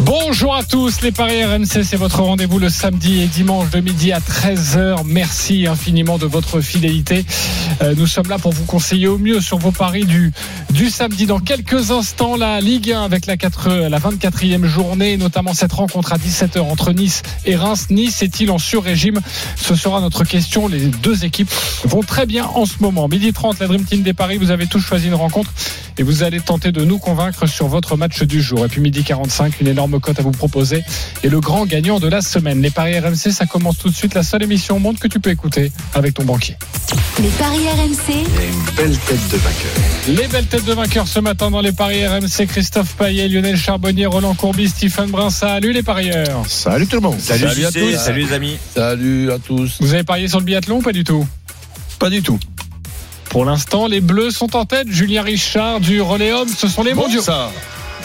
Bonjour 0.00 0.54
à 0.54 0.62
tous, 0.62 1.00
les 1.00 1.10
Paris 1.10 1.44
RMC, 1.44 1.82
c'est 1.82 1.96
votre 1.96 2.20
rendez-vous 2.20 2.58
le 2.58 2.68
samedi 2.68 3.22
et 3.22 3.26
dimanche 3.26 3.70
de 3.70 3.80
midi 3.80 4.12
à 4.12 4.18
13h. 4.18 5.02
Merci 5.04 5.66
infiniment 5.66 6.18
de 6.18 6.26
votre 6.26 6.60
fidélité. 6.60 7.24
Euh, 7.82 7.94
nous 7.96 8.06
sommes 8.06 8.28
là 8.28 8.38
pour 8.38 8.52
vous 8.52 8.64
conseiller 8.64 9.08
au 9.08 9.18
mieux 9.18 9.40
sur 9.40 9.58
vos 9.58 9.70
paris 9.70 10.04
du, 10.04 10.32
samedi. 10.90 11.26
Dans 11.26 11.38
quelques 11.38 11.90
instants, 11.90 12.36
la 12.36 12.60
Ligue 12.60 12.92
1 12.92 13.02
avec 13.02 13.26
la, 13.26 13.36
4, 13.36 13.88
la 13.88 13.98
24e 13.98 14.64
journée, 14.64 15.16
notamment 15.16 15.54
cette 15.54 15.72
rencontre 15.72 16.12
à 16.12 16.18
17h 16.18 16.60
entre 16.60 16.92
Nice 16.92 17.22
et 17.44 17.56
Reims. 17.56 17.86
Nice 17.90 18.22
est-il 18.22 18.50
en 18.50 18.58
sur-régime? 18.58 19.20
Ce 19.56 19.74
sera 19.74 20.00
notre 20.00 20.24
question. 20.24 20.68
Les 20.68 20.86
deux 20.86 21.24
équipes 21.24 21.50
vont 21.84 22.02
très 22.02 22.26
bien 22.26 22.44
en 22.44 22.66
ce 22.66 22.74
moment. 22.80 23.08
Midi 23.08 23.32
30, 23.32 23.58
la 23.60 23.66
Dream 23.66 23.84
Team 23.84 24.02
des 24.02 24.12
Paris, 24.12 24.36
vous 24.36 24.50
avez 24.50 24.66
tous 24.66 24.80
choisi 24.80 25.06
une 25.08 25.14
rencontre 25.14 25.50
et 25.98 26.02
vous 26.02 26.22
allez 26.22 26.40
tenter 26.40 26.72
de 26.72 26.84
nous 26.84 26.98
convaincre 26.98 27.46
sur 27.46 27.68
votre 27.68 27.96
match 27.96 28.22
du 28.22 28.42
jour. 28.42 28.64
Et 28.64 28.68
puis 28.68 28.80
midi 28.80 29.02
45, 29.02 29.60
une 29.60 29.68
énorme 29.76 30.00
cote 30.00 30.18
à 30.18 30.22
vous 30.22 30.30
proposer 30.30 30.82
et 31.22 31.28
le 31.28 31.38
grand 31.38 31.66
gagnant 31.66 32.00
de 32.00 32.08
la 32.08 32.22
semaine. 32.22 32.62
Les 32.62 32.70
paris 32.70 32.98
RMC, 32.98 33.30
ça 33.30 33.44
commence 33.44 33.76
tout 33.76 33.90
de 33.90 33.94
suite. 33.94 34.14
La 34.14 34.22
seule 34.22 34.42
émission 34.42 34.76
au 34.76 34.78
monde 34.78 34.98
que 34.98 35.06
tu 35.06 35.20
peux 35.20 35.28
écouter 35.28 35.70
avec 35.92 36.14
ton 36.14 36.24
banquier. 36.24 36.56
Les 37.20 37.28
paris 37.28 37.68
RMC. 37.68 38.14
une 38.14 38.74
belle 38.74 38.96
tête 38.96 39.28
de 39.30 39.36
vainqueur. 39.36 39.72
Les 40.08 40.28
belles 40.28 40.46
têtes 40.46 40.64
de 40.64 40.72
vainqueurs 40.72 41.06
ce 41.06 41.20
matin 41.20 41.50
dans 41.50 41.60
les 41.60 41.72
paris 41.72 42.06
RMC. 42.06 42.46
Christophe 42.48 42.94
Payet, 42.94 43.28
Lionel 43.28 43.58
Charbonnier, 43.58 44.06
Roland 44.06 44.34
Courbis, 44.34 44.70
Stephen 44.70 45.10
Brun. 45.10 45.28
Salut 45.28 45.72
les 45.74 45.82
parieurs. 45.82 46.44
Salut 46.48 46.86
tout 46.86 46.96
le 46.96 47.02
monde. 47.02 47.20
Salut, 47.20 47.44
à 47.44 47.70
tous. 47.70 47.96
salut 47.98 48.24
les 48.24 48.32
amis. 48.32 48.56
Salut 48.74 49.30
à 49.30 49.38
tous. 49.38 49.76
Vous 49.80 49.92
avez 49.92 50.04
parié 50.04 50.26
sur 50.26 50.38
le 50.38 50.44
biathlon 50.46 50.78
ou 50.78 50.82
pas 50.82 50.92
du 50.92 51.04
tout? 51.04 51.26
Pas 51.98 52.08
du 52.08 52.22
tout. 52.22 52.38
Pour 53.28 53.44
l'instant, 53.44 53.88
les 53.88 54.00
Bleus 54.00 54.30
sont 54.30 54.56
en 54.56 54.64
tête. 54.64 54.88
Julien 54.88 55.20
Richard 55.20 55.80
du 55.80 56.00
Relais 56.00 56.32
Homme, 56.32 56.48
ce 56.48 56.66
sont 56.66 56.82
les 56.82 56.94
mondiaux. 56.94 57.20
ça. 57.20 57.50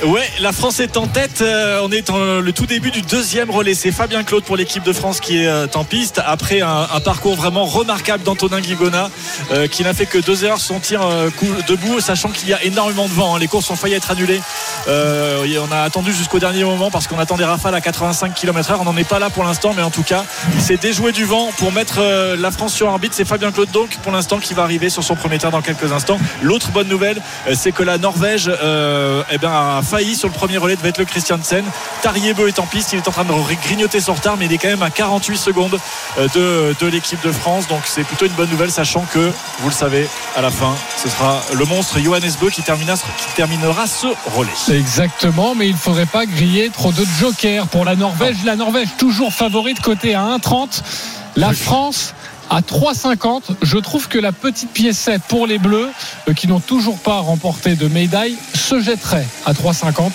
Ouais, 0.03 0.27
la 0.39 0.51
France 0.51 0.79
est 0.79 0.97
en 0.97 1.05
tête. 1.05 1.41
Euh, 1.41 1.79
on 1.83 1.91
est 1.91 2.07
dans 2.07 2.17
le 2.17 2.51
tout 2.53 2.65
début 2.65 2.89
du 2.89 3.03
deuxième 3.03 3.51
relais. 3.51 3.75
C'est 3.75 3.91
Fabien 3.91 4.23
Claude 4.23 4.43
pour 4.43 4.57
l'équipe 4.57 4.81
de 4.81 4.93
France 4.93 5.19
qui 5.19 5.37
est 5.37 5.47
euh, 5.47 5.67
en 5.75 5.83
piste 5.83 6.19
après 6.25 6.61
un, 6.61 6.87
parcours 7.05 7.35
vraiment 7.35 7.65
remarquable 7.65 8.23
d'Antonin 8.23 8.61
Guigona 8.61 9.11
euh, 9.51 9.67
qui 9.67 9.83
n'a 9.83 9.93
fait 9.93 10.07
que 10.07 10.17
deux 10.17 10.43
heures 10.43 10.59
son 10.59 10.79
tir 10.79 11.01
debout, 11.67 11.99
sachant 11.99 12.29
qu'il 12.29 12.49
y 12.49 12.53
a 12.53 12.63
énormément 12.63 13.07
de 13.07 13.13
vent. 13.13 13.35
hein. 13.35 13.39
Les 13.39 13.47
courses 13.47 13.69
ont 13.69 13.75
failli 13.75 13.93
être 13.93 14.09
annulées. 14.09 14.41
On 14.87 15.71
a 15.71 15.81
attendu 15.81 16.11
jusqu'au 16.13 16.39
dernier 16.39 16.63
moment 16.63 16.89
parce 16.89 17.07
qu'on 17.07 17.19
attend 17.19 17.37
des 17.37 17.45
rafales 17.45 17.75
à 17.75 17.81
85 17.81 18.33
km/h. 18.33 18.77
On 18.79 18.85
n'en 18.85 18.97
est 18.97 19.07
pas 19.07 19.19
là 19.19 19.29
pour 19.29 19.43
l'instant, 19.43 19.73
mais 19.75 19.83
en 19.83 19.91
tout 19.91 20.03
cas, 20.03 20.25
il 20.55 20.61
s'est 20.61 20.77
déjoué 20.77 21.11
du 21.11 21.25
vent 21.25 21.51
pour 21.57 21.71
mettre 21.71 22.01
la 22.37 22.51
France 22.51 22.73
sur 22.73 22.87
orbite. 22.87 23.13
C'est 23.13 23.25
Fabien 23.25 23.51
Claude 23.51 23.69
donc 23.71 23.97
pour 23.97 24.11
l'instant 24.11 24.39
qui 24.39 24.55
va 24.55 24.63
arriver 24.63 24.89
sur 24.89 25.03
son 25.03 25.15
premier 25.15 25.37
tir 25.37 25.51
dans 25.51 25.61
quelques 25.61 25.91
instants. 25.91 26.19
L'autre 26.41 26.71
bonne 26.71 26.87
nouvelle, 26.87 27.21
c'est 27.53 27.71
que 27.71 27.83
la 27.83 27.99
Norvège 27.99 28.49
eh 28.49 29.37
ben, 29.37 29.51
a 29.51 29.81
failli 29.91 30.15
sur 30.15 30.29
le 30.29 30.33
premier 30.33 30.57
relais 30.57 30.77
de 30.77 30.81
Vettel 30.81 31.05
Christiansen. 31.05 31.65
Tariebeu 32.01 32.47
est 32.47 32.59
en 32.59 32.65
piste, 32.65 32.93
il 32.93 32.99
est 32.99 33.07
en 33.07 33.11
train 33.11 33.25
de 33.25 33.31
grignoter 33.67 33.99
son 33.99 34.13
retard, 34.13 34.37
mais 34.37 34.45
il 34.45 34.53
est 34.53 34.57
quand 34.57 34.69
même 34.69 34.81
à 34.83 34.89
48 34.89 35.35
secondes 35.37 35.77
euh, 36.17 36.27
de, 36.33 36.75
de 36.79 36.87
l'équipe 36.89 37.21
de 37.21 37.31
France. 37.31 37.67
Donc 37.67 37.81
c'est 37.85 38.03
plutôt 38.05 38.25
une 38.25 38.31
bonne 38.31 38.49
nouvelle, 38.49 38.71
sachant 38.71 39.01
que, 39.13 39.31
vous 39.59 39.69
le 39.69 39.75
savez, 39.75 40.07
à 40.37 40.41
la 40.41 40.49
fin, 40.49 40.73
ce 40.95 41.09
sera 41.09 41.41
le 41.53 41.65
monstre 41.65 41.99
Johannes 41.99 42.31
Beu 42.39 42.49
qui, 42.49 42.61
terminera- 42.61 42.95
qui 42.95 43.35
terminera 43.35 43.85
ce 43.85 44.07
relais. 44.33 44.49
Exactement, 44.79 45.55
mais 45.55 45.67
il 45.67 45.73
ne 45.73 45.77
faudrait 45.77 46.05
pas 46.05 46.25
griller 46.25 46.69
trop 46.69 46.93
de 46.93 47.03
jokers 47.19 47.67
pour 47.67 47.83
la 47.83 47.95
Norvège. 47.97 48.37
La 48.45 48.55
Norvège 48.55 48.87
toujours 48.97 49.33
favorite 49.33 49.81
côté 49.81 50.15
à 50.15 50.21
1,30. 50.37 50.81
La 51.35 51.53
France 51.53 52.13
à 52.51 52.59
3,50. 52.59 53.43
Je 53.61 53.77
trouve 53.77 54.09
que 54.09 54.19
la 54.19 54.33
petite 54.33 54.71
piécette 54.71 55.21
pour 55.27 55.47
les 55.47 55.57
Bleus, 55.57 55.89
euh, 56.27 56.33
qui 56.33 56.47
n'ont 56.47 56.59
toujours 56.59 56.97
pas 56.99 57.19
remporté 57.19 57.75
de 57.75 57.87
médaille, 57.87 58.35
se 58.53 58.79
jetterait 58.81 59.25
à 59.45 59.53
3,50 59.53 60.11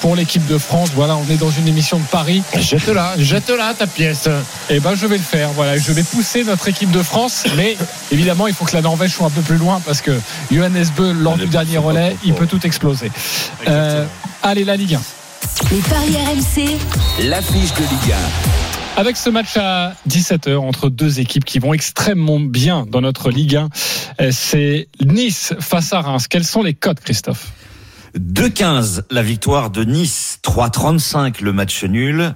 pour 0.00 0.14
l'équipe 0.14 0.46
de 0.46 0.56
France. 0.56 0.90
Voilà, 0.94 1.16
on 1.16 1.28
est 1.30 1.36
dans 1.36 1.50
une 1.50 1.66
émission 1.66 1.98
de 1.98 2.04
Paris. 2.04 2.42
Jette-la, 2.56 3.14
jette-la 3.18 3.74
ta 3.74 3.86
pièce. 3.88 4.28
Eh 4.70 4.78
ben, 4.78 4.94
je 4.94 5.06
vais 5.06 5.18
le 5.18 5.22
faire. 5.22 5.50
Voilà, 5.50 5.76
je 5.76 5.92
vais 5.92 6.04
pousser 6.04 6.44
notre 6.44 6.68
équipe 6.68 6.92
de 6.92 7.02
France, 7.02 7.44
mais 7.56 7.76
évidemment, 8.12 8.46
il 8.46 8.54
faut 8.54 8.64
que 8.64 8.76
la 8.76 8.82
Norvège 8.82 9.10
soit 9.10 9.26
un 9.26 9.30
peu 9.30 9.42
plus 9.42 9.58
loin 9.58 9.80
parce 9.84 10.00
que 10.00 10.12
Johannes 10.52 10.86
Beu, 10.96 11.12
lors 11.12 11.36
du 11.36 11.46
dernier 11.46 11.78
relais, 11.78 12.16
il 12.24 12.34
peut 12.34 12.46
tout 12.46 12.64
exploser. 12.64 13.10
Euh, 13.66 14.06
allez, 14.44 14.64
la 14.64 14.76
Ligue 14.76 14.94
1. 14.94 15.00
Les 15.72 15.80
paris 15.80 16.16
RMC. 16.16 16.78
L'affiche 17.28 17.74
de 17.74 17.80
Ligue 17.80 18.14
Avec 19.00 19.16
ce 19.16 19.30
match 19.30 19.56
à 19.56 19.94
17h 20.10 20.58
entre 20.58 20.90
deux 20.90 21.20
équipes 21.20 21.46
qui 21.46 21.58
vont 21.58 21.72
extrêmement 21.72 22.38
bien 22.38 22.84
dans 22.86 23.00
notre 23.00 23.30
Ligue 23.30 23.56
1, 23.56 23.68
euh, 24.20 24.28
c'est 24.30 24.88
Nice 25.02 25.54
face 25.58 25.94
à 25.94 26.02
Reims. 26.02 26.28
Quels 26.28 26.44
sont 26.44 26.62
les 26.62 26.74
codes, 26.74 27.00
Christophe? 27.00 27.50
2-15 28.18 29.04
la 29.10 29.22
victoire 29.22 29.70
de 29.70 29.84
Nice, 29.84 30.38
3-35 30.44 31.40
le 31.40 31.54
match 31.54 31.82
nul 31.84 32.34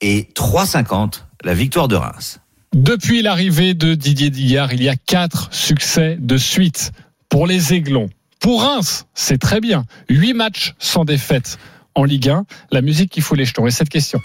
et 0.00 0.30
3-50 0.34 1.24
la 1.44 1.52
victoire 1.52 1.86
de 1.86 1.96
Reims. 1.96 2.40
Depuis 2.74 3.20
l'arrivée 3.20 3.74
de 3.74 3.94
Didier 3.94 4.30
Digard, 4.30 4.72
il 4.72 4.82
y 4.82 4.88
a 4.88 4.96
quatre 4.96 5.52
succès 5.52 6.16
de 6.18 6.38
suite 6.38 6.92
pour 7.28 7.46
les 7.46 7.74
Aiglons. 7.74 8.08
Pour 8.40 8.62
Reims, 8.62 9.04
c'est 9.12 9.38
très 9.38 9.60
bien. 9.60 9.84
Huit 10.08 10.32
matchs 10.32 10.72
sans 10.78 11.04
défaite 11.04 11.58
en 11.94 12.04
Ligue 12.04 12.30
1. 12.30 12.46
La 12.70 12.80
musique 12.80 13.10
qui 13.10 13.20
fout 13.20 13.36
les 13.36 13.44
jetons. 13.44 13.66
Et 13.66 13.70
cette 13.70 13.90
question 13.90 14.22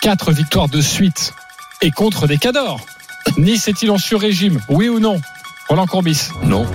Quatre 0.00 0.32
victoires 0.32 0.68
de 0.68 0.80
suite 0.80 1.34
et 1.82 1.90
contre 1.90 2.26
des 2.26 2.38
cadors. 2.38 2.80
Nice 3.36 3.68
est-il 3.68 3.90
en 3.90 3.98
sur-régime? 3.98 4.60
Oui 4.68 4.88
ou 4.88 5.00
non? 5.00 5.20
Roland 5.68 5.86
Courbis, 5.86 6.30
Non. 6.42 6.66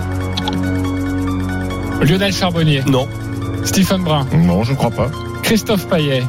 Lionel 2.02 2.32
Charbonnier, 2.32 2.82
Non. 2.86 3.08
Stephen 3.64 4.02
Brun, 4.02 4.26
Non, 4.36 4.62
je 4.62 4.74
crois 4.74 4.90
pas. 4.90 5.10
Christophe 5.42 5.88
Payet? 5.88 6.22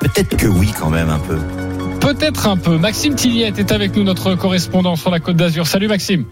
Peut-être 0.00 0.36
que 0.36 0.46
oui 0.46 0.72
quand 0.78 0.90
même 0.90 1.08
un 1.08 1.18
peu. 1.18 1.38
Peut-être 2.00 2.48
un 2.48 2.56
peu. 2.56 2.76
Maxime 2.76 3.14
Tilliette 3.14 3.58
est 3.58 3.72
avec 3.72 3.94
nous, 3.96 4.02
notre 4.02 4.34
correspondant 4.34 4.96
sur 4.96 5.10
la 5.10 5.20
Côte 5.20 5.36
d'Azur. 5.36 5.66
Salut 5.66 5.88
Maxime. 5.88 6.24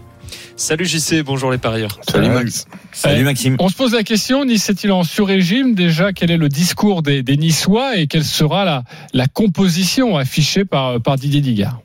Salut 0.55 0.85
JC, 0.85 1.23
bonjour 1.23 1.51
les 1.51 1.57
parieurs. 1.57 1.99
Salut 2.07 2.29
Max. 2.29 2.65
Salut 2.91 3.23
Maxime. 3.23 3.55
On 3.59 3.69
se 3.69 3.75
pose 3.75 3.93
la 3.93 4.03
question, 4.03 4.45
Nice 4.45 4.69
est-il 4.69 4.91
en 4.91 5.03
sur-régime 5.03 5.75
Déjà, 5.75 6.13
quel 6.13 6.31
est 6.31 6.37
le 6.37 6.49
discours 6.49 7.01
des, 7.01 7.23
des 7.23 7.37
Niçois 7.37 7.97
et 7.97 8.07
quelle 8.07 8.23
sera 8.23 8.65
la, 8.65 8.83
la 9.13 9.27
composition 9.27 10.17
affichée 10.17 10.65
par, 10.65 11.01
par 11.01 11.17
Didier 11.17 11.41
Digard? 11.41 11.81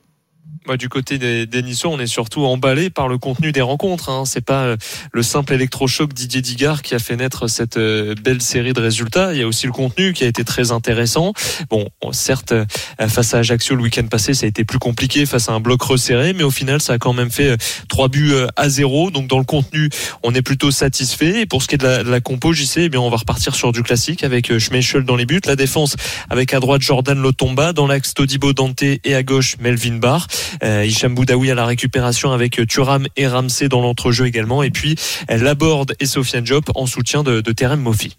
Moi, 0.67 0.77
du 0.77 0.89
côté 0.89 1.19
des, 1.19 1.47
des 1.47 1.63
Niçois, 1.63 1.93
on 1.93 2.01
est 2.01 2.09
surtout 2.09 2.45
emballé 2.45 2.91
par 2.91 3.07
le 3.07 3.19
contenu 3.19 3.53
des 3.53 3.61
rencontres. 3.61 4.09
Hein. 4.09 4.25
C'est 4.27 4.45
pas 4.45 4.65
euh, 4.65 4.77
le 5.13 5.23
simple 5.23 5.53
électrochoc 5.53 6.13
Didier 6.13 6.43
Digard 6.43 6.83
qui 6.83 6.97
a 6.97 6.99
fait 6.99 7.15
naître 7.15 7.47
cette 7.47 7.77
euh, 7.77 8.17
belle 8.21 8.43
série 8.43 8.73
de 8.73 8.81
résultats. 8.81 9.33
Il 9.33 9.39
y 9.39 9.43
a 9.43 9.47
aussi 9.47 9.67
le 9.67 9.73
contenu 9.73 10.13
qui 10.13 10.25
a 10.25 10.27
été 10.27 10.43
très 10.43 10.73
intéressant. 10.73 11.35
Bon, 11.71 11.89
certes, 12.11 12.51
euh, 12.51 12.65
face 13.07 13.33
à 13.35 13.39
Ajaccio 13.39 13.77
le 13.77 13.83
week-end 13.83 14.09
passé, 14.09 14.35
ça 14.35 14.47
a 14.47 14.49
été 14.49 14.65
plus 14.65 14.81
compliqué 14.81 15.25
face 15.25 15.49
à 15.49 15.53
un 15.53 15.61
bloc 15.61 15.81
resserré, 15.83 16.33
mais 16.33 16.43
au 16.43 16.51
final, 16.51 16.81
ça 16.81 16.95
a 16.95 16.99
quand 16.99 17.13
même 17.13 17.31
fait 17.31 17.57
trois 17.89 18.09
buts 18.09 18.35
à 18.57 18.69
zéro. 18.69 19.13
Donc 19.13 19.29
dans 19.29 19.39
le 19.39 19.45
contenu, 19.45 19.89
on 20.25 20.35
est 20.35 20.43
plutôt 20.43 20.73
satisfait. 20.73 21.43
Et 21.43 21.47
pour 21.47 21.63
ce 21.63 21.69
qui 21.69 21.77
est 21.77 21.79
de 21.79 21.85
la, 21.85 22.03
de 22.03 22.11
la 22.11 22.21
compo, 22.21 22.53
JC, 22.53 22.79
eh 22.79 22.89
bien, 22.89 23.01
on 23.01 23.11
va 23.11 23.19
repartir 23.19 23.55
sur 23.55 23.71
du 23.71 23.85
classique 23.85 24.25
avec 24.25 24.59
Schmeichel 24.59 25.05
dans 25.05 25.17
les 25.17 25.27
buts, 25.27 25.41
la 25.47 25.55
défense 25.55 25.95
avec 26.29 26.53
à 26.55 26.59
droite 26.59 26.83
Jordan 26.83 27.23
Lotomba, 27.23 27.73
dans 27.73 27.87
l'axe 27.87 28.15
Todibo 28.15 28.53
Dante 28.53 28.83
et 28.83 29.15
à 29.15 29.23
gauche 29.23 29.59
Melvin 29.61 29.99
Barr. 29.99 30.27
Euh, 30.63 30.85
Hicham 30.85 31.15
Boudaoui 31.15 31.51
à 31.51 31.55
la 31.55 31.67
récupération 31.67 32.33
avec 32.33 32.61
Thuram 32.67 33.07
et 33.17 33.27
Ramsey 33.27 33.69
dans 33.69 33.81
l'entrejeu 33.81 34.27
également. 34.27 34.63
Et 34.63 34.71
puis 34.71 34.97
Laborde 35.29 35.95
et 36.01 36.07
Sofiane 36.07 36.45
Diop 36.45 36.71
en 36.75 36.87
soutien 36.87 37.23
de, 37.23 37.41
de 37.41 37.53
Terem 37.53 37.81
Mofi. 37.81 38.17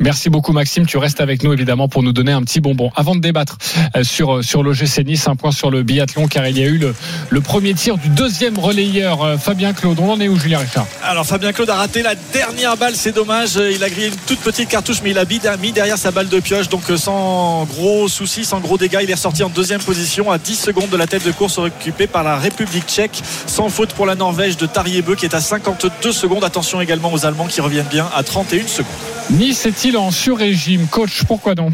Merci 0.00 0.30
beaucoup 0.30 0.52
Maxime, 0.52 0.86
tu 0.86 0.96
restes 0.96 1.20
avec 1.20 1.42
nous 1.42 1.52
évidemment 1.52 1.86
pour 1.86 2.02
nous 2.02 2.14
donner 2.14 2.32
un 2.32 2.40
petit 2.40 2.60
bonbon. 2.60 2.90
Avant 2.96 3.14
de 3.14 3.20
débattre 3.20 3.58
euh, 3.94 4.02
sur, 4.02 4.36
euh, 4.36 4.42
sur 4.42 4.62
l'OGC 4.62 5.04
Nice, 5.04 5.28
un 5.28 5.36
point 5.36 5.52
sur 5.52 5.70
le 5.70 5.82
biathlon 5.82 6.26
car 6.26 6.48
il 6.48 6.58
y 6.58 6.62
a 6.62 6.66
eu 6.66 6.78
le, 6.78 6.94
le 7.28 7.40
premier 7.42 7.74
tir 7.74 7.98
du 7.98 8.08
deuxième 8.08 8.58
relayeur 8.58 9.22
euh, 9.22 9.36
Fabien 9.36 9.74
Claude. 9.74 10.00
On 10.00 10.10
en 10.10 10.18
est 10.18 10.28
où 10.28 10.38
Julien 10.38 10.60
Richard 10.60 10.86
Alors 11.04 11.26
Fabien 11.26 11.52
Claude 11.52 11.68
a 11.68 11.74
raté 11.74 12.00
la 12.00 12.14
dernière 12.32 12.78
balle, 12.78 12.94
c'est 12.96 13.12
dommage. 13.12 13.56
Il 13.56 13.84
a 13.84 13.90
grillé 13.90 14.08
une 14.08 14.16
toute 14.26 14.38
petite 14.38 14.70
cartouche, 14.70 15.02
mais 15.04 15.10
il 15.10 15.18
a 15.18 15.56
mis 15.58 15.72
derrière 15.72 15.98
sa 15.98 16.10
balle 16.10 16.30
de 16.30 16.40
pioche. 16.40 16.70
Donc 16.70 16.84
sans 16.96 17.64
gros 17.66 18.08
soucis, 18.08 18.46
sans 18.46 18.60
gros 18.60 18.78
dégâts, 18.78 19.00
il 19.02 19.10
est 19.10 19.14
ressorti 19.14 19.42
en 19.42 19.50
deuxième 19.50 19.82
position 19.82 20.30
à 20.30 20.38
10 20.38 20.54
secondes 20.54 20.88
de 20.88 20.96
la 20.96 21.06
tête 21.06 21.26
de 21.26 21.32
course 21.32 21.58
occupée 21.58 22.06
par 22.06 22.24
la 22.24 22.38
République 22.38 22.86
tchèque. 22.86 23.22
Sans 23.46 23.68
faute 23.68 23.92
pour 23.92 24.06
la 24.06 24.14
Norvège 24.14 24.56
de 24.56 24.64
Tariebeu 24.64 25.14
qui 25.14 25.26
est 25.26 25.34
à 25.34 25.42
52 25.42 26.10
secondes. 26.10 26.42
Attention 26.42 26.80
également 26.80 27.12
aux 27.12 27.26
Allemands 27.26 27.48
qui 27.48 27.60
reviennent 27.60 27.84
bien 27.90 28.08
à 28.16 28.22
31 28.22 28.66
secondes. 28.66 28.86
Nice 29.30 29.68
en 29.96 30.10
sur-régime 30.10 30.86
Coach, 30.86 31.24
pourquoi 31.24 31.54
donc 31.54 31.72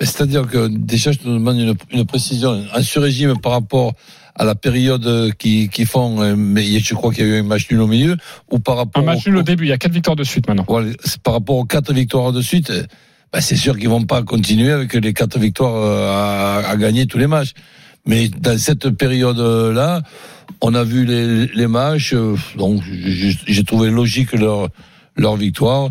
C'est-à-dire 0.00 0.46
que 0.46 0.68
déjà, 0.68 1.12
je 1.12 1.18
te 1.18 1.28
demande 1.28 1.58
une, 1.58 1.74
une 1.92 2.04
précision. 2.04 2.64
En 2.74 2.82
sur-régime 2.82 3.38
par 3.38 3.52
rapport 3.52 3.92
à 4.36 4.44
la 4.44 4.54
période 4.54 5.32
qui 5.38 5.68
qui 5.68 5.84
font, 5.84 6.20
euh, 6.20 6.34
mais 6.36 6.64
je 6.80 6.94
crois 6.94 7.12
qu'il 7.12 7.24
y 7.24 7.30
a 7.30 7.36
eu 7.36 7.40
un 7.40 7.44
match 7.44 7.70
nul 7.70 7.80
au 7.80 7.86
milieu, 7.86 8.16
ou 8.50 8.58
par 8.58 8.76
rapport 8.76 9.02
Un 9.02 9.06
match 9.06 9.26
nul 9.26 9.36
au 9.36 9.42
début, 9.42 9.64
il 9.64 9.68
y 9.68 9.72
a 9.72 9.78
quatre 9.78 9.92
victoires 9.92 10.16
de 10.16 10.24
suite 10.24 10.48
maintenant. 10.48 10.66
Par 11.22 11.34
rapport 11.34 11.56
aux 11.56 11.64
quatre 11.64 11.92
victoires 11.92 12.32
de 12.32 12.42
suite, 12.42 12.70
euh, 12.70 12.82
bah, 13.32 13.40
c'est 13.40 13.56
sûr 13.56 13.78
qu'ils 13.78 13.88
vont 13.88 14.04
pas 14.04 14.22
continuer 14.22 14.72
avec 14.72 14.94
les 14.94 15.12
quatre 15.12 15.38
victoires 15.38 15.76
euh, 15.76 16.10
à, 16.10 16.68
à 16.68 16.76
gagner 16.76 17.06
tous 17.06 17.18
les 17.18 17.28
matchs. 17.28 17.52
Mais 18.06 18.28
dans 18.28 18.58
cette 18.58 18.90
période-là, 18.90 20.02
on 20.60 20.74
a 20.74 20.84
vu 20.84 21.06
les, 21.06 21.46
les 21.46 21.66
matchs, 21.66 22.14
donc 22.58 22.82
j'ai 22.84 23.36
j'ai 23.46 23.64
trouvé 23.64 23.90
logique 23.90 24.32
leur 24.32 24.68
leur 25.16 25.36
victoire. 25.36 25.90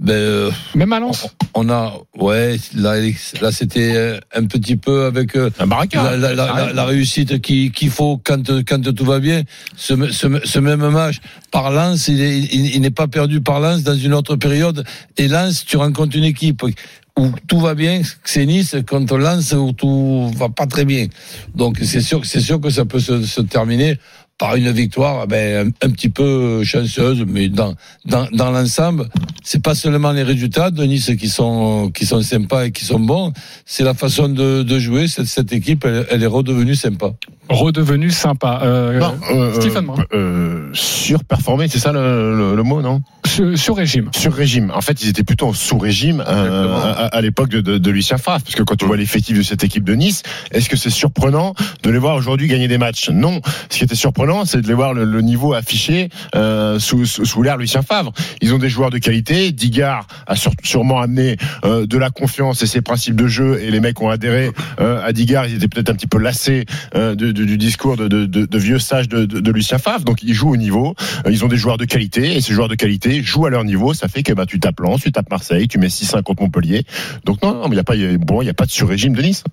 Ben, 0.00 0.12
euh, 0.14 0.50
Même 0.76 0.92
à 0.92 1.00
Lens. 1.00 1.26
on 1.54 1.68
a, 1.70 1.92
ouais, 2.16 2.56
là, 2.76 2.94
là 3.40 3.50
c'était 3.50 3.96
euh, 3.96 4.20
un 4.32 4.44
petit 4.46 4.76
peu 4.76 5.06
avec 5.06 5.34
euh, 5.34 5.50
Un 5.58 5.66
la, 5.66 6.16
la, 6.16 6.34
la, 6.34 6.34
la- 6.34 6.72
la 6.72 6.84
réussite 6.84 7.40
qui- 7.40 7.72
qu'il 7.72 7.90
faut 7.90 8.20
quand, 8.22 8.48
quand 8.64 8.94
tout 8.94 9.04
va 9.04 9.18
bien. 9.18 9.42
Ce, 9.76 9.94
ce, 10.12 10.28
ce 10.44 10.58
même 10.60 10.88
match, 10.90 11.16
par 11.50 11.72
Lens, 11.72 12.06
il 12.06 12.20
est- 12.20 12.38
il, 12.38 12.76
il 12.76 12.80
n'est 12.80 12.92
pas 12.92 13.08
perdu 13.08 13.40
par 13.40 13.58
Lens 13.58 13.82
dans 13.82 13.96
une 13.96 14.14
autre 14.14 14.36
période. 14.36 14.84
Et 15.16 15.26
Lens, 15.26 15.64
tu 15.64 15.76
rencontres 15.76 16.16
une 16.16 16.24
équipe 16.24 16.62
où 17.18 17.32
tout 17.48 17.58
va 17.58 17.74
bien, 17.74 18.02
c'est 18.22 18.46
Nice, 18.46 18.76
contre 18.88 19.18
Lens, 19.18 19.52
où 19.52 19.72
tout 19.72 20.30
va 20.36 20.48
pas 20.48 20.66
très 20.68 20.84
bien. 20.84 21.08
Donc 21.56 21.78
c'est 21.82 22.00
sûr, 22.00 22.24
c'est 22.24 22.38
sûr 22.40 22.60
que 22.60 22.70
ça 22.70 22.84
peut 22.84 23.00
se, 23.00 23.22
se 23.24 23.40
terminer 23.40 23.98
par 24.38 24.54
une 24.56 24.70
victoire 24.70 25.26
ben, 25.26 25.68
un, 25.82 25.86
un 25.86 25.90
petit 25.90 26.08
peu 26.08 26.62
chanceuse, 26.64 27.24
mais 27.26 27.48
dans, 27.48 27.74
dans, 28.04 28.26
dans 28.32 28.50
l'ensemble, 28.52 29.08
c'est 29.42 29.62
pas 29.62 29.74
seulement 29.74 30.12
les 30.12 30.22
résultats 30.22 30.70
de 30.70 30.84
Nice 30.84 31.10
qui 31.18 31.28
sont, 31.28 31.90
qui 31.92 32.06
sont 32.06 32.22
sympas 32.22 32.66
et 32.66 32.70
qui 32.70 32.84
sont 32.84 33.00
bons, 33.00 33.32
c'est 33.66 33.82
la 33.82 33.94
façon 33.94 34.28
de, 34.28 34.62
de 34.62 34.78
jouer. 34.78 35.08
Cette, 35.08 35.26
cette 35.26 35.52
équipe, 35.52 35.84
elle, 35.84 36.06
elle 36.10 36.22
est 36.22 36.26
redevenue 36.26 36.76
sympa. 36.76 37.10
Redevenu 37.48 38.10
sympa. 38.10 38.60
Euh, 38.62 39.00
Non, 39.00 39.18
euh, 39.30 39.54
Stephen 39.58 39.84
euh, 39.84 39.86
Brun. 39.86 40.04
euh, 40.12 40.70
surperformé, 40.74 41.66
c'est 41.68 41.78
ça 41.78 41.92
le, 41.92 42.36
le, 42.36 42.54
le 42.54 42.62
mot, 42.62 42.82
non 42.82 43.00
sur, 43.26 43.58
sur 43.58 43.76
régime. 43.76 44.10
Sur 44.14 44.34
régime. 44.34 44.70
En 44.74 44.80
fait, 44.82 45.02
ils 45.02 45.08
étaient 45.08 45.22
plutôt 45.24 45.48
en 45.48 45.52
sous-régime 45.54 46.22
euh, 46.26 46.74
à, 46.74 47.06
à 47.06 47.20
l'époque 47.22 47.48
de, 47.48 47.60
de, 47.60 47.78
de 47.78 47.90
Lucien 47.90 48.18
Favre, 48.18 48.42
parce 48.42 48.54
que 48.54 48.62
quand 48.62 48.76
tu 48.76 48.84
vois 48.84 48.96
l'effectif 48.98 49.36
de 49.36 49.42
cette 49.42 49.64
équipe 49.64 49.84
de 49.84 49.94
Nice, 49.94 50.22
est-ce 50.52 50.68
que 50.68 50.76
c'est 50.76 50.90
surprenant 50.90 51.54
de 51.82 51.90
les 51.90 51.98
voir 51.98 52.16
aujourd'hui 52.16 52.48
gagner 52.48 52.68
des 52.68 52.78
matchs? 52.78 53.08
Non. 53.10 53.40
Ce 53.70 53.78
qui 53.78 53.84
était 53.84 53.94
surprenant, 53.94 54.27
c'est 54.44 54.60
de 54.60 54.68
les 54.68 54.74
voir 54.74 54.94
le, 54.94 55.20
niveau 55.22 55.54
affiché 55.54 56.08
euh, 56.34 56.78
sous, 56.78 57.06
sous, 57.06 57.24
sous 57.24 57.42
l'ère 57.42 57.56
Lucien 57.56 57.82
Favre. 57.82 58.12
Ils 58.40 58.54
ont 58.54 58.58
des 58.58 58.68
joueurs 58.68 58.90
de 58.90 58.98
qualité. 58.98 59.52
Digard 59.52 60.06
a 60.26 60.34
sûrement 60.62 61.00
amené 61.00 61.36
euh, 61.64 61.86
de 61.86 61.98
la 61.98 62.10
confiance 62.10 62.62
et 62.62 62.66
ses 62.66 62.80
principes 62.80 63.16
de 63.16 63.26
jeu, 63.26 63.60
et 63.60 63.70
les 63.70 63.80
mecs 63.80 64.00
ont 64.00 64.08
adhéré 64.08 64.50
euh, 64.80 65.04
à 65.04 65.12
Digard. 65.12 65.46
Ils 65.46 65.56
étaient 65.56 65.68
peut-être 65.68 65.90
un 65.90 65.94
petit 65.94 66.06
peu 66.06 66.18
lassés 66.18 66.66
du 66.94 67.56
discours 67.56 67.96
de, 67.96 68.58
vieux 68.58 68.78
sages 68.78 69.08
de, 69.08 69.50
Lucien 69.50 69.78
Favre. 69.78 70.04
Donc 70.04 70.22
ils 70.22 70.34
jouent 70.34 70.52
au 70.52 70.56
niveau. 70.56 70.94
Ils 71.28 71.44
ont 71.44 71.48
des 71.48 71.56
joueurs 71.56 71.78
de 71.78 71.84
qualité, 71.84 72.36
et 72.36 72.40
ces 72.40 72.52
joueurs 72.52 72.68
de 72.68 72.74
qualité 72.74 73.22
jouent 73.22 73.46
à 73.46 73.50
leur 73.50 73.64
niveau. 73.64 73.94
Ça 73.94 74.08
fait 74.08 74.22
que 74.22 74.32
bah, 74.32 74.46
tu 74.46 74.60
tapes 74.60 74.80
Lens, 74.80 75.00
tu 75.02 75.12
tapes 75.12 75.30
Marseille, 75.30 75.68
tu 75.68 75.78
mets 75.78 75.88
6-1 75.88 76.22
contre 76.22 76.42
Montpellier. 76.42 76.84
Donc 77.24 77.42
non, 77.42 77.54
non 77.54 77.66
il 77.68 77.72
n'y 77.72 77.78
a 77.78 77.84
pas, 77.84 77.94
bon, 78.18 78.42
il 78.42 78.46
y 78.46 78.50
a 78.50 78.54
pas 78.54 78.66
de 78.66 78.70
sur-régime 78.70 79.14
de 79.14 79.22
Nice. 79.22 79.44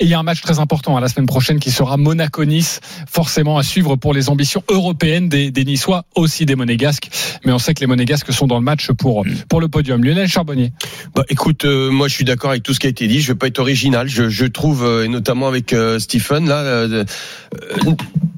Et 0.00 0.04
il 0.04 0.08
y 0.08 0.14
a 0.14 0.18
un 0.18 0.22
match 0.22 0.40
très 0.40 0.58
important 0.58 0.96
à 0.96 1.00
la 1.00 1.08
semaine 1.08 1.26
prochaine 1.26 1.58
qui 1.58 1.70
sera 1.70 1.96
Monaco-Nice, 1.96 2.80
forcément 3.06 3.58
à 3.58 3.62
suivre 3.62 3.96
pour 3.96 4.14
les 4.14 4.21
ambitions 4.28 4.62
européennes 4.68 5.28
des, 5.28 5.50
des 5.50 5.64
Niçois, 5.64 6.04
aussi 6.14 6.46
des 6.46 6.56
Monégasques. 6.56 7.08
Mais 7.44 7.52
on 7.52 7.58
sait 7.58 7.74
que 7.74 7.80
les 7.80 7.86
Monégasques 7.86 8.32
sont 8.32 8.46
dans 8.46 8.58
le 8.58 8.64
match 8.64 8.90
pour, 8.92 9.24
pour 9.48 9.60
le 9.60 9.68
podium. 9.68 10.04
Lionel 10.04 10.28
Charbonnier. 10.28 10.72
Bah, 11.14 11.24
écoute, 11.28 11.64
euh, 11.64 11.90
moi 11.90 12.08
je 12.08 12.14
suis 12.14 12.24
d'accord 12.24 12.50
avec 12.50 12.62
tout 12.62 12.74
ce 12.74 12.80
qui 12.80 12.86
a 12.86 12.90
été 12.90 13.06
dit. 13.06 13.20
Je 13.20 13.28
vais 13.28 13.38
pas 13.38 13.46
être 13.46 13.58
original. 13.58 14.08
Je, 14.08 14.28
je 14.28 14.46
trouve, 14.46 14.84
euh, 14.84 15.04
et 15.04 15.08
notamment 15.08 15.48
avec 15.48 15.72
euh, 15.72 15.98
Stephen 15.98 16.48
là, 16.48 17.04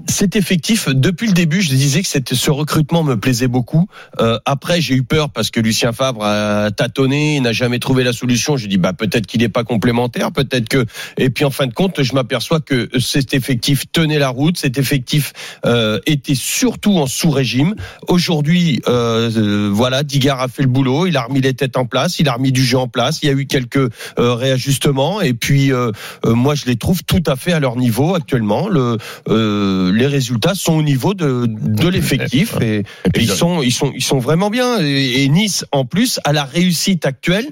cet 0.06 0.36
effectif 0.36 0.88
depuis 0.88 1.26
le 1.26 1.32
début, 1.32 1.60
je 1.60 1.70
disais 1.70 2.02
que 2.02 2.34
ce 2.34 2.50
recrutement 2.50 3.02
me 3.02 3.18
plaisait 3.18 3.48
beaucoup. 3.48 3.88
Euh, 4.20 4.38
après, 4.44 4.80
j'ai 4.80 4.94
eu 4.94 5.02
peur 5.02 5.30
parce 5.30 5.50
que 5.50 5.60
Lucien 5.60 5.92
Fabre 5.92 6.22
a 6.22 6.70
tâtonné, 6.70 7.40
n'a 7.40 7.52
jamais 7.52 7.78
trouvé 7.78 8.04
la 8.04 8.12
solution. 8.12 8.56
J'ai 8.56 8.68
dit 8.68 8.76
bah 8.76 8.92
peut-être 8.92 9.26
qu'il 9.26 9.40
n'est 9.40 9.48
pas 9.48 9.64
complémentaire, 9.64 10.30
peut-être 10.30 10.68
que. 10.68 10.84
Et 11.16 11.30
puis 11.30 11.44
en 11.44 11.50
fin 11.50 11.66
de 11.66 11.72
compte, 11.72 12.02
je 12.02 12.12
m'aperçois 12.14 12.60
que 12.60 12.88
cet 13.00 13.34
effectif 13.34 13.90
tenait 13.90 14.18
la 14.18 14.28
route. 14.28 14.58
Cet 14.58 14.78
effectif 14.78 15.32
euh, 15.64 15.73
était 16.06 16.34
surtout 16.34 16.98
en 16.98 17.06
sous-régime. 17.06 17.74
Aujourd'hui, 18.08 18.80
euh, 18.88 19.30
euh, 19.36 19.70
voilà, 19.72 20.02
Digard 20.02 20.40
a 20.40 20.48
fait 20.48 20.62
le 20.62 20.68
boulot. 20.68 21.06
Il 21.06 21.16
a 21.16 21.22
remis 21.22 21.40
les 21.40 21.54
têtes 21.54 21.76
en 21.76 21.86
place, 21.86 22.18
il 22.18 22.28
a 22.28 22.34
remis 22.34 22.52
du 22.52 22.64
jeu 22.64 22.78
en 22.78 22.88
place. 22.88 23.20
Il 23.22 23.26
y 23.26 23.30
a 23.30 23.34
eu 23.34 23.46
quelques 23.46 23.76
euh, 23.76 24.34
réajustements 24.34 25.20
et 25.20 25.34
puis 25.34 25.72
euh, 25.72 25.90
euh, 26.24 26.34
moi 26.34 26.54
je 26.54 26.66
les 26.66 26.76
trouve 26.76 27.02
tout 27.04 27.22
à 27.26 27.36
fait 27.36 27.52
à 27.52 27.60
leur 27.60 27.76
niveau 27.76 28.14
actuellement. 28.14 28.68
Le, 28.68 28.98
euh, 29.28 29.92
les 29.92 30.06
résultats 30.06 30.54
sont 30.54 30.74
au 30.74 30.82
niveau 30.82 31.14
de, 31.14 31.46
de 31.48 31.88
l'effectif 31.88 32.54
et, 32.60 32.78
et 32.78 32.84
ils 33.20 33.28
sont 33.30 33.62
ils 33.62 33.72
sont 33.72 33.92
ils 33.94 34.02
sont 34.04 34.18
vraiment 34.18 34.50
bien. 34.50 34.80
Et, 34.80 35.24
et 35.24 35.28
Nice 35.28 35.64
en 35.72 35.84
plus 35.84 36.20
a 36.24 36.32
la 36.32 36.44
réussite 36.44 37.06
actuelle 37.06 37.46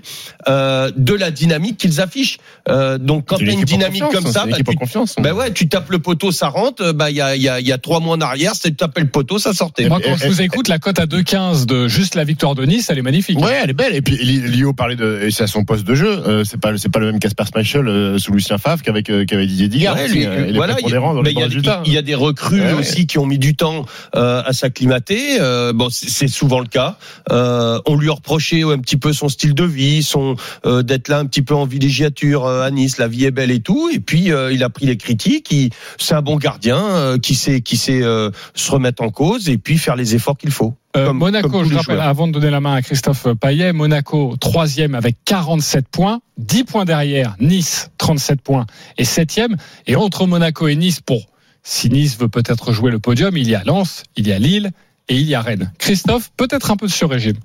euh, 0.49 0.91
de 0.97 1.15
la 1.15 1.31
dynamique 1.31 1.77
qu'ils 1.79 2.01
affichent. 2.01 2.39
Euh, 2.69 2.99
donc 2.99 3.27
quand 3.27 3.39
C'est 3.39 3.45
tu 3.45 3.51
as 3.51 3.55
une 3.55 3.65
dynamique 3.65 4.05
comme 4.13 4.27
ça, 4.27 4.47
bah, 4.47 4.57
tu, 4.57 4.77
confiance. 4.77 5.17
ben 5.19 5.33
ouais, 5.33 5.53
tu 5.53 5.69
tapes 5.69 5.91
le 5.91 5.99
poteau, 5.99 6.33
ça 6.33 6.49
rentre. 6.49 6.93
Bah 6.93 7.11
il 7.11 7.17
y 7.17 7.21
a 7.21 7.37
y 7.37 7.49
a 7.49 7.61
il 7.61 7.67
y 7.67 7.73
a 7.73 7.79
trois 7.79 8.01
mois 8.01 8.12
en 8.13 8.21
arrière, 8.21 8.53
c'est 8.55 8.71
tu 8.71 8.77
tapais 8.77 9.01
le 9.01 9.09
poteau, 9.09 9.39
ça 9.39 9.53
sortait. 9.53 9.89
Moi, 9.89 10.01
quand 10.05 10.17
je 10.17 10.27
vous 10.29 10.41
écoute, 10.43 10.69
la 10.69 10.79
cote 10.79 10.99
à 10.99 11.07
2,15 11.07 11.67
de 11.67 11.89
juste 11.89 12.15
la 12.15 12.25
victoire 12.25 12.55
de 12.55 12.65
Nice, 12.65 12.89
elle 12.91 12.99
est 12.99 13.03
magnifique. 13.03 13.39
Ouais, 13.39 13.59
elle 13.63 13.71
est 13.71 13.75
belle. 13.75 13.95
Et 13.95 14.03
puis 14.03 14.17
Li- 14.17 14.41
Lio 14.41 14.73
parlait 14.73 14.97
de, 14.97 15.21
et 15.23 15.31
c'est 15.31 15.45
à 15.45 15.47
son 15.47 15.65
poste 15.65 15.85
de 15.85 15.95
jeu. 15.95 16.09
Euh, 16.27 16.45
c'est 16.45 16.61
pas, 16.61 16.77
c'est 16.79 16.89
pas 16.91 16.99
le 17.01 17.07
même 17.13 17.19
Casper 17.21 17.45
Schmeichel 17.53 17.89
euh, 17.89 18.19
sous 18.19 18.33
Lucien 18.33 18.59
Favre 18.59 18.83
qu'avec 18.83 19.11
euh, 19.11 19.25
qu'avec 19.25 19.49
Didier 19.49 19.69
Digard. 19.69 19.97
Ouais, 19.97 20.09
lui, 20.09 20.25
euh, 20.27 20.45
il 20.49 20.55
est 20.55 20.57
voilà, 20.57 20.77
il 20.81 20.87
y 20.87 20.91
y 20.91 21.71
il 21.87 21.93
y 21.93 21.99
a 21.99 22.03
des 22.03 22.15
recrues 22.15 22.61
Ouais, 22.61 22.67
ouais. 22.73 22.81
aussi 22.81 23.07
qui 23.07 23.19
ont 23.19 23.27
mis 23.27 23.39
du 23.39 23.55
temps 23.57 23.85
euh, 24.17 24.43
à 24.45 24.53
s'acclimater. 24.53 25.39
Euh, 25.41 25.73
bon, 25.73 25.89
c'est 25.91 26.09
c'est 26.09 26.29
souvent 26.29 26.61
le 26.61 26.67
cas. 26.67 26.97
Euh, 27.31 27.79
on 27.87 27.97
lui 27.97 28.09
a 28.09 28.13
reproché 28.13 28.63
un 28.63 28.79
petit 28.79 28.97
peu 28.97 29.13
son 29.13 29.29
style 29.29 29.55
de 29.55 29.65
vie, 29.65 30.03
son 30.03 30.37
euh, 30.67 30.83
d'être 30.83 31.09
là 31.09 31.19
un 31.19 31.27
petit 31.27 31.43
peu 31.43 31.55
en 31.55 31.65
villégiature 31.65 32.47
euh, 32.47 32.63
à 32.65 32.71
Nice, 32.71 32.99
la 32.99 33.09
vie 33.09 33.25
est 33.25 33.31
belle 33.31 33.51
et 33.51 33.61
tout. 33.61 33.91
Et 33.93 33.99
puis 34.01 34.31
euh, 34.33 34.53
il 34.53 34.63
a 34.63 34.69
pris 34.71 34.87
les 34.87 34.97
critiques. 34.97 35.49
il- 35.51 35.71
C'est 35.99 36.15
un 36.15 36.23
bon 36.23 36.37
gardien 36.37 36.77
euh, 36.79 37.19
qui 37.19 37.35
sait 37.35 37.61
qui 37.61 37.77
sait 37.77 38.02
euh, 38.03 38.31
se 38.55 38.71
remettre 38.71 39.03
en 39.03 39.11
cause 39.11 39.49
et 39.49 39.59
puis 39.59 39.79
faire 39.79 39.97
les 39.97 40.15
efforts 40.15 40.37
qu'il 40.39 40.51
faut. 40.51 40.75
Euh, 40.97 41.07
Comme- 41.07 41.19
Monaco, 41.19 41.49
comme 41.49 41.65
je 41.69 41.75
rappelle, 41.75 41.97
joueurs. 41.97 42.07
avant 42.09 42.27
de 42.29 42.33
donner 42.33 42.51
la 42.51 42.61
main 42.61 42.75
à 42.75 42.83
Christophe 42.83 43.27
Payet, 43.41 43.73
Monaco, 43.73 44.37
troisième 44.39 44.95
avec 44.95 45.17
47 45.25 45.89
points, 45.89 46.21
10 46.39 46.65
points 46.65 46.85
derrière, 46.85 47.35
Nice, 47.41 47.91
37 47.99 48.41
points 48.43 48.67
et 48.99 49.05
septième. 49.05 49.57
Et 49.87 49.97
entre 49.97 50.27
Monaco 50.27 50.69
et 50.69 50.77
Nice, 50.77 51.01
pour 51.01 51.27
si 51.63 51.89
Nice 51.91 52.19
veut 52.19 52.29
peut-être 52.29 52.73
jouer 52.73 52.91
le 52.91 52.99
podium, 52.99 53.37
il 53.37 53.49
y 53.49 53.55
a 53.55 53.63
Lens, 53.65 54.03
il 54.17 54.27
y 54.29 54.33
a 54.33 54.39
Lille 54.39 54.73
et 55.09 55.17
il 55.17 55.23
y 55.27 55.35
a 55.35 55.41
Rennes. 55.41 55.73
Christophe, 55.79 56.31
peut-être 56.37 56.71
un 56.71 56.77
peu 56.77 56.89
sur 56.89 57.09
régime. 57.11 57.37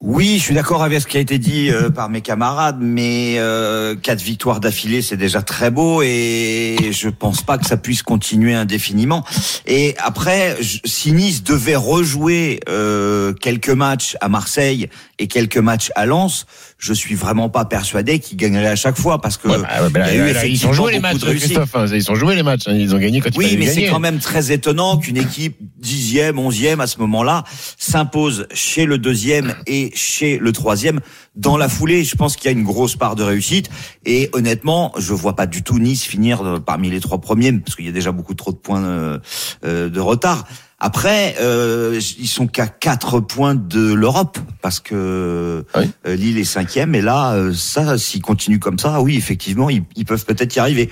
Oui, 0.00 0.36
je 0.38 0.44
suis 0.44 0.54
d'accord 0.54 0.84
avec 0.84 1.00
ce 1.00 1.08
qui 1.08 1.16
a 1.16 1.20
été 1.20 1.38
dit 1.38 1.70
euh, 1.70 1.90
par 1.90 2.08
mes 2.08 2.20
camarades, 2.20 2.78
mais 2.80 3.34
euh, 3.38 3.96
quatre 3.96 4.22
victoires 4.22 4.60
d'affilée, 4.60 5.02
c'est 5.02 5.16
déjà 5.16 5.42
très 5.42 5.72
beau 5.72 6.02
et 6.02 6.76
je 6.92 7.08
pense 7.08 7.42
pas 7.42 7.58
que 7.58 7.66
ça 7.66 7.76
puisse 7.76 8.02
continuer 8.04 8.54
indéfiniment. 8.54 9.24
Et 9.66 9.96
après, 9.98 10.56
je- 10.60 11.10
Nice 11.10 11.42
devait 11.42 11.74
rejouer 11.74 12.60
euh, 12.68 13.32
quelques 13.32 13.70
matchs 13.70 14.16
à 14.20 14.28
Marseille 14.28 14.88
et 15.18 15.26
quelques 15.26 15.58
matchs 15.58 15.90
à 15.96 16.06
Lens, 16.06 16.46
je 16.78 16.92
suis 16.92 17.14
vraiment 17.14 17.48
pas 17.48 17.64
persuadé 17.64 18.18
qu'ils 18.20 18.36
gagneraient 18.36 18.68
à 18.68 18.76
chaque 18.76 18.96
fois 18.96 19.20
parce 19.20 19.36
que 19.36 19.48
Ouais, 19.48 19.58
bah, 19.58 19.68
ouais, 19.82 19.90
bah, 19.90 20.12
il 20.12 20.16
y 20.16 20.20
a 20.20 20.24
eu 20.24 20.26
là, 20.28 20.32
là, 20.34 20.46
ils 20.46 20.66
ont 20.66 20.72
joué 20.72 20.92
les 20.92 21.00
matchs. 21.00 21.18
Christophe. 21.18 21.74
hein, 21.74 21.86
Ils 21.92 22.10
ont 22.10 22.14
joué 22.14 22.36
les 22.36 22.42
matchs. 22.42 22.68
hein, 22.68 22.74
Ils 22.74 22.94
ont 22.94 22.98
gagné 22.98 23.20
quand 23.20 23.30
Oui, 23.36 23.44
fallait 23.46 23.56
mais 23.56 23.66
c'est 23.66 23.86
quand 23.86 23.98
même 24.00 24.18
très 24.20 24.52
étonnant 24.52 24.96
qu'une 24.98 25.16
équipe 25.16 25.56
dixième, 25.78 26.38
onzième 26.38 26.80
à 26.80 26.86
ce 26.86 26.98
moment-là 27.00 27.44
s'impose 27.78 28.46
chez 28.52 28.84
le 28.84 28.98
deuxième 28.98 29.54
et 29.66 29.90
chez 29.94 30.38
le 30.38 30.52
troisième 30.52 31.00
dans 31.36 31.56
la 31.56 31.68
foulée. 31.68 32.04
Je 32.04 32.14
pense 32.16 32.36
qu'il 32.36 32.46
y 32.46 32.48
a 32.48 32.56
une 32.56 32.64
grosse 32.64 32.96
part 32.96 33.16
de 33.16 33.22
réussite 33.22 33.70
et 34.04 34.30
honnêtement, 34.32 34.92
je 34.98 35.12
vois 35.14 35.34
pas 35.36 35.46
du 35.46 35.62
tout 35.62 35.78
Nice 35.78 36.04
finir 36.04 36.42
euh, 36.42 36.58
parmi 36.60 36.90
les 36.90 37.00
trois 37.00 37.20
premiers 37.20 37.52
parce 37.52 37.76
qu'il 37.76 37.86
y 37.86 37.88
a 37.88 37.92
déjà 37.92 38.12
beaucoup 38.12 38.34
trop 38.34 38.52
de 38.52 38.56
points 38.56 38.84
euh, 38.84 39.18
euh, 39.64 39.88
de 39.88 40.00
retard. 40.00 40.44
Après, 40.80 41.34
euh, 41.40 42.00
ils 42.18 42.28
sont 42.28 42.46
qu'à 42.46 42.68
quatre 42.68 43.18
points 43.18 43.56
de 43.56 43.92
l'Europe 43.92 44.38
parce 44.62 44.78
que 44.78 45.64
Oui. 45.74 45.90
euh, 46.06 46.14
Lille 46.14 46.38
est 46.38 46.44
cinquième 46.44 46.94
et 46.94 47.00
là, 47.02 47.32
euh, 47.32 47.52
ça, 47.52 47.98
s'ils 47.98 48.22
continuent 48.22 48.60
comme 48.60 48.78
ça, 48.78 49.00
oui, 49.00 49.16
effectivement, 49.16 49.70
ils, 49.70 49.82
ils 49.96 50.04
peuvent 50.04 50.24
peut-être 50.24 50.54
y 50.54 50.60
arriver. 50.60 50.88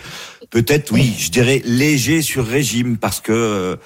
Peut-être, 0.51 0.93
oui, 0.93 1.15
je 1.19 1.31
dirais 1.31 1.63
léger 1.65 2.21
sur 2.23 2.47
régime 2.47 2.97
parce 2.97 3.21
que 3.21 3.33
euh, 3.33 3.77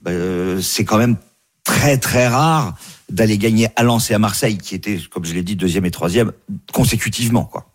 bah, 0.00 0.12
euh, 0.12 0.60
c'est 0.62 0.84
quand 0.84 0.98
même 0.98 1.16
très 1.64 1.98
très 1.98 2.26
rare 2.26 2.74
d'aller 3.10 3.36
gagner 3.36 3.68
à 3.76 3.82
Lens 3.82 4.10
et 4.10 4.14
à 4.14 4.18
Marseille, 4.18 4.56
qui 4.56 4.74
étaient, 4.74 4.98
comme 5.10 5.24
je 5.24 5.34
l'ai 5.34 5.42
dit, 5.42 5.56
deuxième 5.56 5.84
et 5.84 5.90
troisième 5.90 6.32
consécutivement, 6.72 7.44
quoi. 7.44 7.69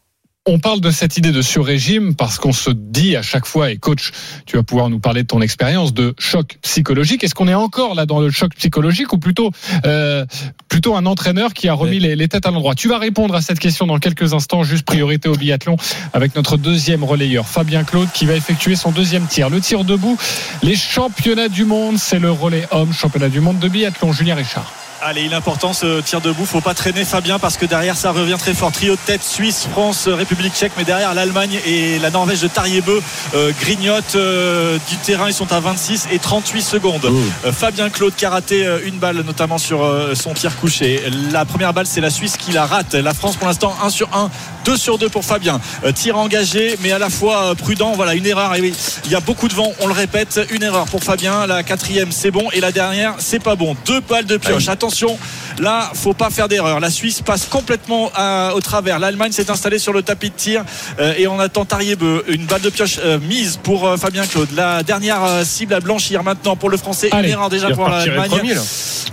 On 0.48 0.60
parle 0.60 0.80
de 0.80 0.92
cette 0.92 1.18
idée 1.18 1.32
de 1.32 1.42
sur-régime 1.42 2.14
parce 2.14 2.38
qu'on 2.38 2.54
se 2.54 2.70
dit 2.70 3.16
à 3.16 3.24
chaque 3.24 3.48
fois, 3.48 3.72
et 3.72 3.78
coach, 3.78 4.12
tu 4.46 4.58
vas 4.58 4.62
pouvoir 4.62 4.92
nous 4.92 5.00
parler 5.00 5.24
de 5.24 5.28
ton 5.28 5.42
expérience 5.42 5.92
de 5.92 6.14
choc 6.20 6.60
psychologique. 6.62 7.24
Est-ce 7.24 7.34
qu'on 7.34 7.48
est 7.48 7.56
encore 7.56 7.96
là 7.96 8.06
dans 8.06 8.20
le 8.20 8.30
choc 8.30 8.54
psychologique 8.54 9.12
ou 9.12 9.18
plutôt 9.18 9.50
euh, 9.88 10.24
plutôt 10.70 10.96
un 10.96 11.08
entraîneur 11.08 11.56
qui 11.56 11.68
a 11.68 11.74
remis 11.74 11.98
les, 11.98 12.16
les 12.16 12.28
têtes 12.28 12.46
à 12.46 12.52
l'endroit? 12.52 12.76
Tu 12.76 12.88
vas 12.88 13.00
répondre 13.00 13.34
à 13.34 13.42
cette 13.42 13.58
question 13.58 13.88
dans 13.88 13.98
quelques 13.98 14.36
instants. 14.36 14.62
Juste 14.62 14.86
priorité 14.86 15.30
au 15.30 15.36
biathlon 15.36 15.78
avec 16.14 16.36
notre 16.36 16.58
deuxième 16.58 17.04
relayeur, 17.04 17.48
Fabien 17.48 17.84
Claude, 17.84 18.10
qui 18.14 18.28
va 18.28 18.36
effectuer 18.36 18.76
son 18.76 18.92
deuxième 18.92 19.26
tir. 19.26 19.50
Le 19.50 19.60
tir 19.60 19.84
debout, 19.84 20.16
les 20.62 20.76
championnats 20.76 21.50
du 21.50 21.66
monde, 21.66 21.98
c'est 21.98 22.20
le 22.20 22.30
relais 22.30 22.68
homme, 22.70 22.94
championnat 22.94 23.30
du 23.30 23.40
monde 23.40 23.58
de 23.58 23.68
biathlon. 23.68 24.12
Julien 24.12 24.36
Richard. 24.36 24.85
Allez, 25.08 25.22
il 25.22 25.34
est 25.34 25.36
important 25.36 25.72
ce 25.72 26.02
tir 26.02 26.20
debout. 26.20 26.48
Faut 26.48 26.62
pas 26.62 26.74
traîner 26.74 27.06
Fabien 27.06 27.38
parce 27.38 27.58
que 27.58 27.68
derrière 27.68 27.96
ça 27.96 28.10
revient 28.10 28.38
très 28.40 28.56
fort. 28.56 28.72
Trio 28.72 28.94
de 28.94 29.00
tête 29.06 29.24
Suisse, 29.24 29.68
France, 29.70 30.08
République 30.08 30.56
tchèque, 30.56 30.72
mais 30.80 30.84
derrière 30.84 31.14
l'Allemagne 31.14 31.60
et 31.64 32.00
la 32.00 32.10
Norvège 32.10 32.42
de 32.42 32.48
Tariebeu 32.48 33.04
euh, 33.36 33.52
grignotent 33.62 34.16
euh, 34.16 34.80
du 34.90 34.96
terrain. 34.98 35.28
Ils 35.28 35.34
sont 35.36 35.54
à 35.54 35.60
26 35.60 36.08
et 36.12 36.18
38 36.18 36.62
secondes. 36.64 37.06
Euh, 37.06 37.52
Fabien 37.52 37.92
Claude 37.92 38.16
qui 38.16 38.26
a 38.26 38.32
raté 38.32 38.66
euh, 38.66 38.80
une 38.84 38.98
balle, 38.98 39.18
notamment 39.18 39.60
sur 39.60 39.84
euh, 39.84 40.16
son 40.16 40.34
tir 40.34 40.58
couché. 40.58 41.04
La 41.32 41.46
première 41.46 41.72
balle, 41.72 41.86
c'est 41.86 42.02
la 42.02 42.10
Suisse 42.10 42.36
qui 42.36 42.52
la 42.52 42.66
rate. 42.66 42.96
La 42.96 43.14
France, 43.14 43.36
pour 43.36 43.46
l'instant, 43.46 43.76
1 43.84 43.92
sur 43.92 44.10
1, 44.12 44.32
2 44.66 44.78
sur 44.78 44.98
2 44.98 45.10
pour 45.10 45.24
Fabien. 45.24 45.62
Euh, 45.86 45.92
tir 45.92 46.18
engagé, 46.18 46.76
mais 46.82 46.92
à 46.92 46.98
la 46.98 47.12
fois 47.12 47.52
euh, 47.52 47.56
prudent. 47.56 47.94
Voilà, 47.94 48.16
une 48.16 48.26
erreur. 48.26 48.56
Et 48.56 48.62
oui, 48.62 48.74
il 49.06 49.12
y 49.12 49.16
a 49.16 49.20
beaucoup 49.20 49.48
de 49.48 49.54
vent, 49.54 49.72
on 49.82 49.88
le 49.88 49.94
répète. 49.94 50.40
Une 50.50 50.64
erreur 50.64 50.86
pour 50.86 51.04
Fabien. 51.04 51.46
La 51.46 51.62
quatrième, 51.62 52.12
c'est 52.12 52.32
bon. 52.32 52.50
Et 52.52 52.60
la 52.60 52.72
dernière, 52.72 53.14
c'est 53.20 53.40
pas 53.40 53.56
bon. 53.56 53.76
Deux 53.86 54.00
balles 54.02 54.26
de 54.26 54.38
pioche. 54.38 54.68
Attention, 54.68 54.95
Attention, 54.96 55.18
là, 55.60 55.92
faut 55.94 56.14
pas 56.14 56.30
faire 56.30 56.48
d'erreur. 56.48 56.80
La 56.80 56.90
Suisse 56.90 57.22
passe 57.22 57.46
complètement 57.46 58.12
à- 58.16 58.52
au 58.56 58.62
travers. 58.62 59.00
L'Allemagne 59.00 59.32
s'est 59.32 59.50
installée 59.50 59.80
sur 59.80 59.94
le 59.94 60.02
tapis 60.04 60.30
de 60.30 60.36
tir 60.36 60.64
euh, 61.00 61.14
et 61.18 61.28
on 61.28 61.40
attend 61.40 61.66
Tariebeu. 61.66 62.24
Une 62.28 62.46
balle 62.46 62.62
de 62.62 62.70
pioche 62.70 63.00
euh, 63.04 63.20
mise 63.20 63.58
pour 63.62 63.88
euh, 63.88 63.98
Fabien 63.98 64.26
Claude. 64.26 64.50
La 64.56 64.84
dernière 64.84 65.24
euh, 65.24 65.44
cible 65.44 65.74
à 65.74 65.80
blanchir 65.80 66.24
maintenant 66.24 66.56
pour 66.56 66.70
le 66.70 66.78
Français. 66.78 67.10
Allez, 67.12 67.28
une 67.30 67.34
erreur 67.34 67.50
déjà 67.50 67.70
il 67.70 67.76
pour 67.76 67.86
repartirait 67.86 68.16
l'Allemagne. 68.18 68.58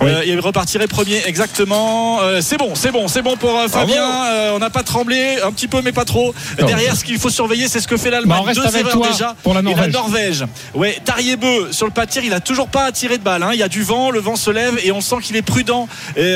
Euh, 0.02 0.22
il 0.26 0.40
repartirait 0.40 0.86
premier 0.86 1.22
exactement. 1.26 2.20
Euh, 2.22 2.40
c'est 2.42 2.56
bon, 2.58 2.74
c'est 2.74 2.90
bon, 2.90 3.08
c'est 3.08 3.22
bon 3.22 3.36
pour 3.36 3.56
euh, 3.58 3.68
Fabien. 3.68 4.02
Euh, 4.26 4.52
on 4.54 4.58
n'a 4.58 4.70
pas 4.70 4.82
tremblé, 4.82 5.36
un 5.44 5.52
petit 5.52 5.68
peu 5.68 5.80
mais 5.82 5.92
pas 5.92 6.04
trop. 6.04 6.34
Non. 6.60 6.66
Derrière, 6.66 6.96
ce 6.96 7.04
qu'il 7.04 7.18
faut 7.18 7.30
surveiller, 7.30 7.68
c'est 7.68 7.80
ce 7.80 7.86
que 7.88 7.96
fait 7.96 8.10
Bah, 8.10 8.16
l'Allemagne. 8.16 8.42
reste 8.46 8.60
Deux 8.60 8.66
avec 8.66 8.80
erreurs 8.86 8.92
toi 8.94 9.08
déjà. 9.08 9.36
pour 9.42 9.54
la 9.54 9.60
Et 9.60 9.62
Norvège. 9.62 9.92
Norvège. 9.92 10.44
Ouais, 10.74 10.98
Tariebeu 11.04 11.68
sur 11.72 11.86
le 11.86 11.92
pas 11.92 12.06
de 12.06 12.10
tir, 12.10 12.24
il 12.24 12.32
a 12.32 12.40
toujours 12.40 12.68
pas 12.68 12.90
tiré 12.92 13.18
de 13.18 13.22
balle. 13.22 13.42
hein. 13.42 13.50
Il 13.52 13.58
y 13.58 13.62
a 13.62 13.68
du 13.68 13.82
vent, 13.82 14.10
le 14.10 14.20
vent 14.20 14.36
se 14.36 14.50
lève 14.50 14.78
et 14.82 14.92
on 14.92 15.00
sent 15.00 15.16
qu'il 15.22 15.36
est 15.36 15.42
prudent. 15.42 15.88
Euh, 16.18 16.31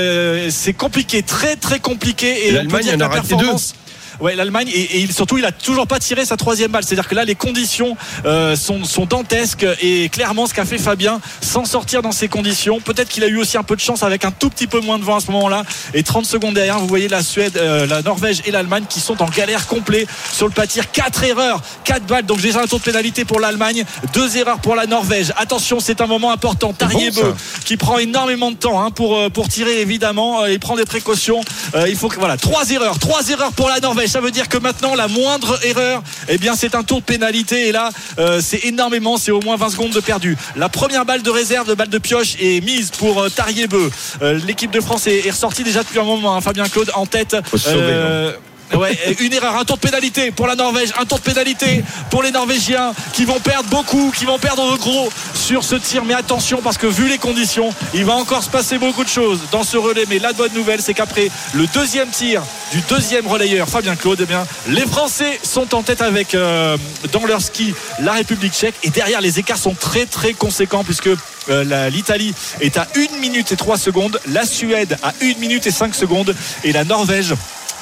c'est 0.51 0.73
compliqué, 0.73 1.23
très 1.23 1.57
très 1.57 1.81
compliqué. 1.81 2.49
Et, 2.49 2.51
l'Allemagne 2.53 2.91
en 2.97 3.01
a 3.01 3.09
raté 3.09 3.29
performance. 3.29 3.75
Ouais, 4.21 4.35
l'Allemagne 4.35 4.69
et, 4.73 5.03
et 5.03 5.13
surtout 5.13 5.39
il 5.39 5.45
a 5.45 5.53
toujours 5.53 5.87
pas 5.87 5.99
tiré 5.99 6.25
sa 6.25 6.37
troisième 6.37 6.71
balle. 6.71 6.85
C'est-à-dire 6.85 7.09
que 7.09 7.15
là 7.15 7.25
les 7.25 7.35
conditions 7.35 7.97
euh, 8.25 8.57
sont, 8.57 8.85
sont 8.85 9.07
dantesques 9.07 9.67
et 9.81 10.09
clairement 10.09 10.47
ce 10.47 10.55
qu'a 10.55 10.65
fait 10.65 10.79
Fabien 10.79 11.21
sans 11.41 11.65
sortir 11.65 12.03
dans 12.03 12.13
ces 12.13 12.29
conditions. 12.29 12.81
Peut-être 12.81 13.09
qu'il 13.09 13.25
a 13.25 13.29
eu 13.29 13.39
aussi 13.39 13.57
un 13.57 13.63
peu 13.63 13.77
de 13.77 13.81
chance 13.81 14.03
avec 14.03 14.25
un 14.25 14.31
tout 14.31 14.51
petit 14.51 14.67
peu 14.67 14.81
moins 14.81 14.99
de 14.99 15.05
vent 15.05 15.17
à 15.17 15.21
ce 15.21 15.31
moment-là. 15.31 15.65
Et 15.95 16.03
30 16.03 16.25
secondes 16.25 16.55
derrière, 16.55 16.79
vous 16.79 16.87
voyez 16.87 17.09
la 17.09 17.23
Suède, 17.23 17.57
euh, 17.57 17.87
la 17.87 18.03
Norvège 18.03 18.43
et 18.47 18.51
l'Allemagne 18.51 18.85
qui 18.89 19.01
sont 19.01 19.23
en 19.23 19.29
galère 19.29 19.67
complet 19.67 20.07
sur 20.33 20.47
le 20.47 20.53
pas 20.53 20.67
de 20.67 20.71
tir. 20.73 20.91
Quatre 20.91 21.25
erreurs, 21.25 21.61
quatre 21.85 22.07
balles. 22.07 22.27
Donc 22.27 22.41
déjà 22.41 22.63
un 22.63 22.67
tour 22.67 22.79
de 22.79 22.85
pénalité 22.85 23.25
pour 23.25 23.41
l'Allemagne, 23.41 23.85
deux 24.13 24.37
erreurs 24.37 24.59
pour 24.59 24.77
la 24.77 24.87
Norvège. 24.87 25.33
Attention, 25.37 25.81
c'est 25.81 26.01
un 26.01 26.07
moment 26.07 26.31
important. 26.31 26.73
Tariebeu 26.73 27.35
qui 27.65 27.77
prend 27.77 27.99
énormément 27.99 28.51
de 28.51 28.57
temps 28.57 28.83
hein, 28.83 28.91
pour 28.91 29.17
euh, 29.17 29.29
pour 29.29 29.49
tirer 29.49 29.81
évidemment. 29.81 30.43
Euh, 30.43 30.53
il 30.53 30.61
prend 30.61 30.77
des 30.77 30.85
précautions. 30.85 31.41
Euh, 31.75 31.89
il 31.89 31.97
faut 31.97 32.09
que 32.09 32.19
voilà 32.19 32.37
trois 32.37 32.71
erreurs, 32.71 32.99
trois 32.99 33.29
erreurs 33.29 33.53
pour 33.53 33.69
la 33.69 33.81
Norvège. 33.81 34.06
Ça 34.09 34.21
veut 34.21 34.31
dire 34.31 34.49
que 34.49 34.59
maintenant 34.59 34.95
la 34.95 35.09
moindre 35.09 35.59
erreur, 35.65 36.03
eh 36.29 36.39
bien 36.39 36.55
c'est 36.57 36.75
un 36.75 36.83
tour 36.83 37.01
de 37.01 37.05
pénalité 37.05 37.69
et 37.69 37.73
là 37.73 37.91
euh, 38.19 38.41
c'est 38.43 38.65
énormément, 38.65 39.17
c'est 39.19 39.31
au 39.33 39.41
moins 39.41 39.57
20 39.57 39.71
secondes 39.71 39.91
de 39.93 40.01
perdu. 40.01 40.37
La 40.57 40.69
première 40.69 41.05
balle 41.05 41.23
de 41.23 41.31
réserve, 41.31 41.69
de 41.69 41.75
balle 41.75 41.89
de 41.89 41.99
pioche 41.99 42.37
est 42.41 42.65
mise 42.65 42.91
pour 42.91 43.21
euh, 43.23 43.29
Tariebeu. 43.29 43.91
Euh, 44.23 44.39
L'équipe 44.47 44.71
de 44.71 44.81
France 44.81 45.07
est, 45.07 45.27
est 45.27 45.31
ressortie 45.31 45.65
déjà 45.65 45.83
depuis 45.83 45.99
un 45.99 46.05
moment. 46.05 46.35
hein. 46.37 46.41
Fabien 46.41 46.69
Claude 46.69 46.91
en 46.95 47.07
tête. 47.07 47.37
Faut 47.51 47.59
se 47.59 47.71
sauver, 47.71 48.33
Ouais, 48.75 48.99
une 49.21 49.33
erreur, 49.33 49.57
un 49.57 49.65
tour 49.65 49.77
de 49.77 49.83
pénalité 49.83 50.31
pour 50.33 50.47
la 50.47 50.57
Norvège, 50.57 50.93
un 50.99 51.05
tour 51.05 51.19
de 51.19 51.23
pénalité 51.23 51.85
pour 52.11 52.23
les 52.23 52.31
Norvégiens 52.31 52.93
qui 53.13 53.25
vont 53.25 53.39
perdre 53.39 53.69
beaucoup, 53.71 54.13
qui 54.17 54.25
vont 54.25 54.39
perdre 54.39 54.77
gros 54.77 55.09
sur 55.35 55.63
ce 55.65 55.77
tir. 55.77 56.05
Mais 56.05 56.15
attention 56.15 56.61
parce 56.63 56.77
que 56.77 56.87
vu 56.87 57.09
les 57.09 57.19
conditions, 57.19 57.71
il 57.95 58.05
va 58.05 58.15
encore 58.15 58.43
se 58.43 58.51
passer 58.51 58.79
beaucoup 58.79 59.05
de 59.05 59.09
choses 59.09 59.41
dans 59.53 59.63
ce 59.63 59.77
relais. 59.77 60.05
Mais 60.09 60.19
la 60.19 60.33
bonne 60.33 60.53
nouvelle, 60.53 60.83
c'est 60.83 60.95
qu'après 60.95 61.31
le 61.55 61.67
deuxième 61.69 62.09
tir 62.09 62.43
du 62.73 62.81
deuxième 62.83 63.27
relayeur, 63.27 63.69
Fabien 63.69 63.95
Claude, 63.95 64.19
eh 64.23 64.27
bien, 64.27 64.45
les 64.69 64.87
Français 64.87 65.39
sont 65.43 65.75
en 65.75 65.83
tête 65.83 66.03
avec 66.03 66.35
euh, 66.35 66.77
dans 67.13 67.25
leur 67.25 67.41
ski 67.41 67.73
la 68.01 68.13
République 68.13 68.53
tchèque. 68.53 68.75
Et 68.83 68.91
derrière, 68.91 69.21
les 69.21 69.39
écarts 69.39 69.59
sont 69.59 69.75
très 69.75 70.07
très 70.07 70.33
conséquents 70.33 70.83
puisque 70.83 71.09
euh, 71.49 71.91
l'Italie 71.91 72.35
est 72.61 72.77
à 72.77 72.89
1 72.97 73.21
minute 73.21 73.53
et 73.53 73.57
3 73.57 73.79
secondes, 73.79 74.21
la 74.27 74.45
Suède 74.45 74.99
à 75.03 75.13
1 75.23 75.39
minute 75.39 75.67
et 75.67 75.71
5 75.71 75.95
secondes 75.95 76.35
et 76.65 76.73
la 76.73 76.85
Norvège 76.85 77.35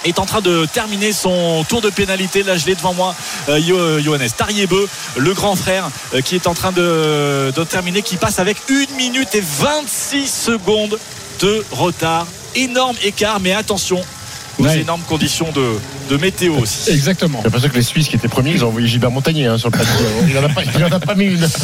est 0.05 0.19
en 0.19 0.27
train 0.27 0.41
de 0.41 0.67
terminer 0.67 1.13
son 1.13 1.65
tour 1.69 1.81
de 1.81 1.91
pénalité. 1.91 2.43
Là, 2.43 2.57
je 2.57 2.67
l'ai 2.67 2.75
devant 2.75 2.95
moi, 2.95 3.15
euh, 3.49 4.01
Johannes 4.01 4.29
Tariebeu, 4.37 4.89
le 5.17 5.35
grand 5.35 5.57
frère, 5.57 5.89
euh, 6.15 6.21
qui 6.21 6.35
est 6.35 6.47
en 6.47 6.55
train 6.55 6.73
de, 6.73 7.53
de 7.55 7.65
terminer, 7.65 8.03
qui 8.03 8.17
passe 8.17 8.39
avec 8.39 8.59
1 8.71 8.97
minute 8.97 9.35
et 9.35 9.43
26 9.43 10.27
secondes 10.27 10.99
de 11.41 11.65
retard. 11.73 12.27
Énorme 12.55 12.97
écart, 13.03 13.41
mais 13.41 13.53
attention 13.53 14.01
aux 14.59 14.65
Ouais. 14.65 14.81
énormes 14.81 15.03
conditions 15.09 15.51
de, 15.53 15.73
de 16.11 16.17
météo 16.17 16.55
aussi. 16.61 16.91
Exactement. 16.91 17.39
J'ai 17.39 17.45
l'impression 17.45 17.69
que 17.69 17.75
les 17.75 17.83
Suisses 17.83 18.09
qui 18.09 18.17
étaient 18.17 18.29
premiers, 18.29 18.53
ils 18.53 18.65
ont 18.65 18.69
envoyé 18.69 18.87
Gilbert 18.87 19.11
Montagnier 19.11 19.47
hein, 19.47 19.59
sur 19.59 19.69
le 19.69 19.73
plateau. 19.77 19.91
Il 20.29 20.35
n'en 20.35 20.89
a, 20.91 20.97
a 20.97 21.01
pas 21.01 21.15
mis 21.15 21.27
une. 21.27 21.47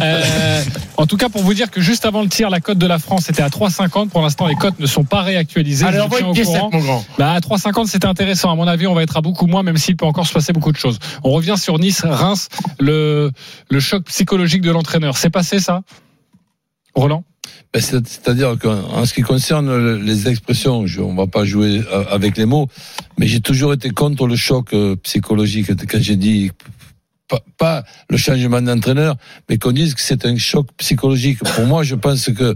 Euh, 0.00 0.62
en 0.96 1.06
tout 1.06 1.16
cas, 1.16 1.28
pour 1.28 1.42
vous 1.42 1.54
dire 1.54 1.70
que 1.70 1.80
juste 1.80 2.04
avant 2.06 2.22
le 2.22 2.28
tir, 2.28 2.50
la 2.50 2.60
cote 2.60 2.78
de 2.78 2.86
la 2.86 2.98
France 2.98 3.28
était 3.28 3.42
à 3.42 3.48
3,50. 3.48 4.08
Pour 4.08 4.22
l'instant, 4.22 4.46
les 4.46 4.54
cotes 4.54 4.78
ne 4.78 4.86
sont 4.86 5.04
pas 5.04 5.22
réactualisées. 5.22 5.84
Allez, 5.84 6.00
envoie 6.00 6.20
une 6.20 6.26
au 6.26 6.32
pièce 6.32 6.46
courant. 6.46 6.70
mon 6.72 6.78
grand. 6.78 7.04
Bah, 7.18 7.32
à 7.32 7.40
3,50, 7.40 7.86
c'était 7.86 8.06
intéressant. 8.06 8.50
À 8.50 8.54
mon 8.54 8.66
avis, 8.66 8.86
on 8.86 8.94
va 8.94 9.02
être 9.02 9.16
à 9.16 9.20
beaucoup 9.20 9.46
moins, 9.46 9.62
même 9.62 9.76
s'il 9.76 9.96
peut 9.96 10.06
encore 10.06 10.26
se 10.26 10.32
passer 10.32 10.52
beaucoup 10.52 10.72
de 10.72 10.76
choses. 10.76 10.98
On 11.24 11.30
revient 11.30 11.54
sur 11.58 11.78
Nice, 11.78 12.02
Reims, 12.04 12.48
le, 12.80 13.30
le 13.70 13.80
choc 13.80 14.04
psychologique 14.04 14.62
de 14.62 14.70
l'entraîneur. 14.70 15.16
C'est 15.16 15.30
passé, 15.30 15.60
ça? 15.60 15.82
Roland? 16.94 17.24
Ben, 17.74 17.80
c'est- 17.80 18.06
C'est-à-dire 18.06 18.58
qu'en 18.60 18.80
en 18.98 19.06
ce 19.06 19.14
qui 19.14 19.22
concerne 19.22 19.74
le- 19.74 19.96
les 19.96 20.28
expressions, 20.28 20.84
on 20.98 21.14
va 21.14 21.26
pas 21.26 21.44
jouer 21.44 21.80
euh, 21.90 22.04
avec 22.10 22.36
les 22.36 22.44
mots, 22.44 22.68
mais 23.18 23.26
j'ai 23.26 23.40
toujours 23.40 23.72
été 23.72 23.90
contre 23.90 24.26
le 24.26 24.36
choc 24.36 24.74
euh, 24.74 24.94
psychologique 24.96 25.68
quand 25.88 25.98
j'ai 26.00 26.16
dit 26.16 26.50
pas, 27.56 27.82
le 28.10 28.18
changement 28.18 28.60
d'entraîneur, 28.60 29.16
mais 29.48 29.56
qu'on 29.56 29.72
dise 29.72 29.94
que 29.94 30.02
c'est 30.02 30.26
un 30.26 30.36
choc 30.36 30.66
psychologique. 30.76 31.38
Pour 31.38 31.64
moi, 31.64 31.82
je 31.82 31.94
pense 31.94 32.26
que, 32.30 32.54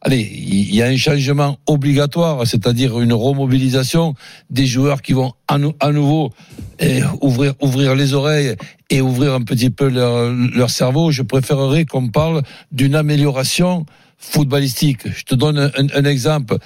allez, 0.00 0.22
il 0.22 0.74
y 0.74 0.80
a 0.80 0.86
un 0.86 0.96
changement 0.96 1.58
obligatoire, 1.66 2.46
c'est-à-dire 2.46 2.98
une 3.00 3.12
remobilisation 3.12 4.14
des 4.48 4.64
joueurs 4.64 5.02
qui 5.02 5.12
vont 5.12 5.34
à 5.46 5.58
nouveau 5.92 6.32
eh, 6.80 7.02
ouvrir, 7.20 7.52
ouvrir 7.60 7.94
les 7.94 8.14
oreilles 8.14 8.56
et 8.88 9.02
ouvrir 9.02 9.34
un 9.34 9.42
petit 9.42 9.68
peu 9.68 9.88
leur, 9.90 10.32
leur 10.32 10.70
cerveau. 10.70 11.10
Je 11.10 11.20
préférerais 11.20 11.84
qu'on 11.84 12.08
parle 12.08 12.42
d'une 12.72 12.94
amélioration 12.94 13.84
footballistique. 14.18 15.08
Je 15.16 15.24
te 15.24 15.34
donne 15.34 15.58
un, 15.58 15.86
un 15.94 16.04
exemple. 16.04 16.56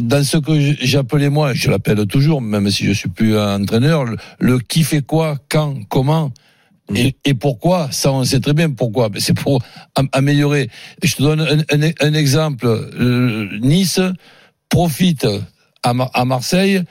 Dans 0.00 0.22
ce 0.24 0.36
que 0.38 0.52
j'appelais 0.80 1.28
moi, 1.30 1.54
je 1.54 1.70
l'appelle 1.70 2.06
toujours, 2.06 2.40
même 2.40 2.70
si 2.70 2.84
je 2.84 2.92
suis 2.92 3.08
plus 3.08 3.36
un 3.36 3.62
entraîneur, 3.62 4.04
le, 4.04 4.16
le 4.38 4.58
qui 4.58 4.84
fait 4.84 5.02
quoi, 5.02 5.36
quand, 5.48 5.82
comment. 5.88 6.32
Et, 6.94 7.16
et 7.24 7.32
pourquoi 7.34 7.88
Ça, 7.92 8.12
on 8.12 8.24
sait 8.24 8.40
très 8.40 8.52
bien 8.52 8.70
pourquoi. 8.70 9.08
Mais 9.12 9.20
c'est 9.20 9.32
pour 9.34 9.62
am- 9.94 10.08
améliorer. 10.12 10.68
Je 11.02 11.14
te 11.16 11.22
donne 11.22 11.40
un, 11.40 11.58
un- 11.74 11.92
un 12.00 12.14
exemple. 12.14 12.66
Nice 13.62 14.00
profite 14.68 15.26
à, 15.82 15.94
Mar- 15.94 16.10
à 16.14 16.24
Marseille 16.24 16.82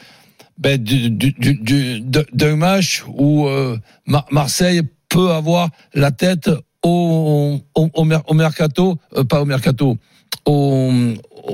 ben, 0.57 0.81
du- 0.81 1.09
du- 1.09 1.31
du- 1.37 1.55
du- 1.55 2.01
de- 2.01 2.25
d'un 2.33 2.55
match 2.55 3.03
où 3.07 3.47
euh, 3.47 3.77
Mar- 4.05 4.25
Marseille 4.31 4.81
peut 5.09 5.31
avoir 5.31 5.69
la 5.93 6.11
tête 6.11 6.49
au, 6.83 7.59
au, 7.75 7.89
au, 7.93 8.03
mer- 8.03 8.23
au 8.27 8.33
mercato, 8.33 8.97
euh, 9.17 9.23
pas 9.23 9.41
au 9.41 9.45
mercato, 9.45 9.97
au, 10.45 10.91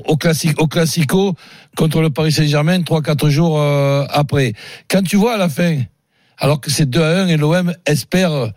au, 0.05 0.17
classique, 0.17 0.59
au 0.61 0.67
classico 0.67 1.35
contre 1.75 2.01
le 2.01 2.09
Paris 2.09 2.31
Saint-Germain 2.31 2.81
trois 2.83 3.01
quatre 3.01 3.29
jours 3.29 3.59
euh, 3.59 4.05
après. 4.09 4.53
Quand 4.87 5.01
tu 5.03 5.15
vois 5.17 5.35
à 5.35 5.37
la 5.37 5.49
fin, 5.49 5.81
alors 6.37 6.59
que 6.61 6.71
c'est 6.71 6.89
2 6.89 7.01
à 7.01 7.21
1 7.23 7.27
et 7.27 7.37
l'OM 7.37 7.73
espère 7.85 8.51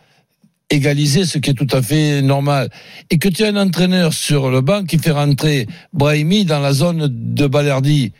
égaliser, 0.71 1.27
ce 1.27 1.37
qui 1.39 1.51
est 1.51 1.55
tout 1.55 1.67
à 1.77 1.83
fait 1.83 2.23
normal, 2.23 2.71
et 3.11 3.19
que 3.19 3.29
tu 3.29 3.45
as 3.45 3.49
un 3.49 3.57
entraîneur 3.57 4.15
sur 4.15 4.51
le 4.51 4.63
banc 4.63 4.85
qui 4.85 4.97
fait 4.99 5.11
rentrer 5.11 5.67
Brahimi 5.93 6.47
dans 6.47 6.61
la 6.61 6.73
zone 6.73 7.09
de 7.11 7.47
Balerdi, 7.47 8.13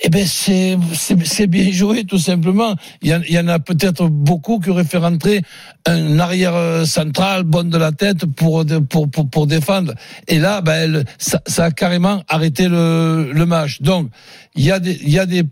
eh 0.00 0.08
ben 0.08 0.26
c'est 0.26 0.78
c'est 0.94 1.46
bien 1.46 1.70
joué 1.70 2.04
tout 2.04 2.18
simplement. 2.18 2.76
Il 3.02 3.10
y, 3.10 3.14
en, 3.14 3.20
il 3.28 3.34
y 3.34 3.38
en 3.38 3.48
a 3.48 3.58
peut-être 3.58 4.08
beaucoup 4.08 4.58
qui 4.58 4.70
auraient 4.70 4.84
fait 4.84 4.98
rentrer 4.98 5.42
un 5.86 6.18
arrière 6.18 6.54
euh, 6.54 6.84
central 6.84 7.44
bon 7.44 7.68
de 7.68 7.78
la 7.78 7.92
tête 7.92 8.24
pour 8.26 8.64
pour 8.88 9.10
pour, 9.10 9.28
pour 9.28 9.46
défendre. 9.46 9.94
Et 10.28 10.38
là, 10.38 10.60
ben 10.60 11.04
ça, 11.18 11.40
ça 11.46 11.64
a 11.64 11.70
carrément 11.70 12.22
arrêté 12.28 12.68
le 12.68 13.32
le 13.32 13.46
match. 13.46 13.82
Donc 13.82 14.10
il 14.54 14.64
y 14.64 14.72
a 14.72 14.78
des 14.78 14.98
il 15.02 15.10
y 15.10 15.18
a 15.18 15.26
des 15.26 15.44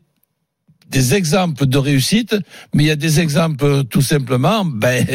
des 0.90 1.14
exemples 1.14 1.66
de 1.66 1.78
réussite, 1.78 2.36
mais 2.74 2.84
il 2.84 2.86
y 2.86 2.90
a 2.90 2.96
des 2.96 3.20
exemples 3.20 3.84
tout 3.84 4.02
simplement 4.02 4.64
ben, 4.64 5.06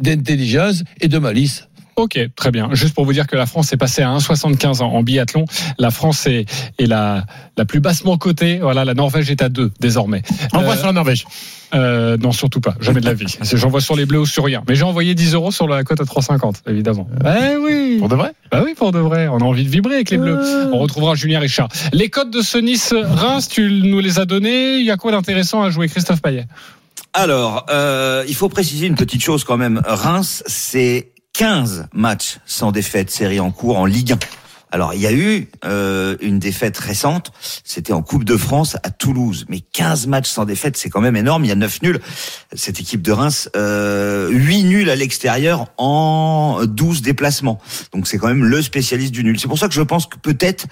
d'intelligence 0.00 0.82
et 1.00 1.08
de 1.08 1.18
malice. 1.18 1.68
Ok, 2.00 2.18
très 2.34 2.50
bien. 2.50 2.68
Juste 2.72 2.94
pour 2.94 3.04
vous 3.04 3.12
dire 3.12 3.26
que 3.26 3.36
la 3.36 3.46
France 3.46 3.72
est 3.72 3.76
passée 3.76 4.02
à 4.02 4.08
1,75 4.16 4.80
en, 4.82 4.86
en 4.86 5.02
biathlon. 5.02 5.44
La 5.78 5.90
France 5.90 6.26
est, 6.26 6.46
est 6.78 6.86
la, 6.86 7.24
la 7.56 7.64
plus 7.64 7.80
bassement 7.80 8.16
cotée. 8.16 8.58
Voilà, 8.58 8.84
la 8.84 8.94
Norvège 8.94 9.30
est 9.30 9.42
à 9.42 9.48
2 9.48 9.70
désormais. 9.80 10.22
Envoie 10.52 10.74
Euh, 10.74 10.76
sur 10.76 10.86
la 10.86 10.92
Norvège. 10.92 11.26
euh, 11.74 12.16
non, 12.16 12.32
surtout 12.32 12.60
pas. 12.60 12.74
Jamais 12.80 13.00
de 13.00 13.06
la 13.06 13.14
vie. 13.14 13.26
J'envoie 13.54 13.80
sur 13.80 13.96
les 13.96 14.06
bleus 14.06 14.20
ou 14.20 14.26
sur 14.26 14.44
rien. 14.44 14.62
Mais 14.68 14.74
j'ai 14.74 14.84
envoyé 14.84 15.14
10 15.14 15.34
euros 15.34 15.50
sur 15.52 15.68
la 15.68 15.84
cote 15.84 16.00
à 16.00 16.04
3,50, 16.04 16.62
évidemment. 16.68 17.06
Eh 17.24 17.56
oui. 17.56 17.96
Pour 17.98 18.08
de 18.08 18.14
vrai? 18.16 18.32
Bah 18.50 18.62
oui, 18.64 18.74
pour 18.74 18.92
de 18.92 18.98
vrai. 18.98 19.28
On 19.28 19.38
a 19.38 19.44
envie 19.44 19.64
de 19.64 19.68
vibrer 19.70 19.96
avec 19.96 20.10
les 20.10 20.18
bleus. 20.18 20.40
On 20.72 20.78
retrouvera 20.78 21.14
Julien 21.14 21.38
Richard. 21.40 21.68
Les 21.92 22.08
cotes 22.08 22.30
de 22.32 22.40
ce 22.40 22.58
Nice-Reims, 22.58 23.48
tu 23.48 23.70
nous 23.70 24.00
les 24.00 24.18
as 24.18 24.24
donnés. 24.24 24.76
Il 24.78 24.84
y 24.86 24.90
a 24.90 24.96
quoi 24.96 25.12
d'intéressant 25.12 25.62
à 25.62 25.70
jouer, 25.70 25.88
Christophe 25.88 26.22
Payet? 26.22 26.46
Alors, 27.12 27.66
euh, 27.70 28.24
il 28.28 28.34
faut 28.36 28.48
préciser 28.48 28.86
une 28.86 28.94
petite 28.94 29.20
chose 29.22 29.42
quand 29.42 29.56
même. 29.56 29.82
Reims, 29.84 30.44
c'est 30.46 31.09
15 31.40 31.86
matchs 31.94 32.38
sans 32.44 32.70
défaite 32.70 33.10
série 33.10 33.40
en 33.40 33.50
cours 33.50 33.78
en 33.78 33.86
Ligue 33.86 34.12
1. 34.12 34.18
Alors, 34.72 34.92
il 34.92 35.00
y 35.00 35.06
a 35.06 35.12
eu 35.12 35.48
euh, 35.64 36.14
une 36.20 36.38
défaite 36.38 36.76
récente, 36.76 37.32
c'était 37.64 37.94
en 37.94 38.02
Coupe 38.02 38.24
de 38.24 38.36
France 38.36 38.76
à 38.82 38.90
Toulouse. 38.90 39.46
Mais 39.48 39.60
15 39.60 40.06
matchs 40.06 40.28
sans 40.28 40.44
défaite, 40.44 40.76
c'est 40.76 40.90
quand 40.90 41.00
même 41.00 41.16
énorme. 41.16 41.46
Il 41.46 41.48
y 41.48 41.50
a 41.50 41.56
9 41.56 41.80
nuls. 41.80 41.98
Cette 42.52 42.78
équipe 42.78 43.00
de 43.00 43.10
Reims, 43.10 43.48
euh, 43.56 44.28
8 44.28 44.64
nuls 44.64 44.90
à 44.90 44.96
l'extérieur 44.96 45.68
en 45.78 46.60
12 46.66 47.00
déplacements. 47.00 47.58
Donc, 47.94 48.06
c'est 48.06 48.18
quand 48.18 48.28
même 48.28 48.44
le 48.44 48.60
spécialiste 48.60 49.12
du 49.12 49.24
nul. 49.24 49.40
C'est 49.40 49.48
pour 49.48 49.58
ça 49.58 49.66
que 49.66 49.74
je 49.74 49.80
pense 49.80 50.04
que 50.04 50.18
peut-être 50.18 50.66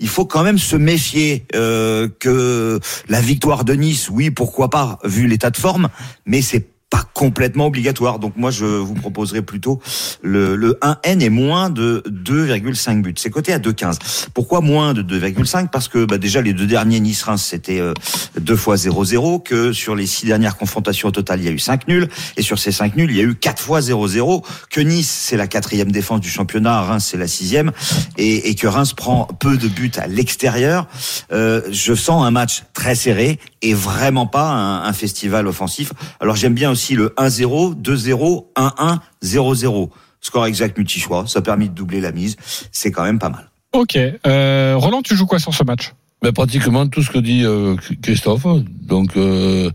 il 0.00 0.08
faut 0.08 0.26
quand 0.26 0.42
même 0.42 0.58
se 0.58 0.76
méfier 0.76 1.46
euh, 1.54 2.10
que 2.18 2.78
la 3.08 3.22
victoire 3.22 3.64
de 3.64 3.72
Nice, 3.72 4.10
oui, 4.10 4.30
pourquoi 4.30 4.68
pas, 4.68 4.98
vu 5.02 5.26
l'état 5.26 5.48
de 5.48 5.56
forme, 5.56 5.88
mais 6.26 6.42
c'est 6.42 6.66
pas 6.90 7.04
complètement 7.14 7.66
obligatoire. 7.66 8.18
Donc 8.18 8.36
moi, 8.36 8.50
je 8.50 8.64
vous 8.64 8.94
proposerai 8.94 9.42
plutôt 9.42 9.80
le, 10.22 10.56
le 10.56 10.76
1N 10.82 11.20
et 11.20 11.30
moins 11.30 11.70
de 11.70 12.02
2,5 12.08 13.00
buts. 13.00 13.14
C'est 13.16 13.30
coté 13.30 13.52
à 13.52 13.60
2,15. 13.60 14.28
Pourquoi 14.34 14.60
moins 14.60 14.92
de 14.92 15.02
2,5 15.02 15.68
Parce 15.68 15.86
que 15.86 16.04
bah, 16.04 16.18
déjà, 16.18 16.42
les 16.42 16.52
deux 16.52 16.66
derniers 16.66 16.98
Nice-Reims, 16.98 17.46
c'était 17.48 17.80
euh, 17.80 17.94
deux 18.38 18.56
fois 18.56 18.74
0-0, 18.74 19.42
que 19.44 19.72
sur 19.72 19.94
les 19.94 20.06
six 20.08 20.26
dernières 20.26 20.56
confrontations 20.56 21.08
au 21.08 21.12
total, 21.12 21.40
il 21.40 21.46
y 21.46 21.48
a 21.48 21.52
eu 21.52 21.60
5 21.60 21.86
nuls, 21.86 22.08
et 22.36 22.42
sur 22.42 22.58
ces 22.58 22.72
5 22.72 22.96
nuls, 22.96 23.10
il 23.10 23.16
y 23.16 23.20
a 23.20 23.24
eu 23.24 23.36
quatre 23.36 23.62
fois 23.62 23.80
0-0, 23.80 24.44
que 24.68 24.80
Nice, 24.80 25.10
c'est 25.10 25.36
la 25.36 25.46
quatrième 25.46 25.92
défense 25.92 26.20
du 26.20 26.28
championnat, 26.28 26.82
Reims, 26.82 27.06
c'est 27.08 27.18
la 27.18 27.28
sixième, 27.28 27.70
et, 28.18 28.50
et 28.50 28.56
que 28.56 28.66
Reims 28.66 28.94
prend 28.94 29.26
peu 29.38 29.56
de 29.56 29.68
buts 29.68 29.92
à 29.96 30.08
l'extérieur. 30.08 30.88
Euh, 31.32 31.62
je 31.70 31.94
sens 31.94 32.24
un 32.24 32.32
match 32.32 32.64
très 32.74 32.96
serré 32.96 33.38
et 33.62 33.74
vraiment 33.74 34.26
pas 34.26 34.48
un, 34.48 34.84
un 34.84 34.92
festival 34.92 35.46
offensif. 35.46 35.92
Alors 36.18 36.34
j'aime 36.34 36.54
bien 36.54 36.70
aussi 36.70 36.79
le 36.94 37.14
1-0, 37.16 37.80
2-0, 37.80 38.46
1-1, 38.56 38.98
0-0. 39.22 39.90
Score 40.20 40.46
exact 40.46 40.76
multi-choix, 40.76 41.26
ça 41.26 41.40
permet 41.40 41.68
de 41.68 41.74
doubler 41.74 42.00
la 42.00 42.12
mise. 42.12 42.36
C'est 42.72 42.90
quand 42.90 43.04
même 43.04 43.18
pas 43.18 43.30
mal. 43.30 43.50
Ok. 43.72 43.96
Euh, 44.26 44.74
Roland, 44.76 45.02
tu 45.02 45.16
joues 45.16 45.26
quoi 45.26 45.38
sur 45.38 45.54
ce 45.54 45.64
match? 45.64 45.92
Ben, 46.22 46.32
pratiquement 46.32 46.86
tout 46.86 47.02
ce 47.02 47.10
que 47.10 47.18
dit 47.18 47.44
euh, 47.44 47.76
Christophe. 48.02 48.46
Donc, 48.82 49.16
euh, 49.16 49.70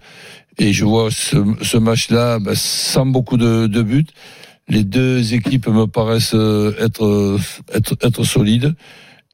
et 0.58 0.74
je 0.74 0.86
vois 0.86 1.10
ce, 1.10 1.38
ce 1.62 1.78
match-là 1.78 2.40
ben, 2.40 2.54
sans 2.56 3.06
beaucoup 3.06 3.38
de, 3.38 3.68
de 3.68 3.82
buts. 3.82 4.06
Les 4.68 4.84
deux 4.84 5.34
équipes 5.34 5.68
me 5.68 5.86
paraissent 5.86 6.34
être, 6.34 7.40
être, 7.74 7.96
être 8.02 8.24
solides. 8.24 8.76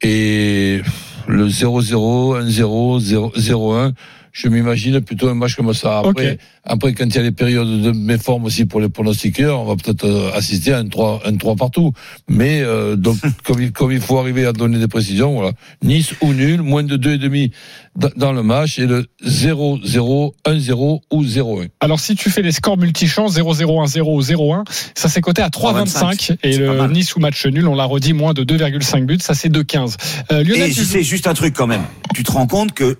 Et 0.02 0.82
le 1.26 1.48
0-0, 1.48 2.42
1-0, 2.42 3.32
0-1, 3.36 3.92
je 4.32 4.48
m'imagine 4.48 5.00
plutôt 5.00 5.28
un 5.28 5.34
match 5.34 5.54
comme 5.56 5.72
ça. 5.74 5.98
Après, 6.00 6.32
Ok. 6.32 6.38
après, 6.64 6.92
quand 6.94 7.04
il 7.06 7.14
y 7.14 7.18
a 7.18 7.22
les 7.22 7.32
périodes 7.32 7.82
de 7.82 7.92
méforme 7.92 8.44
aussi 8.46 8.64
pour 8.64 8.80
les 8.80 8.88
pronostiqueurs, 8.88 9.60
on 9.60 9.64
va 9.64 9.76
peut-être 9.76 10.04
euh, 10.04 10.32
assister 10.34 10.72
à 10.72 10.78
un 10.78 10.88
3, 10.88 11.22
un 11.26 11.36
3 11.36 11.56
partout. 11.56 11.92
Mais 12.28 12.62
euh, 12.62 12.96
donc, 12.96 13.18
comme, 13.44 13.60
il, 13.62 13.72
comme 13.72 13.92
il 13.92 14.00
faut 14.00 14.18
arriver 14.18 14.46
à 14.46 14.52
donner 14.52 14.78
des 14.78 14.88
précisions, 14.88 15.34
voilà. 15.34 15.52
Nice 15.82 16.14
ou 16.22 16.32
nul, 16.32 16.62
moins 16.62 16.82
de 16.82 16.96
2,5 16.96 17.50
dans 17.94 18.08
dans 18.16 18.32
le 18.32 18.42
match, 18.42 18.78
et 18.78 18.86
le 18.86 19.06
0-0, 19.24 20.32
1-0 20.46 21.00
ou 21.10 21.24
0-1. 21.24 21.68
Alors, 21.80 22.00
si 22.00 22.14
tu 22.14 22.30
fais 22.30 22.42
les 22.42 22.52
scores 22.52 22.78
multichamps 22.78 23.28
0-0, 23.28 23.64
1-0 23.64 24.00
ou 24.02 24.20
0-1, 24.22 24.64
ça 24.94 25.08
c'est 25.08 25.20
coté 25.20 25.42
à 25.42 25.48
3,25. 25.48 26.36
Et 26.42 26.52
C'est 26.52 26.58
le. 26.58 26.86
Nice 26.88 27.14
ou 27.16 27.20
match 27.20 27.44
nul, 27.46 27.66
on 27.68 27.74
l'a 27.74 27.84
redit, 27.84 28.12
moins 28.12 28.32
de 28.34 28.44
2,5 28.44 29.04
buts, 29.04 29.18
ça 29.20 29.34
c'est 29.34 29.48
2,15. 29.50 29.96
Euh, 30.32 30.42
Lionel, 30.42 30.62
Et 30.62 30.68
tu 30.68 30.80
je 30.80 30.84
joues- 30.84 30.90
sais 30.92 31.02
juste 31.02 31.26
un 31.26 31.34
truc 31.34 31.54
quand 31.54 31.66
même. 31.66 31.82
Tu 32.14 32.22
te 32.22 32.30
rends 32.32 32.46
compte 32.46 32.72
que 32.72 32.98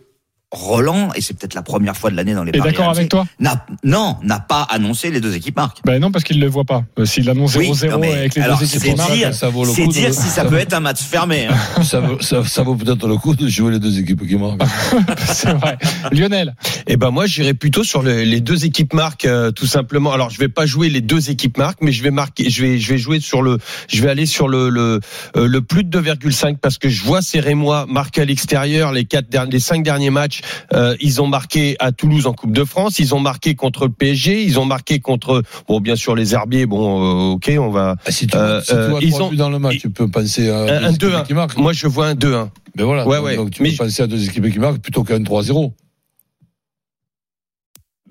Roland, 0.52 1.08
et 1.16 1.20
c'est 1.22 1.32
peut-être 1.36 1.54
la 1.54 1.62
première 1.62 1.96
fois 1.96 2.10
de 2.10 2.16
l'année 2.16 2.34
dans 2.34 2.44
les 2.44 2.52
paris 2.52 2.70
d'accord 2.72 2.90
avec 2.90 3.08
toi? 3.08 3.26
n'a- 3.40 3.64
Non, 3.84 4.18
n'a 4.22 4.38
pas 4.38 4.62
annoncé 4.70 5.10
les 5.10 5.20
deux 5.20 5.34
équipes 5.34 5.56
marques. 5.56 5.78
Ben 5.84 5.98
non, 5.98 6.12
parce 6.12 6.24
qu'il 6.24 6.36
ne 6.38 6.44
le 6.44 6.50
voit 6.50 6.64
pas. 6.64 6.84
Euh, 6.98 7.06
S'il 7.06 7.28
annonce 7.30 7.52
0-0 7.56 7.58
Oui, 7.86 7.88
non, 7.90 7.98
mais 7.98 8.12
avec 8.12 8.34
les 8.34 8.42
alors, 8.42 8.58
deux 8.58 8.66
équipes 8.66 8.80
c'est 8.82 8.90
qui 8.90 8.96
marquent, 8.96 9.12
dire, 9.14 9.34
ça 9.34 9.48
vaut 9.48 9.64
le 9.64 9.72
c'est 9.72 9.82
coup 9.84 9.88
de- 9.88 9.94
dire 9.94 10.12
si 10.12 10.20
ça 10.20 10.28
ça 10.28 10.42
peut 10.44 10.50
vaut- 10.50 10.56
être 10.56 10.74
un 10.74 10.80
match 10.80 11.00
fermé. 11.00 11.46
hein. 11.46 11.82
Ça, 11.82 12.00
vaut- 12.00 12.20
ça, 12.20 12.44
ça 12.44 12.62
vaut 12.62 12.74
peut-être 12.74 13.06
le 13.08 13.16
coup 13.16 13.34
de 13.34 13.48
jouer 13.48 13.72
les 13.72 13.78
deux 13.78 13.98
équipes 13.98 14.26
qui 14.28 14.36
marquent. 14.36 14.62
c'est 15.26 15.52
vrai. 15.54 15.78
Lionel, 16.12 16.54
Eh 16.86 16.96
ben 16.96 17.10
moi 17.10 17.26
j'irais 17.26 17.54
plutôt 17.54 17.82
sur 17.84 18.02
le- 18.02 18.22
les 18.22 18.40
deux 18.40 18.64
équipes 18.66 18.92
marques 18.92 19.24
euh, 19.24 19.50
tout 19.52 19.66
simplement. 19.66 20.12
Alors 20.12 20.30
je 20.30 20.38
vais 20.38 20.48
pas 20.48 20.66
jouer 20.66 20.88
les 20.90 21.00
deux 21.00 21.30
équipes 21.30 21.56
marques, 21.58 21.78
mais 21.80 21.92
je 21.92 22.02
vais 22.02 22.10
marquer, 22.10 22.50
je 22.50 22.62
vais 22.62 22.78
je 22.78 22.88
vais 22.92 22.98
jouer 22.98 23.20
sur 23.20 23.40
le, 23.42 23.58
je 23.88 24.02
vais 24.02 24.10
aller 24.10 24.26
sur 24.26 24.48
le 24.48 24.68
le, 24.68 25.00
euh, 25.36 25.46
le 25.46 25.60
plus 25.62 25.84
de 25.84 26.00
2,5 26.00 26.58
parce 26.58 26.78
que 26.78 26.88
je 26.88 27.02
vois 27.02 27.22
ces 27.22 27.40
Rémois 27.40 27.86
marquer 27.88 28.22
à 28.22 28.24
l'extérieur 28.24 28.92
les 28.92 29.04
quatre 29.04 29.28
derniers, 29.30 29.52
les 29.52 29.60
cinq 29.60 29.82
derniers 29.82 30.10
matchs. 30.10 30.40
Euh, 30.74 30.96
ils 31.00 31.20
ont 31.22 31.26
marqué 31.26 31.76
à 31.78 31.92
Toulouse 31.92 32.26
en 32.26 32.32
Coupe 32.32 32.52
de 32.52 32.64
France, 32.64 32.98
ils 32.98 33.14
ont 33.14 33.20
marqué 33.20 33.54
contre 33.54 33.86
le 33.86 33.92
PSG, 33.92 34.42
ils 34.44 34.58
ont 34.58 34.64
marqué 34.64 35.00
contre 35.00 35.42
bon 35.68 35.80
bien 35.80 35.96
sûr 35.96 36.14
les 36.14 36.34
Herbiers. 36.34 36.66
Bon 36.66 37.30
euh, 37.30 37.34
ok 37.34 37.50
on 37.58 37.70
va 37.70 37.96
Ah, 38.06 38.10
si 38.10 38.26
tu, 38.26 38.36
Euh, 38.36 38.60
si 38.60 38.68
tu 38.68 38.74
euh, 38.74 38.88
vois 38.88 39.00
ils 39.02 39.14
ont- 39.22 39.32
dans 39.32 39.50
le 39.50 39.58
match, 39.58 39.78
tu 39.78 39.90
peux 39.90 40.08
penser 40.08 40.48
à 40.50 40.58
un, 40.60 40.66
deux 40.66 40.72
un 40.72 40.88
équipes 40.90 41.00
2-1. 41.02 41.24
qui 41.26 41.34
marquent. 41.34 41.56
Moi 41.56 41.72
je 41.72 41.86
vois 41.86 42.06
un 42.08 42.14
2-1. 42.14 42.50
Mais 42.76 42.84
voilà, 42.84 43.06
Ouais, 43.06 43.16
donc, 43.18 43.24
ouais. 43.26 43.36
donc 43.36 43.50
tu 43.50 43.62
Mais 43.62 43.70
peux 43.70 43.76
penser 43.84 44.02
à 44.02 44.06
deux 44.06 44.24
équipes 44.24 44.50
qui 44.50 44.58
marquent 44.58 44.78
plutôt 44.80 45.04
qu'à 45.04 45.14
un 45.14 45.22
3-0. 45.22 45.72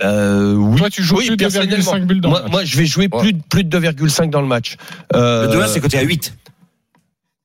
Euh, 0.04 0.56
oui. 0.56 0.78
toi 0.80 0.90
tu 0.90 1.04
joues 1.04 1.18
Oui, 1.18 1.28
plus 1.28 1.38
de 1.38 1.46
2,5 1.46 1.68
personnellement. 1.70 2.06
buts 2.08 2.20
dans 2.22 2.30
Moi, 2.30 2.40
le 2.40 2.44
match. 2.46 2.52
moi, 2.54 2.64
je 2.66 2.78
vais 2.78 2.86
jouer 2.88 3.08
Ouais. 3.12 3.20
plus, 3.22 3.34
de- 3.34 3.42
plus 3.50 3.64
de 3.64 3.70
2,5 3.70 4.30
dans 4.32 4.42
le 4.42 4.48
match. 4.48 4.78
Le 5.14 5.20
Euh, 5.20 5.48
2-1, 5.52 5.68
c'est 5.68 5.80
coté 5.80 5.98
à 6.00 6.02
8. 6.02 6.34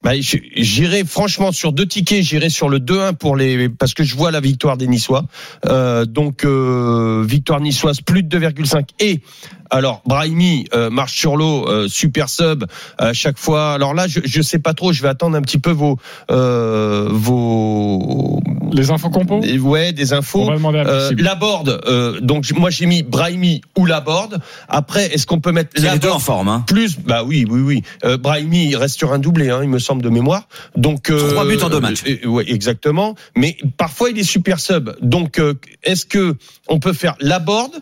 Bah, 0.06 0.12
j'irai 0.20 1.02
franchement 1.02 1.50
sur 1.50 1.72
deux 1.72 1.84
tickets, 1.84 2.22
j'irai 2.22 2.48
sur 2.48 2.68
le 2.68 2.78
2-1 2.78 3.14
pour 3.14 3.34
les 3.34 3.68
parce 3.68 3.92
que 3.92 4.04
je 4.04 4.14
vois 4.14 4.30
la 4.30 4.38
victoire 4.38 4.76
des 4.76 4.86
Niçois. 4.86 5.24
Euh, 5.64 6.04
donc 6.04 6.44
euh, 6.44 7.24
victoire 7.26 7.60
niçoise 7.60 8.02
plus 8.02 8.22
de 8.22 8.38
2,5 8.38 8.84
et 9.00 9.20
alors 9.70 10.02
Brahimi 10.06 10.66
euh, 10.74 10.90
marche 10.90 11.18
sur 11.18 11.36
l'eau, 11.36 11.68
euh, 11.68 11.88
super 11.88 12.28
sub 12.28 12.64
à 12.98 13.12
chaque 13.12 13.38
fois. 13.38 13.72
Alors 13.74 13.94
là, 13.94 14.06
je 14.06 14.20
je 14.24 14.42
sais 14.42 14.58
pas 14.58 14.74
trop, 14.74 14.92
je 14.92 15.02
vais 15.02 15.08
attendre 15.08 15.36
un 15.36 15.42
petit 15.42 15.58
peu 15.58 15.70
vos 15.70 15.98
euh, 16.30 17.08
vos 17.10 18.40
Les 18.72 18.90
infos 18.90 19.10
compos 19.10 19.40
ouais 19.40 19.92
des 19.92 20.12
On 20.12 20.16
infos. 20.18 20.44
va 20.46 20.54
demander 20.56 20.78
à 20.80 20.86
Euh, 20.86 21.08
Maxime. 21.10 21.24
Laborde, 21.24 21.80
euh, 21.86 22.20
donc 22.20 22.50
moi 22.56 22.70
j'ai 22.70 22.86
mis 22.86 23.02
Brahimi 23.02 23.60
ou 23.78 23.86
Laborde. 23.86 24.40
Après, 24.68 25.06
est-ce 25.14 25.26
qu'on 25.26 25.40
peut 25.40 25.52
mettre 25.52 25.70
C'est 25.76 25.90
les 25.92 25.98
deux 25.98 26.10
en 26.10 26.18
forme. 26.18 26.48
Hein. 26.48 26.64
plus? 26.66 26.98
Bah 26.98 27.22
oui, 27.24 27.46
oui, 27.48 27.60
oui. 27.60 27.82
Euh, 28.04 28.16
Brahimi 28.16 28.66
il 28.68 28.76
reste 28.76 28.96
sur 28.98 29.12
un 29.12 29.18
doublé, 29.18 29.50
hein, 29.50 29.60
il 29.62 29.68
me 29.68 29.78
semble 29.78 30.02
de 30.02 30.08
mémoire. 30.10 30.48
Donc 30.76 31.10
euh, 31.10 31.30
Trois 31.32 31.46
buts 31.46 31.58
en 31.62 31.68
deux 31.68 31.80
matchs. 31.80 32.02
euh, 32.06 32.26
ouais, 32.28 32.44
exactement. 32.50 33.14
Mais 33.36 33.56
parfois 33.76 34.10
il 34.10 34.18
est 34.18 34.22
super 34.24 34.60
sub. 34.60 34.90
Donc 35.00 35.38
euh, 35.38 35.54
est-ce 35.82 36.06
que 36.06 36.36
on 36.68 36.78
peut 36.78 36.92
faire 36.92 37.16
Laborde 37.20 37.72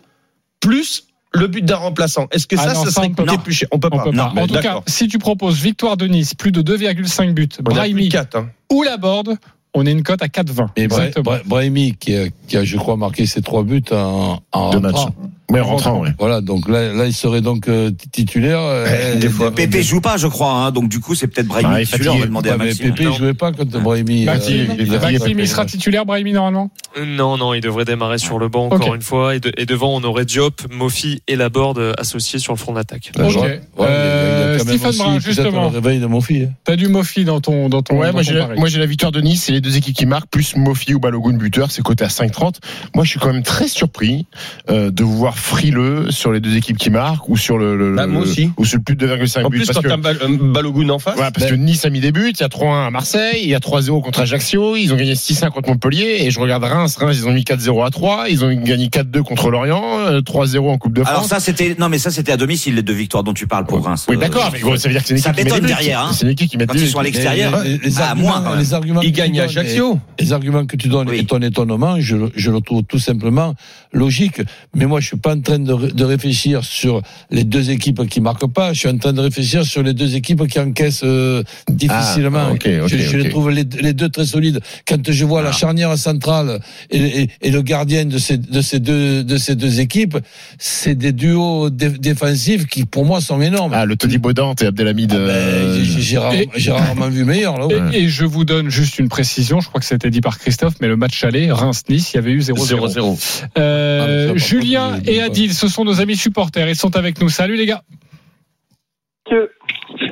plus 0.59 1.07
le 1.35 1.47
but 1.47 1.63
d'un 1.63 1.75
remplaçant 1.75 2.27
Est-ce 2.31 2.47
que 2.47 2.55
Ah 2.57 2.63
ça, 2.69 2.73
non, 2.73 2.83
ça 2.85 2.91
serait 2.91 3.07
on 3.07 3.13
peut 3.13 3.23
coûté 3.23 3.37
pas. 3.37 3.43
plus 3.43 3.53
cher 3.53 3.67
On 3.71 3.79
peut 3.79 3.89
On 3.91 3.97
pas. 3.97 4.03
peut 4.03 4.11
pas. 4.11 4.31
Non, 4.33 4.41
En 4.41 4.47
tout 4.47 4.55
cas, 4.59 4.81
si 4.87 5.07
tu 5.07 5.19
proposes 5.19 5.59
victoire 5.61 5.97
de 5.97 6.07
Nice, 6.07 6.33
plus 6.33 6.51
de 6.51 6.61
2,5 6.61 7.33
buts, 7.33 7.49
On 7.59 7.63
Brahimi 7.63 8.09
hein. 8.15 8.49
ou 8.71 8.83
Laborde, 8.83 9.37
on 9.75 9.85
est 9.85 9.91
une 9.91 10.03
cote 10.03 10.21
à 10.23 10.27
4,20. 10.27 10.69
Et 10.75 10.87
Bra- 10.87 10.97
Exactement. 10.99 11.23
Bra- 11.23 11.39
Brahimi, 11.45 11.95
qui 11.99 12.15
a, 12.15 12.25
qui 12.47 12.57
a, 12.57 12.63
je 12.63 12.77
crois, 12.77 12.97
marqué 12.97 13.25
ses 13.25 13.41
trois 13.41 13.63
buts 13.63 13.83
en, 13.91 14.39
en 14.51 14.69
Deux 14.71 14.77
rentrant. 14.79 15.05
matchs. 15.05 15.13
Mais 15.51 15.59
rentrant. 15.61 16.03
Voilà, 16.17 16.41
donc 16.41 16.67
là, 16.67 16.91
là, 16.91 17.05
il 17.05 17.13
serait 17.13 17.41
donc 17.41 17.67
euh, 17.69 17.91
titulaire. 18.11 18.57
euh, 18.61 19.15
des 19.15 19.29
fois. 19.29 19.51
Pépé 19.53 19.83
joue 19.83 20.01
pas, 20.01 20.17
je 20.17 20.25
crois. 20.25 20.51
Hein. 20.51 20.71
Donc 20.71 20.89
du 20.89 20.99
coup, 20.99 21.13
c'est 21.13 21.27
peut-être 21.27 21.45
Brahim 21.47 21.67
Ah, 21.71 21.79
il 21.79 21.83
est 21.83 21.85
titulaire. 21.85 22.15
On 22.15 22.17
va 22.17 22.25
demander 22.25 22.49
Ouais, 22.49 22.55
à 22.55 22.57
mais 22.57 22.65
Maxime. 22.65 22.89
Pépé 22.93 23.03
Non. 23.05 23.11
jouait 23.13 23.33
pas 23.35 23.51
contre 23.51 23.79
Brahimi. 23.79 24.25
Maxime, 24.25 24.71
euh, 24.71 24.75
il 24.79 24.91
Maxime, 24.91 25.39
il 25.39 25.47
sera 25.47 25.65
titulaire, 25.67 26.03
Brahimi, 26.03 26.33
normalement 26.33 26.71
Non, 27.05 27.37
non, 27.37 27.53
il 27.53 27.61
devrait 27.61 27.85
démarrer 27.85 28.17
sur 28.17 28.39
le 28.39 28.47
banc 28.47 28.65
encore 28.71 28.95
une 28.95 29.03
fois. 29.03 29.35
Et, 29.35 29.39
de- 29.39 29.51
et 29.55 29.67
devant, 29.67 29.93
on 29.95 30.03
aurait 30.03 30.25
Diop, 30.25 30.63
Mofi 30.73 31.21
et 31.27 31.35
Laborde 31.35 31.77
euh, 31.77 31.93
associés 31.99 32.39
sur 32.39 32.51
le 32.53 32.57
front 32.57 32.73
d'attaque. 32.73 33.11
Ok. 33.15 33.35
ouais, 33.35 33.61
Euh, 33.79 34.57
aussi 34.59 34.77
Brun, 34.97 35.19
justement. 35.19 35.61
le 35.69 35.75
réveil 35.75 35.99
de 35.99 36.07
mon 36.07 36.21
fils. 36.21 36.47
T'as 36.63 36.75
du 36.75 36.87
Mofi 36.87 37.23
dans 37.23 37.39
ton 37.39 37.69
dans 37.69 37.83
ton 37.83 37.99
Ouais, 37.99 38.07
dans 38.07 38.13
moi 38.13 38.21
j'ai, 38.23 38.33
pari. 38.39 38.57
moi 38.59 38.67
j'ai 38.67 38.79
la 38.79 38.85
victoire 38.87 39.11
de 39.11 39.21
Nice 39.21 39.47
et 39.49 39.51
les 39.51 39.61
deux 39.65 39.77
équipes 39.77 39.95
qui 39.95 40.05
marquent, 40.05 40.29
plus 40.29 40.55
Mofi 40.55 40.93
ou 40.93 40.99
Balogun 40.99 41.33
buteur, 41.33 41.71
c'est 41.71 41.81
coté 41.81 42.03
à 42.05 42.07
5,30. 42.07 42.55
Moi, 42.95 43.03
je 43.03 43.09
suis 43.09 43.19
quand 43.19 43.33
même 43.33 43.43
très 43.43 43.67
surpris 43.67 44.25
euh, 44.69 44.91
de 44.91 45.03
vous 45.03 45.17
voir 45.17 45.37
frileux 45.37 46.11
sur 46.11 46.31
les 46.31 46.39
deux 46.39 46.55
équipes 46.55 46.77
qui 46.77 46.89
marquent 46.89 47.27
ou 47.29 47.37
sur 47.37 47.57
le, 47.57 47.75
le- 47.77 47.95
Bah, 47.95 48.07
moi 48.07 48.21
le- 48.23 48.27
aussi. 48.29 48.49
ou 48.57 48.65
sur 48.65 48.77
le 48.77 48.83
plus 48.83 48.95
de 48.95 49.07
2,5 49.07 49.43
En 49.45 49.49
buts. 49.49 49.57
plus, 49.59 49.67
parce 49.67 49.79
quand 49.85 50.01
t'as 50.01 50.09
euh, 50.25 50.37
Balogun 50.53 50.89
en 50.89 50.99
face. 50.99 51.17
Ouais, 51.17 51.29
parce 51.33 51.47
que 51.49 51.55
Nice 51.55 51.85
a 51.85 51.89
mis 51.89 51.99
des 51.99 52.11
buts, 52.11 52.31
il 52.33 52.39
y 52.39 52.43
a 52.43 52.47
3-1 52.47 52.87
à 52.87 52.91
Marseille, 52.91 53.41
il 53.43 53.49
y 53.49 53.55
a 53.55 53.59
3-0 53.59 54.01
contre 54.03 54.21
Ajaccio, 54.21 54.75
ils 54.75 54.93
ont 54.93 54.97
gagné 54.97 55.13
6-1 55.15 55.49
contre 55.51 55.69
Montpellier, 55.69 56.17
et 56.21 56.31
je 56.31 56.39
regarde 56.39 56.63
Reims, 56.63 56.95
Reims, 56.97 57.15
ils 57.19 57.27
ont 57.27 57.33
mis 57.33 57.43
4-0 57.43 57.85
à 57.85 57.89
3, 57.89 58.29
ils 58.29 58.43
ont 58.45 58.53
gagné 58.53 58.87
4-2 58.87 59.21
contre 59.23 59.49
Lorient, 59.51 59.99
euh, 59.99 60.21
3-0 60.21 60.69
en 60.69 60.77
Coupe 60.77 60.93
de 60.93 61.01
France. 61.03 61.11
Alors 61.13 61.25
ça 61.25 61.39
c'était 61.39 61.75
non 61.79 61.89
mais 61.89 61.97
ça 61.97 62.11
c'était 62.11 62.31
à 62.31 62.37
domicile 62.37 62.75
les 62.75 62.83
deux 62.83 62.93
victoires 62.93 63.23
dont 63.23 63.33
tu 63.33 63.47
parles 63.47 63.65
pour 63.65 63.83
Reims. 63.83 64.05
oui, 64.09 64.15
Euh, 64.15 64.19
d'accord, 64.19 64.49
mais 64.53 64.59
gros, 64.59 64.77
ça 64.77 64.87
veut 64.87 64.93
dire 64.93 65.01
que 65.01 65.07
c'est 65.07 65.15
une 65.15 65.19
ça 65.21 65.31
équipe 65.31 65.39
qui 65.39 65.43
met 65.45 65.49
bétonne 65.51 65.67
des 65.67 65.73
buts. 65.73 65.79
derrière. 65.79 65.99
Hein. 66.01 66.11
C'est 66.13 66.23
une 66.25 66.31
équipe 66.31 66.49
qui 66.49 66.57
met 66.57 66.65
Quand 66.67 66.73
ils 66.75 66.87
sont 66.87 66.99
à 66.99 67.03
l'extérieur, 67.03 67.61
Les, 67.63 67.77
les 67.77 67.99
à 67.99 68.09
arguments, 68.09 68.39
moins. 68.41 68.55
les 68.57 68.73
arguments 68.73 69.01
Il 69.01 69.11
que 69.11 69.15
tu 69.15 69.21
gagne 69.21 69.39
à 69.41 69.47
Ajaccio. 69.57 69.99
Les 70.19 70.33
arguments 70.33 70.65
que 70.65 70.75
tu 70.75 70.87
donnes 70.87 71.09
Oui. 71.09 71.19
et 71.19 71.25
ton 71.25 71.41
étonnement, 71.41 71.99
je, 71.99 72.15
le- 72.15 72.31
je 72.35 72.51
le 72.51 72.61
trouve 72.61 72.83
tout 72.83 72.99
simplement 72.99 73.55
logique. 73.93 74.41
Mais 74.75 74.85
moi, 74.85 74.99
je 74.99 75.07
suis 75.07 75.17
pas 75.17 75.33
en 75.35 75.41
train 75.41 75.59
de, 75.59 75.73
de 75.91 76.03
réfléchir 76.03 76.63
sur 76.63 77.01
les 77.31 77.43
deux 77.43 77.69
équipes 77.71 78.07
qui 78.07 78.21
marquent 78.21 78.51
pas. 78.51 78.73
Je 78.73 78.79
suis 78.79 78.89
en 78.89 78.97
train 78.97 79.13
de 79.13 79.21
réfléchir 79.21 79.65
sur 79.65 79.83
les 79.83 79.93
deux 79.93 80.15
équipes 80.15 80.47
qui 80.47 80.59
encaissent 80.59 81.01
euh, 81.03 81.43
difficilement. 81.69 82.49
Ah, 82.53 82.87
je, 82.87 82.97
je 82.97 83.17
les 83.17 83.29
trouve 83.29 83.49
les, 83.51 83.63
les 83.81 83.93
deux 83.93 84.09
très 84.09 84.25
solides. 84.25 84.59
Quand 84.87 85.11
je 85.11 85.25
vois 85.25 85.41
la 85.41 85.49
Ah. 85.49 85.53
charnière 85.53 85.97
centrale 85.97 86.59
et, 86.89 87.21
et- 87.21 87.29
et 87.41 87.51
le 87.51 87.61
gardien 87.61 88.05
de 88.05 88.17
ces, 88.17 88.37
de 88.37 88.61
ces 88.61 88.79
deux 88.79 89.23
de 89.23 89.37
ces 89.37 89.55
deux 89.55 89.79
équipes, 89.79 90.17
c'est 90.57 90.95
des 90.95 91.11
duos 91.11 91.69
dé- 91.69 91.89
défensifs 91.89 92.65
qui, 92.67 92.85
pour 92.85 93.05
moi, 93.05 93.21
sont 93.21 93.41
énormes. 93.41 93.71
Ah, 93.75 93.85
le 93.85 93.95
Tony 93.95 94.17
Baudant 94.17 94.53
et 94.61 94.65
Abdelhamid. 94.65 95.09
Ben, 95.11 95.17
euh, 95.19 95.83
j'ai- 95.97 96.71
rarement 96.71 97.09
vu 97.09 97.23
meilleur 97.25 97.57
là. 97.59 97.67
Et, 97.93 98.03
et 98.03 98.09
je 98.09 98.25
vous 98.25 98.45
donne 98.45 98.69
juste 98.69 98.99
une 98.99 99.09
précision, 99.09 99.44
je 99.45 99.67
crois 99.67 99.79
que 99.79 99.85
c'était 99.85 100.09
dit 100.09 100.21
par 100.21 100.37
Christophe, 100.39 100.75
mais 100.81 100.87
le 100.87 100.97
match 100.97 101.23
aller, 101.23 101.51
Reims-Nice, 101.51 102.13
il 102.13 102.15
y 102.15 102.19
avait 102.19 102.31
eu 102.31 102.39
0-0. 102.39 102.87
0-0. 102.87 103.43
Euh, 103.57 104.31
Ah, 104.33 104.37
Julien 104.37 104.99
et 105.05 105.21
Adil, 105.21 105.53
ce 105.53 105.67
sont 105.67 105.83
nos 105.85 106.01
amis 106.01 106.15
supporters, 106.15 106.67
ils 106.67 106.75
sont 106.75 106.95
avec 106.95 107.21
nous. 107.21 107.29
Salut 107.29 107.55
les 107.55 107.65
gars. 107.65 107.83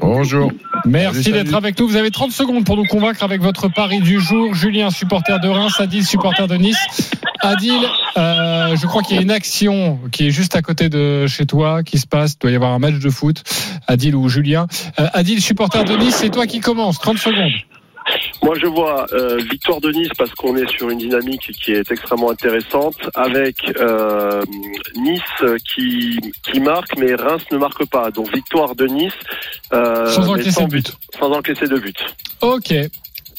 Bonjour. 0.01 0.51
Merci 0.85 1.31
d'être 1.31 1.53
avec 1.53 1.79
nous. 1.79 1.87
Vous 1.87 1.95
avez 1.95 2.11
30 2.11 2.31
secondes 2.31 2.65
pour 2.65 2.75
nous 2.75 2.85
convaincre 2.85 3.23
avec 3.23 3.41
votre 3.41 3.67
pari 3.67 3.99
du 3.99 4.19
jour. 4.19 4.53
Julien, 4.53 4.89
supporter 4.89 5.39
de 5.39 5.47
Reims, 5.47 5.79
Adil, 5.79 6.03
supporter 6.05 6.47
de 6.47 6.55
Nice. 6.55 7.11
Adil, 7.41 7.73
euh, 8.17 8.75
je 8.75 8.87
crois 8.87 9.01
qu'il 9.01 9.15
y 9.15 9.19
a 9.19 9.21
une 9.21 9.31
action 9.31 9.99
qui 10.11 10.27
est 10.27 10.31
juste 10.31 10.55
à 10.55 10.61
côté 10.61 10.89
de 10.89 11.27
chez 11.27 11.45
toi 11.45 11.83
qui 11.83 11.99
se 11.99 12.07
passe. 12.07 12.33
Il 12.33 12.39
doit 12.39 12.51
y 12.51 12.55
avoir 12.55 12.71
un 12.71 12.79
match 12.79 12.95
de 12.95 13.09
foot. 13.09 13.43
Adil 13.87 14.15
ou 14.15 14.29
Julien. 14.29 14.67
Euh, 14.99 15.07
Adil, 15.13 15.41
supporter 15.41 15.83
de 15.83 15.95
Nice, 15.95 16.15
c'est 16.15 16.29
toi 16.29 16.47
qui 16.47 16.59
commence. 16.59 16.99
30 16.99 17.17
secondes. 17.17 17.51
Moi, 18.41 18.55
je 18.61 18.67
vois 18.67 19.05
euh, 19.13 19.37
victoire 19.49 19.79
de 19.79 19.91
Nice 19.91 20.09
parce 20.17 20.31
qu'on 20.31 20.55
est 20.57 20.69
sur 20.69 20.89
une 20.89 20.99
dynamique 20.99 21.51
qui 21.63 21.71
est 21.71 21.89
extrêmement 21.91 22.31
intéressante, 22.31 22.95
avec 23.15 23.55
euh, 23.79 24.41
Nice 24.95 25.21
qui 25.73 26.19
qui 26.43 26.59
marque, 26.59 26.97
mais 26.97 27.15
Reims 27.15 27.43
ne 27.51 27.57
marque 27.57 27.85
pas. 27.85 28.11
Donc 28.11 28.33
victoire 28.33 28.75
de 28.75 28.85
Nice 28.87 29.13
euh, 29.73 30.07
Sans 30.07 30.29
encaisser 30.29 30.51
sans 30.51 30.65
de 30.65 30.69
but. 30.71 30.93
sans 31.19 31.31
encaisser 31.31 31.67
de 31.67 31.77
but. 31.77 31.97
Ok. 32.41 32.73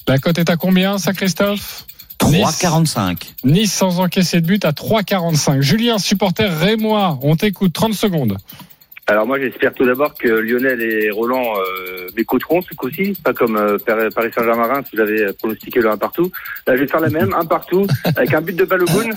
La 0.06 0.18
cote 0.18 0.38
est 0.38 0.50
à 0.50 0.56
combien, 0.56 0.98
ça, 0.98 1.12
Christophe? 1.12 1.87
3,45. 2.20 3.18
Nice 3.44 3.72
sans 3.72 4.00
encaisser 4.00 4.40
de 4.40 4.46
but 4.46 4.64
à 4.64 4.72
3,45. 4.72 5.60
Julien, 5.60 5.98
supporter 5.98 6.46
rémois, 6.46 7.18
on 7.22 7.37
t'écoute 7.37 7.72
30 7.72 7.94
secondes. 7.94 8.37
Alors 9.07 9.27
moi 9.27 9.38
j'espère 9.38 9.75
tout 9.75 9.85
d'abord 9.85 10.14
que 10.14 10.29
Lionel 10.29 10.81
et 10.81 11.11
Roland 11.11 11.55
euh, 11.59 12.09
m'écouteront 12.17 12.62
ce 12.62 12.75
coup-ci, 12.75 13.14
pas 13.23 13.35
comme 13.35 13.57
euh, 13.57 13.77
Paris 13.79 14.31
Saint-Germain 14.35 14.83
si 14.88 14.97
vous 14.97 15.03
avez 15.03 15.31
pronostiqué 15.35 15.81
le 15.81 15.90
1 15.90 15.99
partout. 15.99 16.33
Là 16.67 16.75
je 16.75 16.81
vais 16.83 16.87
faire 16.87 17.01
la 17.01 17.11
même, 17.11 17.35
un 17.35 17.45
partout, 17.45 17.87
avec 18.17 18.33
un 18.33 18.40
but 18.40 18.57
de 18.57 18.64
Balogun. 18.64 19.11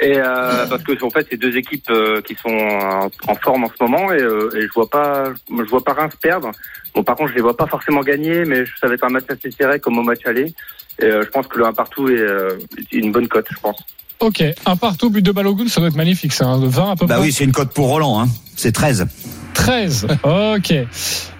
Et 0.00 0.18
euh, 0.18 0.66
parce 0.66 0.82
que 0.82 1.02
en 1.02 1.10
fait 1.10 1.26
c'est 1.30 1.38
deux 1.38 1.56
équipes 1.56 1.88
euh, 1.90 2.20
qui 2.20 2.34
sont 2.34 2.50
en, 2.50 3.10
en 3.28 3.34
forme 3.36 3.64
en 3.64 3.68
ce 3.68 3.82
moment 3.82 4.12
et, 4.12 4.20
euh, 4.20 4.50
et 4.54 4.62
je 4.62 4.72
vois 4.72 4.90
pas 4.90 5.32
je 5.48 5.70
vois 5.70 5.82
pas 5.82 5.94
Reims 5.94 6.14
perdre. 6.20 6.50
Bon 6.94 7.02
par 7.02 7.16
contre 7.16 7.30
je 7.30 7.36
les 7.36 7.42
vois 7.42 7.56
pas 7.56 7.66
forcément 7.66 8.02
gagner, 8.02 8.44
mais 8.44 8.64
ça 8.80 8.86
va 8.86 8.94
être 8.94 9.04
un 9.04 9.10
match 9.10 9.24
assez 9.30 9.50
serré 9.50 9.80
comme 9.80 9.98
au 9.98 10.02
match 10.02 10.26
aller. 10.26 10.52
Et 11.00 11.04
euh, 11.04 11.22
je 11.22 11.28
pense 11.30 11.46
que 11.46 11.58
le 11.58 11.64
1 11.66 11.72
partout 11.72 12.08
est, 12.08 12.20
euh, 12.20 12.58
est 12.78 12.96
une 12.96 13.12
bonne 13.12 13.28
cote, 13.28 13.46
je 13.50 13.60
pense. 13.60 13.82
Ok, 14.22 14.42
un 14.66 14.76
partout, 14.76 15.10
but 15.10 15.20
de 15.22 15.32
Balogun, 15.32 15.66
ça 15.68 15.80
doit 15.80 15.88
être 15.88 15.96
magnifique, 15.96 16.32
ça, 16.32 16.46
hein, 16.46 16.60
de 16.60 16.66
20 16.66 16.92
à 16.92 16.96
peu 16.96 17.06
Bah 17.06 17.16
près. 17.16 17.24
oui 17.24 17.32
c'est 17.32 17.42
une 17.44 17.50
cote 17.52 17.72
pour 17.72 17.88
Roland. 17.88 18.20
Hein. 18.20 18.28
C'est 18.56 18.70
13. 18.72 19.06
13. 19.54 20.06
Ok. 20.22 20.74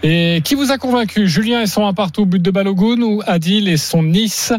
Et 0.02 0.40
qui 0.44 0.54
vous 0.56 0.70
a 0.72 0.78
convaincu? 0.78 1.28
Julien 1.28 1.62
et 1.62 1.66
son 1.66 1.86
un 1.86 1.94
partout, 1.94 2.26
but 2.26 2.42
de 2.42 2.50
Balogun 2.50 3.00
ou 3.02 3.22
Adil 3.26 3.68
et 3.68 3.76
son 3.76 4.02
Nice 4.02 4.52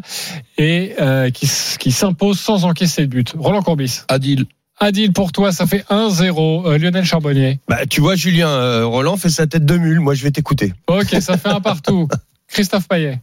et 0.57 0.93
euh, 1.01 1.29
qui, 1.31 1.49
qui 1.79 1.91
s'impose 1.91 2.39
sans 2.39 2.63
encaisser 2.65 3.01
de 3.01 3.07
but? 3.07 3.33
Roland 3.38 3.62
Courbis. 3.62 4.01
Adil. 4.07 4.45
Adil, 4.79 5.12
pour 5.13 5.31
toi, 5.31 5.51
ça 5.51 5.65
fait 5.67 5.86
1-0. 5.89 6.65
Euh, 6.65 6.77
Lionel 6.77 7.05
Charbonnier. 7.05 7.59
Bah, 7.67 7.86
tu 7.89 8.01
vois, 8.01 8.15
Julien, 8.15 8.47
euh, 8.49 8.86
Roland 8.86 9.17
fait 9.17 9.29
sa 9.29 9.47
tête 9.47 9.65
de 9.65 9.77
mule. 9.77 9.99
Moi, 9.99 10.13
je 10.13 10.23
vais 10.23 10.31
t'écouter. 10.31 10.73
Ok, 10.88 11.15
ça 11.19 11.38
fait 11.38 11.49
un 11.49 11.62
partout. 11.62 12.07
Christophe 12.47 12.88
Payet. 12.88 13.19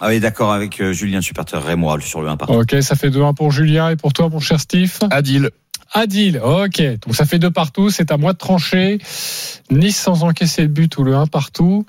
Ah 0.00 0.08
oui 0.08 0.20
d'accord 0.20 0.52
avec 0.52 0.80
euh, 0.80 0.92
Julien 0.92 1.20
supporter 1.20 1.62
Rémois 1.62 1.98
sur 2.00 2.20
le 2.20 2.28
1 2.28 2.36
partout. 2.36 2.54
Ok, 2.54 2.76
ça 2.82 2.96
fait 2.96 3.10
2-1 3.10 3.34
pour 3.34 3.52
Julien 3.52 3.90
et 3.90 3.96
pour 3.96 4.12
toi, 4.12 4.28
mon 4.28 4.40
cher 4.40 4.60
Steve. 4.60 4.92
Adil. 5.10 5.50
Adil, 5.92 6.40
ok. 6.42 6.82
Donc 7.06 7.14
ça 7.14 7.24
fait 7.24 7.38
deux 7.38 7.50
partout, 7.50 7.90
c'est 7.90 8.10
à 8.10 8.16
moi 8.16 8.32
de 8.32 8.38
trancher. 8.38 8.98
Nice 9.70 9.96
sans 9.96 10.24
encaisser 10.24 10.62
de 10.62 10.72
but 10.72 10.96
ou 10.98 11.04
le 11.04 11.14
1 11.14 11.26
partout. 11.28 11.86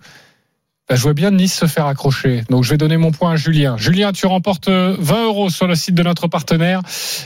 Bah, 0.87 0.95
je 0.95 1.01
vois 1.01 1.13
bien 1.13 1.31
Nice 1.31 1.55
se 1.55 1.65
faire 1.65 1.87
accrocher. 1.87 2.43
Donc 2.51 2.63
je 2.63 2.69
vais 2.69 2.77
donner 2.77 2.97
mon 2.97 3.09
point 3.09 3.31
à 3.31 3.35
Julien. 3.37 3.75
Julien, 3.75 4.11
tu 4.11 4.27
remportes 4.27 4.67
euh, 4.67 4.95
20 4.99 5.25
euros 5.25 5.49
sur 5.49 5.65
le 5.65 5.73
site 5.73 5.95
de 5.95 6.03
notre 6.03 6.27
partenaire. 6.27 6.81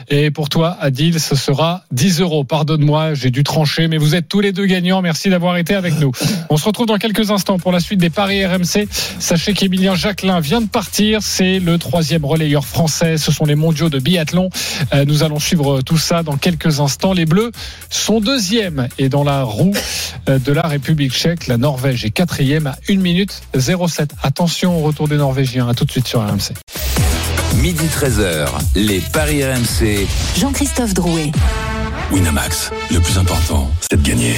Et 0.07 0.31
pour 0.31 0.47
toi, 0.47 0.77
Adil, 0.79 1.19
ce 1.19 1.35
sera 1.35 1.83
10 1.91 2.21
euros. 2.21 2.45
Pardonne-moi, 2.45 3.15
j'ai 3.15 3.31
dû 3.31 3.43
trancher, 3.43 3.89
mais 3.89 3.97
vous 3.97 4.15
êtes 4.15 4.29
tous 4.29 4.39
les 4.39 4.53
deux 4.53 4.65
gagnants. 4.65 5.01
Merci 5.01 5.29
d'avoir 5.29 5.57
été 5.57 5.75
avec 5.75 5.99
nous. 5.99 6.11
On 6.49 6.55
se 6.55 6.63
retrouve 6.63 6.85
dans 6.85 6.97
quelques 6.97 7.31
instants 7.31 7.59
pour 7.59 7.73
la 7.73 7.81
suite 7.81 7.99
des 7.99 8.09
paris 8.09 8.45
RMC. 8.45 8.87
Sachez 9.19 9.51
qu'Emilien 9.51 9.93
Jacquelin 9.93 10.39
vient 10.39 10.61
de 10.61 10.69
partir. 10.69 11.21
C'est 11.21 11.59
le 11.59 11.77
troisième 11.77 12.23
relayeur 12.23 12.65
français. 12.65 13.17
Ce 13.17 13.29
sont 13.33 13.43
les 13.43 13.55
mondiaux 13.55 13.89
de 13.89 13.99
biathlon. 13.99 14.49
Euh, 14.93 15.03
nous 15.03 15.21
allons 15.21 15.39
suivre 15.39 15.81
tout 15.81 15.97
ça 15.97 16.23
dans 16.23 16.37
quelques 16.37 16.79
instants. 16.79 17.11
Les 17.11 17.25
Bleus 17.25 17.51
sont 17.89 18.21
deuxième 18.21 18.87
et 18.97 19.09
dans 19.09 19.25
la 19.25 19.43
roue 19.43 19.73
euh, 20.29 20.39
de 20.39 20.53
la 20.53 20.61
République 20.61 21.11
tchèque. 21.11 21.47
La 21.47 21.57
Norvège 21.57 22.05
est 22.05 22.11
quatrième 22.11 22.67
à 22.67 22.77
1 22.89 22.95
minute 22.99 23.41
07. 23.57 24.11
Attention 24.23 24.77
au 24.77 24.81
retour 24.81 25.07
des 25.07 25.17
Norvégiens. 25.17 25.67
À 25.67 25.73
tout 25.73 25.85
de 25.85 25.91
suite 25.91 26.07
sur 26.07 26.21
RMC. 26.21 26.53
Midi 27.55 27.85
13h, 27.87 28.47
les 28.75 29.01
Paris 29.01 29.43
RMC. 29.43 30.07
Jean-Christophe 30.37 30.93
Drouet. 30.93 31.31
Winamax, 32.11 32.71
le 32.91 32.99
plus 32.99 33.17
important, 33.17 33.69
c'est 33.81 33.97
de 33.97 34.07
gagner. 34.07 34.35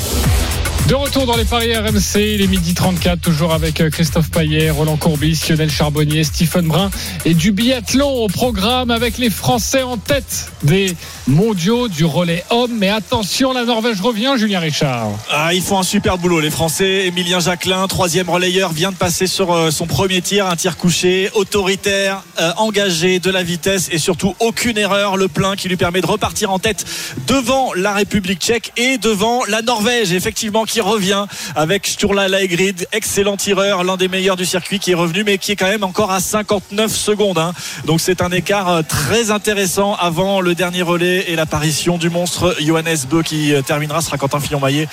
De 0.88 0.96
retour 0.96 1.26
dans 1.26 1.38
les 1.38 1.46
paris 1.46 1.74
RMC, 1.74 2.18
il 2.18 2.42
est 2.42 2.48
midi 2.48 2.74
34, 2.74 3.22
toujours 3.22 3.54
avec 3.54 3.80
euh, 3.80 3.90
Christophe 3.90 4.30
Payet, 4.30 4.70
Roland 4.72 4.98
Courbis, 4.98 5.40
Lionel 5.48 5.72
Charbonnier, 5.72 6.26
Stephen 6.26 6.68
Brun 6.68 6.90
et 7.24 7.34
du 7.34 7.54
biathlon 7.54 8.10
au 8.10 8.28
programme 8.28 8.92
avec 8.92 9.18
les 9.18 9.30
Français 9.30 9.84
en 9.84 9.96
tête 9.96 10.52
des 10.64 10.96
mondiaux 11.28 11.88
du 11.88 12.04
relais 12.04 12.44
homme. 12.50 12.72
Mais 12.78 12.90
attention, 12.90 13.54
la 13.54 13.64
Norvège 13.64 14.02
revient, 14.02 14.34
Julien 14.38 14.60
Richard. 14.60 15.08
Ah, 15.30 15.54
ils 15.54 15.62
font 15.62 15.80
un 15.80 15.84
super 15.84 16.18
boulot, 16.18 16.42
les 16.42 16.52
Français. 16.52 17.08
Emilien 17.08 17.40
Jacquelin, 17.40 17.88
troisième 17.88 18.30
relayeur, 18.30 18.74
vient 18.74 18.92
de 18.92 18.98
passer 18.98 19.28
sur 19.28 19.54
euh, 19.54 19.72
son 19.72 19.88
premier 19.88 20.22
tir, 20.22 20.48
un 20.48 20.58
tir 20.58 20.76
couché, 20.76 21.30
autoritaire, 21.36 22.24
euh, 22.40 22.52
engagé, 22.58 23.20
de 23.20 23.32
la 23.32 23.44
vitesse 23.44 23.88
et 23.92 23.98
surtout 23.98 24.36
aucune 24.40 24.78
erreur. 24.78 25.16
Le 25.16 25.30
plein 25.30 25.56
qui 25.56 25.70
lui 25.70 25.78
permet 25.78 26.02
de 26.02 26.08
repartir 26.08 26.52
en 26.52 26.60
tête 26.60 26.86
devant 27.28 27.74
la 27.76 27.94
République 27.94 28.42
tchèque 28.42 28.74
et 28.76 28.98
devant 28.98 29.46
la 29.48 29.62
Norvège, 29.62 30.12
effectivement, 30.12 30.66
qui 30.72 30.82
revient 30.82 31.26
avec 31.56 31.86
Sturla 31.86 32.28
Laegrid, 32.30 32.88
excellent 32.94 33.36
tireur, 33.38 33.84
l'un 33.84 33.98
des 33.98 34.08
meilleurs 34.08 34.38
du 34.38 34.46
circuit 34.46 34.80
qui 34.80 34.92
est 34.92 34.96
revenu, 34.96 35.24
mais 35.26 35.38
qui 35.38 35.52
est 35.52 35.56
quand 35.56 35.68
même 35.68 35.84
encore 35.84 36.12
à 36.12 36.20
59 36.22 36.90
secondes. 36.96 37.38
hein. 37.38 37.54
Donc 37.86 38.00
c'est 38.00 38.22
un 38.22 38.32
écart 38.32 38.70
euh, 38.70 38.82
très 38.88 39.32
intéressant 39.32 39.96
avant 39.96 40.40
le 40.42 40.56
dernier 40.56 40.82
relais 40.82 41.26
et 41.28 41.36
l'apparition 41.36 41.98
du 41.98 42.10
monstre 42.10 42.56
Johannes 42.62 42.98
Beu 43.10 43.22
qui 43.24 43.54
euh, 43.54 43.62
terminera, 43.62 44.02
sera 44.02 44.18
Quentin 44.18 44.40
Fillon-Maillet 44.40 44.88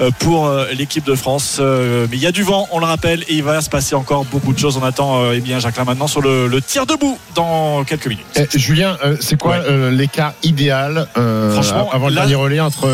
euh, 0.00 0.10
pour 0.18 0.50
l'équipe 0.76 1.04
de 1.04 1.14
France. 1.14 1.60
Mais 1.60 2.16
il 2.16 2.18
y 2.20 2.26
a 2.26 2.32
du 2.32 2.42
vent, 2.42 2.66
on 2.72 2.78
le 2.80 2.86
rappelle, 2.86 3.22
et 3.28 3.34
il 3.34 3.42
va 3.42 3.60
se 3.60 3.70
passer 3.70 3.94
encore 3.94 4.24
beaucoup 4.24 4.52
de 4.52 4.58
choses. 4.58 4.76
On 4.76 4.84
attend 4.84 5.30
eh 5.32 5.40
bien 5.40 5.58
Jacqueline 5.60 5.86
maintenant 5.86 6.06
sur 6.08 6.20
le, 6.22 6.46
le 6.48 6.60
tir 6.60 6.86
debout 6.86 7.18
dans 7.34 7.84
quelques 7.84 8.06
minutes. 8.08 8.26
Eh, 8.36 8.58
Julien, 8.58 8.96
c'est 9.20 9.38
quoi 9.38 9.50
Ouais. 9.58 9.64
euh, 9.68 9.90
l'écart 9.90 10.32
idéal 10.42 11.06
euh, 11.16 11.52
Franchement, 11.52 11.88
avant 11.92 12.08
le 12.08 12.14
là- 12.14 12.20
dernier 12.22 12.34
relais 12.36 12.60
entre. 12.60 12.88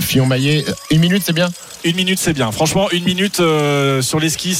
Fillon-Maillet? 0.00 0.64
Une 0.90 1.00
minute, 1.00 1.22
c'est 1.24 1.32
bien 1.32 1.45
bien 1.48 1.90
Une 1.90 1.96
minute, 1.96 2.18
c'est 2.18 2.32
bien. 2.32 2.50
Franchement, 2.52 2.88
une 2.92 3.04
minute 3.04 3.40
euh, 3.40 4.02
sur 4.02 4.18
les 4.20 4.28
skis, 4.30 4.54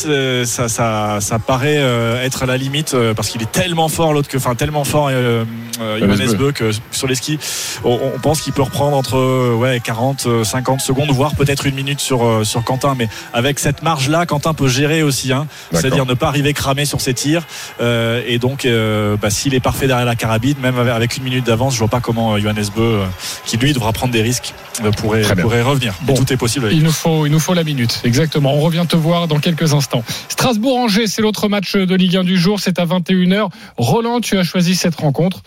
ça, 0.44 0.68
ça, 0.68 1.18
ça 1.20 1.38
paraît 1.38 1.78
euh, 1.78 2.22
être 2.24 2.42
à 2.42 2.46
la 2.46 2.56
limite 2.56 2.94
euh, 2.94 3.14
parce 3.14 3.28
qu'il 3.28 3.42
est 3.42 3.50
tellement 3.52 3.88
fort, 3.88 4.12
l'autre 4.12 4.28
que, 4.28 4.36
enfin, 4.36 4.54
tellement 4.54 4.84
fort, 4.84 5.08
euh, 5.10 5.44
euh, 5.80 5.98
Johannes 5.98 6.36
Bö, 6.36 6.52
que 6.52 6.70
sur 6.92 7.06
les 7.08 7.14
skis, 7.14 7.38
on, 7.84 7.98
on 8.14 8.18
pense 8.18 8.40
qu'il 8.40 8.52
peut 8.52 8.62
reprendre 8.62 8.96
entre 8.96 9.54
ouais 9.56 9.80
40, 9.82 10.26
euh, 10.26 10.44
50 10.44 10.80
secondes, 10.80 11.10
voire 11.10 11.34
peut-être 11.34 11.66
une 11.66 11.74
minute 11.74 12.00
sur 12.00 12.24
euh, 12.24 12.44
sur 12.44 12.62
Quentin. 12.64 12.94
Mais 12.96 13.08
avec 13.32 13.58
cette 13.58 13.82
marge-là, 13.82 14.26
Quentin 14.26 14.54
peut 14.54 14.68
gérer 14.68 15.02
aussi, 15.02 15.32
hein, 15.32 15.46
c'est-à-dire 15.72 16.06
ne 16.06 16.14
pas 16.14 16.28
arriver 16.28 16.52
cramé 16.52 16.84
sur 16.84 17.00
ses 17.00 17.14
tirs. 17.14 17.42
Euh, 17.80 18.22
et 18.26 18.38
donc, 18.38 18.64
euh, 18.64 19.16
bah, 19.20 19.30
s'il 19.30 19.54
est 19.54 19.60
parfait 19.60 19.86
derrière 19.86 20.06
la 20.06 20.16
carabine, 20.16 20.56
même 20.62 20.78
avec- 20.78 21.16
une 21.16 21.24
minute 21.24 21.46
d'avance, 21.46 21.72
je 21.74 21.78
vois 21.78 21.88
pas 21.88 22.00
comment 22.00 22.38
Johannes 22.38 22.66
Bö, 22.74 22.82
euh, 22.82 23.04
qui 23.46 23.56
lui 23.56 23.72
devra 23.72 23.92
prendre 23.92 24.12
des 24.12 24.20
risques, 24.22 24.52
euh, 24.84 24.90
pourrait, 24.90 25.22
pourrait 25.40 25.62
revenir. 25.62 25.94
Bon. 26.02 26.14
Tout 26.14 26.30
est 26.32 26.36
possible. 26.36 26.66
avec 26.66 26.75
Il 26.76 26.82
nous 26.82 26.92
faut, 26.92 27.24
il 27.24 27.32
nous 27.32 27.38
faut 27.40 27.54
la 27.54 27.64
minute, 27.64 28.02
exactement. 28.04 28.52
On 28.54 28.60
revient 28.60 28.84
te 28.86 28.96
voir 28.96 29.28
dans 29.28 29.38
quelques 29.38 29.72
instants. 29.72 30.04
Strasbourg-Angers, 30.28 31.06
c'est 31.06 31.22
l'autre 31.22 31.48
match 31.48 31.74
de 31.74 31.94
Ligue 31.94 32.16
1 32.18 32.24
du 32.24 32.36
jour, 32.36 32.60
c'est 32.60 32.78
à 32.78 32.84
21h. 32.84 33.48
Roland, 33.78 34.20
tu 34.20 34.36
as 34.36 34.42
choisi 34.44 34.74
cette 34.74 34.94
rencontre. 34.96 35.42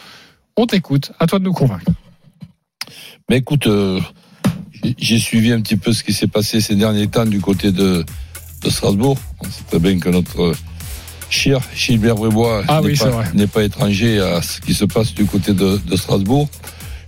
On 0.58 0.65
t'écoute, 0.65 1.12
à 1.20 1.28
toi 1.28 1.38
de 1.38 1.44
nous 1.44 1.54
convaincre. 1.54 1.86
Mais 3.30 3.38
écoute, 3.38 3.68
euh, 3.68 4.02
j'ai- 4.98 5.20
suivi 5.20 5.52
un 5.52 5.62
petit 5.62 5.76
peu 5.78 5.94
ce 5.94 6.04
qui 6.04 6.13
s'est 6.13 6.26
passé 6.26 6.62
ces 6.62 6.74
derniers 6.74 7.06
temps 7.08 7.28
du 7.28 7.39
côté 7.39 7.72
de, 7.72 8.04
de 8.63 8.70
Strasbourg. 8.72 9.20
On 9.42 9.46
sait 9.52 9.63
très 9.70 9.78
bien 9.78 10.00
que 10.00 10.10
notre 10.10 10.42
euh, 10.42 10.58
cher 11.30 11.60
Gilbert 11.76 12.15
Brébois 12.15 12.63
Ah 12.68 12.82
n'est 12.82 12.88
oui, 12.88 13.48
pas, 13.48 13.63
étranger 13.63 14.20
à 14.20 14.42
ce 14.42 14.60
qui 14.62 14.74
se 14.74 14.86
passe 14.86 15.13
du 15.13 15.26
côté 15.26 15.54
de, 15.54 15.78
de 15.78 15.96
Strasbourg. 15.96 16.50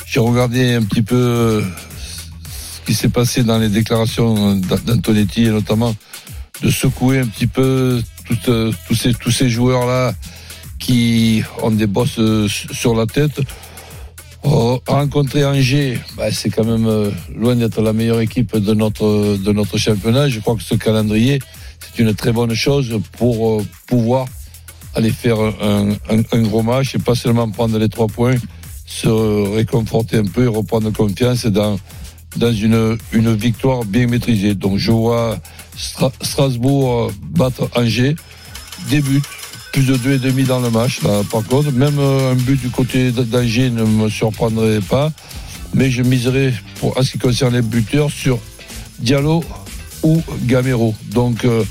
J'ai 0.06 0.20
regardé 0.20 0.76
un 0.76 0.84
petit 0.84 1.02
peu 1.02 1.64
ce 2.82 2.86
qui 2.86 2.94
s'est 2.94 3.10
passé 3.10 3.44
dans 3.44 3.58
les 3.60 3.70
déclarations 3.70 4.56
d'A- 4.56 4.78
d'Antonetti 4.78 5.44
et 5.46 5.50
notamment 5.50 5.96
de 6.64 6.70
secouer 6.70 7.20
un 7.20 7.28
petit 7.28 7.48
peu 7.48 8.02
ces, 8.94 9.14
tous 9.14 9.32
ces 9.32 9.50
joueurs-là 9.50 10.14
qui 10.80 11.44
ont 11.62 11.72
des 11.72 11.88
bosses 11.88 12.18
euh, 12.20 12.48
sur 12.50 12.96
la 12.96 13.06
tête. 13.06 13.40
Euh, 14.44 14.78
rencontrer 14.88 15.46
Angers, 15.46 16.00
bah, 16.18 16.32
c'est 16.32 16.50
quand 16.50 16.64
même 16.64 16.88
euh, 16.88 17.12
loin 17.36 17.56
d'être 17.56 17.82
la 17.82 17.94
meilleure 17.94 18.20
équipe 18.22 18.58
de 18.58 18.74
notre 18.74 19.38
de 19.38 19.52
notre 19.52 19.78
championnat. 19.78 20.30
Je 20.30 20.40
crois 20.40 20.56
que 20.56 20.64
ce 20.64 20.74
calendrier, 20.74 21.40
c'est 21.80 22.02
une 22.02 22.16
très 22.16 22.32
bonne 22.32 22.56
chose 22.56 23.00
pour 23.18 23.60
euh, 23.62 23.66
pouvoir 23.86 24.26
aller 24.96 25.12
faire 25.12 25.38
un, 25.40 25.92
un- 26.10 26.24
un 26.32 26.42
gros 26.42 26.64
match 26.64 26.96
et 26.96 27.00
pas 27.00 27.14
seulement 27.16 27.50
prendre 27.52 27.78
les 27.78 27.88
trois 27.90 28.08
points, 28.08 28.36
se 28.88 29.08
réconforter 29.56 30.18
un 30.18 30.26
peu 30.26 30.46
et 30.46 30.48
reprendre 30.48 30.92
confiance 30.92 31.46
dans 31.46 31.78
dans 32.38 32.54
une 32.54 32.98
une 33.12 33.36
victoire 33.36 33.86
bien 33.86 34.08
maîtrisée. 34.08 34.56
Donc 34.56 34.78
je 34.78 34.92
vois 34.92 35.38
Stra- 35.78 36.12
Strasbourg 36.22 37.10
euh, 37.10 37.12
battre 37.32 37.70
Angers, 37.76 38.16
des 38.90 39.02
buts, 39.02 39.22
plus 39.74 39.86
de 39.86 39.96
deux 39.98 40.14
et 40.14 40.20
demi 40.20 40.44
dans 40.44 40.60
le 40.60 40.70
match. 40.70 41.02
Là, 41.04 41.22
par 41.32 41.44
contre, 41.44 41.72
même 41.72 42.00
euh, 42.00 42.32
un 42.32 42.36
but 42.36 42.60
du 42.60 42.70
côté 42.70 43.12
d'Angers 43.12 43.70
ne 43.70 43.84
me 43.84 44.10
surprendrait 44.10 44.82
pas. 44.82 45.12
Mais 45.74 45.90
je 45.90 46.04
miserais, 46.04 46.54
pour, 46.82 46.98
en 46.98 47.02
ce 47.04 47.12
qui 47.12 47.18
concerne 47.18 47.54
les 47.54 47.62
buteurs, 47.62 48.12
sur 48.12 48.40
Diallo 49.00 49.42
ou 50.04 50.22
Gamero. 50.44 50.94
Donc, 51.14 51.46
euh, 51.46 51.64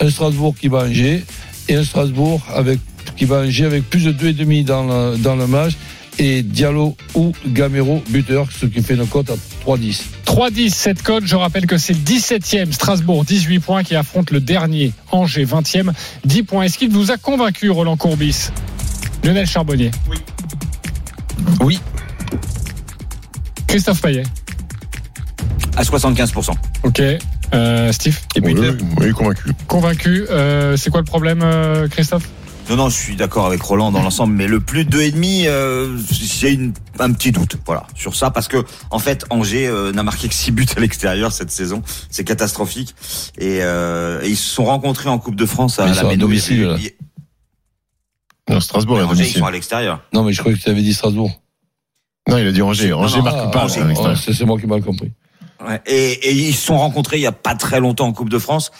un 0.00 0.10
Strasbourg 0.10 0.54
qui 0.60 0.66
va 0.66 0.80
à 0.80 0.86
Angers 0.86 1.22
et 1.68 1.76
un 1.76 1.84
Strasbourg 1.84 2.42
avec, 2.52 2.80
qui 3.16 3.24
va 3.24 3.38
à 3.38 3.44
Angers 3.44 3.66
avec 3.66 3.88
plus 3.88 4.04
de 4.04 4.10
deux 4.10 4.28
et 4.28 4.32
demi 4.32 4.64
dans 4.64 4.84
le, 4.84 5.16
dans 5.18 5.36
le 5.36 5.46
match. 5.46 5.74
Et 6.18 6.42
Diallo 6.42 6.96
ou 7.14 7.32
Gamero 7.46 8.02
buteur, 8.08 8.48
ce 8.50 8.66
qui 8.66 8.82
fait 8.82 8.94
une 8.94 9.06
cote 9.06 9.30
à 9.30 9.34
3-10. 9.66 10.02
3-10, 10.26 10.70
cette 10.70 11.02
cote, 11.02 11.24
je 11.26 11.34
rappelle 11.34 11.66
que 11.66 11.76
c'est 11.76 11.92
le 11.92 11.98
17e, 11.98 12.72
Strasbourg, 12.72 13.24
18 13.24 13.58
points, 13.58 13.82
qui 13.82 13.96
affronte 13.96 14.30
le 14.30 14.40
dernier, 14.40 14.92
Angers, 15.10 15.44
20e, 15.44 15.90
10 16.24 16.42
points. 16.44 16.62
Est-ce 16.62 16.78
qu'il 16.78 16.90
vous 16.90 17.10
a 17.10 17.16
convaincu, 17.16 17.68
Roland 17.70 17.96
Courbis? 17.96 18.50
Lionel 19.24 19.46
Charbonnier 19.46 19.90
Oui. 21.60 21.80
Christophe 23.66 24.00
Payet 24.00 24.22
À 25.76 25.82
75%. 25.82 26.52
Ok. 26.84 27.02
Euh, 27.54 27.92
Steve? 27.92 28.20
Et 28.36 28.40
Oui, 28.40 28.54
oui, 29.00 29.10
convaincu. 29.12 29.50
Convaincu. 29.66 30.26
Euh, 30.30 30.76
c'est 30.76 30.90
quoi 30.90 31.00
le 31.00 31.06
problème, 31.06 31.40
euh, 31.42 31.88
Christophe? 31.88 32.28
Non, 32.68 32.76
non, 32.76 32.88
je 32.88 32.96
suis 32.96 33.14
d'accord 33.14 33.46
avec 33.46 33.62
Roland 33.62 33.92
dans 33.92 34.02
l'ensemble, 34.02 34.34
mais 34.34 34.48
le 34.48 34.58
plus 34.58 34.84
de 34.84 34.98
2,5, 34.98 35.46
euh, 35.46 35.96
j'ai 36.10 36.52
une, 36.52 36.72
un 36.98 37.12
petit 37.12 37.30
doute, 37.30 37.56
voilà, 37.64 37.86
sur 37.94 38.16
ça, 38.16 38.30
parce 38.30 38.48
que 38.48 38.64
en 38.90 38.98
fait, 38.98 39.24
Angers 39.30 39.68
euh, 39.68 39.92
n'a 39.92 40.02
marqué 40.02 40.28
que 40.28 40.34
6 40.34 40.50
buts 40.50 40.66
à 40.76 40.80
l'extérieur 40.80 41.30
cette 41.30 41.52
saison, 41.52 41.82
c'est 42.10 42.24
catastrophique, 42.24 42.96
et, 43.38 43.60
euh, 43.62 44.20
et 44.22 44.30
ils 44.30 44.36
se 44.36 44.48
sont 44.52 44.64
rencontrés 44.64 45.08
en 45.08 45.18
Coupe 45.18 45.36
de 45.36 45.46
France 45.46 45.78
à 45.78 45.84
Mais 45.84 45.92
ils 45.92 46.62
la 46.62 46.76
Non, 48.50 48.60
Strasbourg, 48.60 48.96
mais 48.96 49.04
Angers, 49.04 49.28
ils 49.28 49.38
sont 49.38 49.44
à 49.44 49.52
l'extérieur. 49.52 50.00
Non, 50.12 50.24
mais 50.24 50.32
je 50.32 50.40
croyais 50.40 50.58
que 50.58 50.62
tu 50.62 50.68
avais 50.68 50.82
dit 50.82 50.94
Strasbourg. 50.94 51.30
Non, 52.28 52.38
il 52.38 52.48
a 52.48 52.52
dit 52.52 52.62
Angers. 52.62 52.90
Non, 52.90 53.02
Angers 53.02 53.18
non, 53.18 53.24
marque 53.24 53.36
ah, 53.42 53.46
pas. 53.48 53.64
Angers, 53.64 53.82
à 53.82 53.86
l'extérieur. 53.86 54.18
C'est 54.18 54.32
c'est 54.32 54.44
moi 54.44 54.58
qui 54.58 54.64
ai 54.64 54.68
mal 54.68 54.82
compris. 54.82 55.12
Ouais. 55.64 55.80
Et, 55.86 56.12
et 56.12 56.32
ils 56.32 56.54
se 56.54 56.66
sont 56.66 56.78
rencontrés 56.78 57.16
il 57.16 57.22
y 57.22 57.26
a 57.26 57.32
pas 57.32 57.54
très 57.54 57.78
longtemps 57.78 58.06
en 58.06 58.12
Coupe 58.12 58.28
de 58.28 58.38
France. 58.38 58.72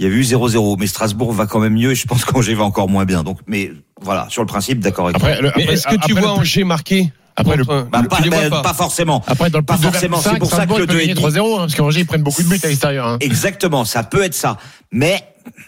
Il 0.00 0.04
y 0.04 0.06
a 0.06 0.12
eu 0.12 0.22
0-0, 0.22 0.76
mais 0.78 0.86
Strasbourg 0.86 1.30
va 1.34 1.44
quand 1.46 1.58
même 1.60 1.74
mieux 1.74 1.90
et 1.92 1.94
je 1.94 2.06
pense 2.06 2.24
qu'Angers 2.24 2.54
va 2.54 2.64
encore 2.64 2.88
moins 2.88 3.04
bien. 3.04 3.22
Donc, 3.22 3.38
mais 3.46 3.70
voilà, 4.00 4.26
sur 4.30 4.40
le 4.40 4.46
principe, 4.46 4.80
d'accord 4.80 5.04
avec 5.08 5.16
Après, 5.16 5.38
le- 5.42 5.48
après- 5.48 5.64
est-ce 5.74 5.86
que 5.86 5.94
tu 5.96 6.12
après 6.12 6.22
vois 6.22 6.32
le 6.32 6.40
Angers 6.40 6.64
marquer 6.64 7.12
Après, 7.36 7.56
le- 7.58 7.64
Bah, 7.64 7.84
tu 8.02 8.08
pas, 8.08 8.20
bah, 8.30 8.50
pas 8.50 8.62
pas 8.62 8.72
forcément. 8.74 9.22
Après, 9.26 9.50
dans 9.50 9.58
le 9.58 9.64
Pas 9.64 9.76
forcément, 9.76 10.16
25, 10.16 10.32
c'est 10.32 10.38
pour 10.38 10.48
ça 10.48 10.56
que 10.66 10.72
Strasbourg, 10.72 10.78
le 10.78 10.84
il 10.84 10.86
peut 10.86 10.98
gagner 11.00 11.14
2,5. 11.14 11.16
3-0, 11.20 11.54
hein, 11.54 11.58
parce 11.58 11.74
qu'Angers, 11.74 12.00
ils 12.00 12.06
prennent 12.06 12.22
beaucoup 12.22 12.42
de 12.42 12.48
buts 12.48 12.58
à 12.62 12.66
l'extérieur. 12.68 13.06
hein. 13.06 13.18
Exactement, 13.20 13.84
ça 13.84 14.02
peut 14.02 14.22
être 14.24 14.32
ça. 14.34 14.56
Mais 14.90 15.22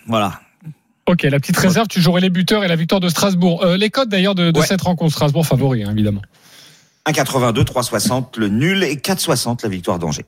voilà, 0.06 0.40
Ok, 1.06 1.24
la 1.24 1.38
petite 1.40 1.56
réserve, 1.58 1.88
tu 1.88 2.00
jouerais 2.00 2.20
les 2.22 2.30
buteurs 2.30 2.62
et 2.64 2.68
la 2.68 2.76
victoire 2.76 3.00
de 3.00 3.08
Strasbourg. 3.10 3.64
Euh, 3.64 3.76
les 3.76 3.90
codes 3.90 4.08
d'ailleurs 4.08 4.34
de, 4.36 4.50
de 4.50 4.58
Ouais. 4.60 4.64
cette 4.66 4.80
rencontre, 4.82 5.12
Strasbourg 5.12 5.44
favori, 5.46 5.82
hein, 5.84 5.90
évidemment. 5.92 6.22
1,82, 7.06 7.64
3,60 7.64 8.38
le 8.38 8.48
nul 8.48 8.82
et 8.84 8.96
4,60 8.96 9.62
la 9.64 9.68
victoire 9.68 9.98
d'Angers. 9.98 10.24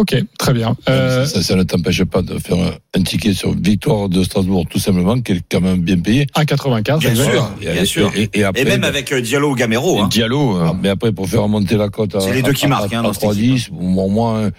Ok, 0.00 0.16
très 0.38 0.54
bien. 0.54 0.74
Euh, 0.88 1.26
Ça, 1.26 1.42
ça 1.42 1.54
ne 1.56 1.62
t'empêche 1.62 2.02
pas 2.04 2.22
de 2.22 2.38
faire 2.38 2.56
un, 2.96 3.02
ticket 3.02 3.34
sur 3.34 3.52
victoire 3.54 4.08
de 4.08 4.22
Strasbourg, 4.24 4.64
tout 4.70 4.78
simplement, 4.78 5.20
qui 5.20 5.32
est 5.32 5.42
quand 5.50 5.60
même 5.60 5.80
bien 5.80 5.98
payé. 5.98 6.26
1,95. 6.34 7.00
Bien 7.00 7.14
sûr, 7.14 7.50
Et- 7.60 7.72
bien 7.72 7.84
sûr. 7.84 8.10
Et, 8.16 8.30
et 8.32 8.44
après, 8.44 8.62
Et 8.62 8.64
même 8.64 8.84
avec 8.84 9.12
euh, 9.12 9.20
Diallo 9.20 9.50
ou 9.50 9.54
Gamero. 9.54 10.00
Hein. 10.00 10.08
Diallo. 10.10 10.56
euh, 10.56 10.64
Ah, 10.70 10.76
mais 10.80 10.88
après, 10.88 11.12
pour 11.12 11.28
faire 11.28 11.46
monter 11.48 11.76
la 11.76 11.90
cote 11.90 12.14
à, 12.14 12.20
C'est 12.20 12.32
les 12.32 12.40
deux 12.42 12.52
qui 12.54 12.64
à- 12.64 12.68
marquent, 12.68 12.92
à, 12.94 12.96
hein, 12.96 13.00
à 13.00 13.02
dans 13.08 13.12
cette 13.12 13.22
3-10, 13.30 13.68
au 13.78 14.08
moins 14.08 14.50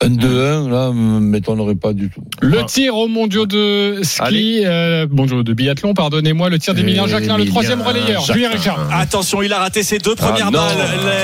un, 0.00 0.06
un 0.06 0.10
2-1, 0.10 0.70
là, 0.70 0.88
ne 0.92 1.18
m'étonnerait 1.20 1.74
pas 1.74 1.92
du 1.92 2.08
tout. 2.08 2.20
Le 2.40 2.64
tir 2.64 2.94
aux 2.96 3.08
mondiaux 3.08 3.46
de 3.46 4.00
ski, 4.02 4.62
euh, 4.64 5.06
mondiaux 5.10 5.42
de 5.42 5.52
biathlon, 5.52 5.92
pardonnez-moi, 5.94 6.48
le 6.50 6.58
tir 6.58 6.74
d'Emilien 6.74 7.06
Jacquelin, 7.08 7.36
le 7.36 7.46
troisième 7.46 7.82
relayeur. 7.82 8.22
Julien 8.24 8.50
Richard. 8.50 8.88
Attention, 8.92 9.42
il 9.42 9.52
a 9.52 9.58
raté 9.58 9.82
ses 9.82 9.98
deux 9.98 10.14
premières 10.14 10.46
Ah, 10.48 10.50
balles. 10.52 10.76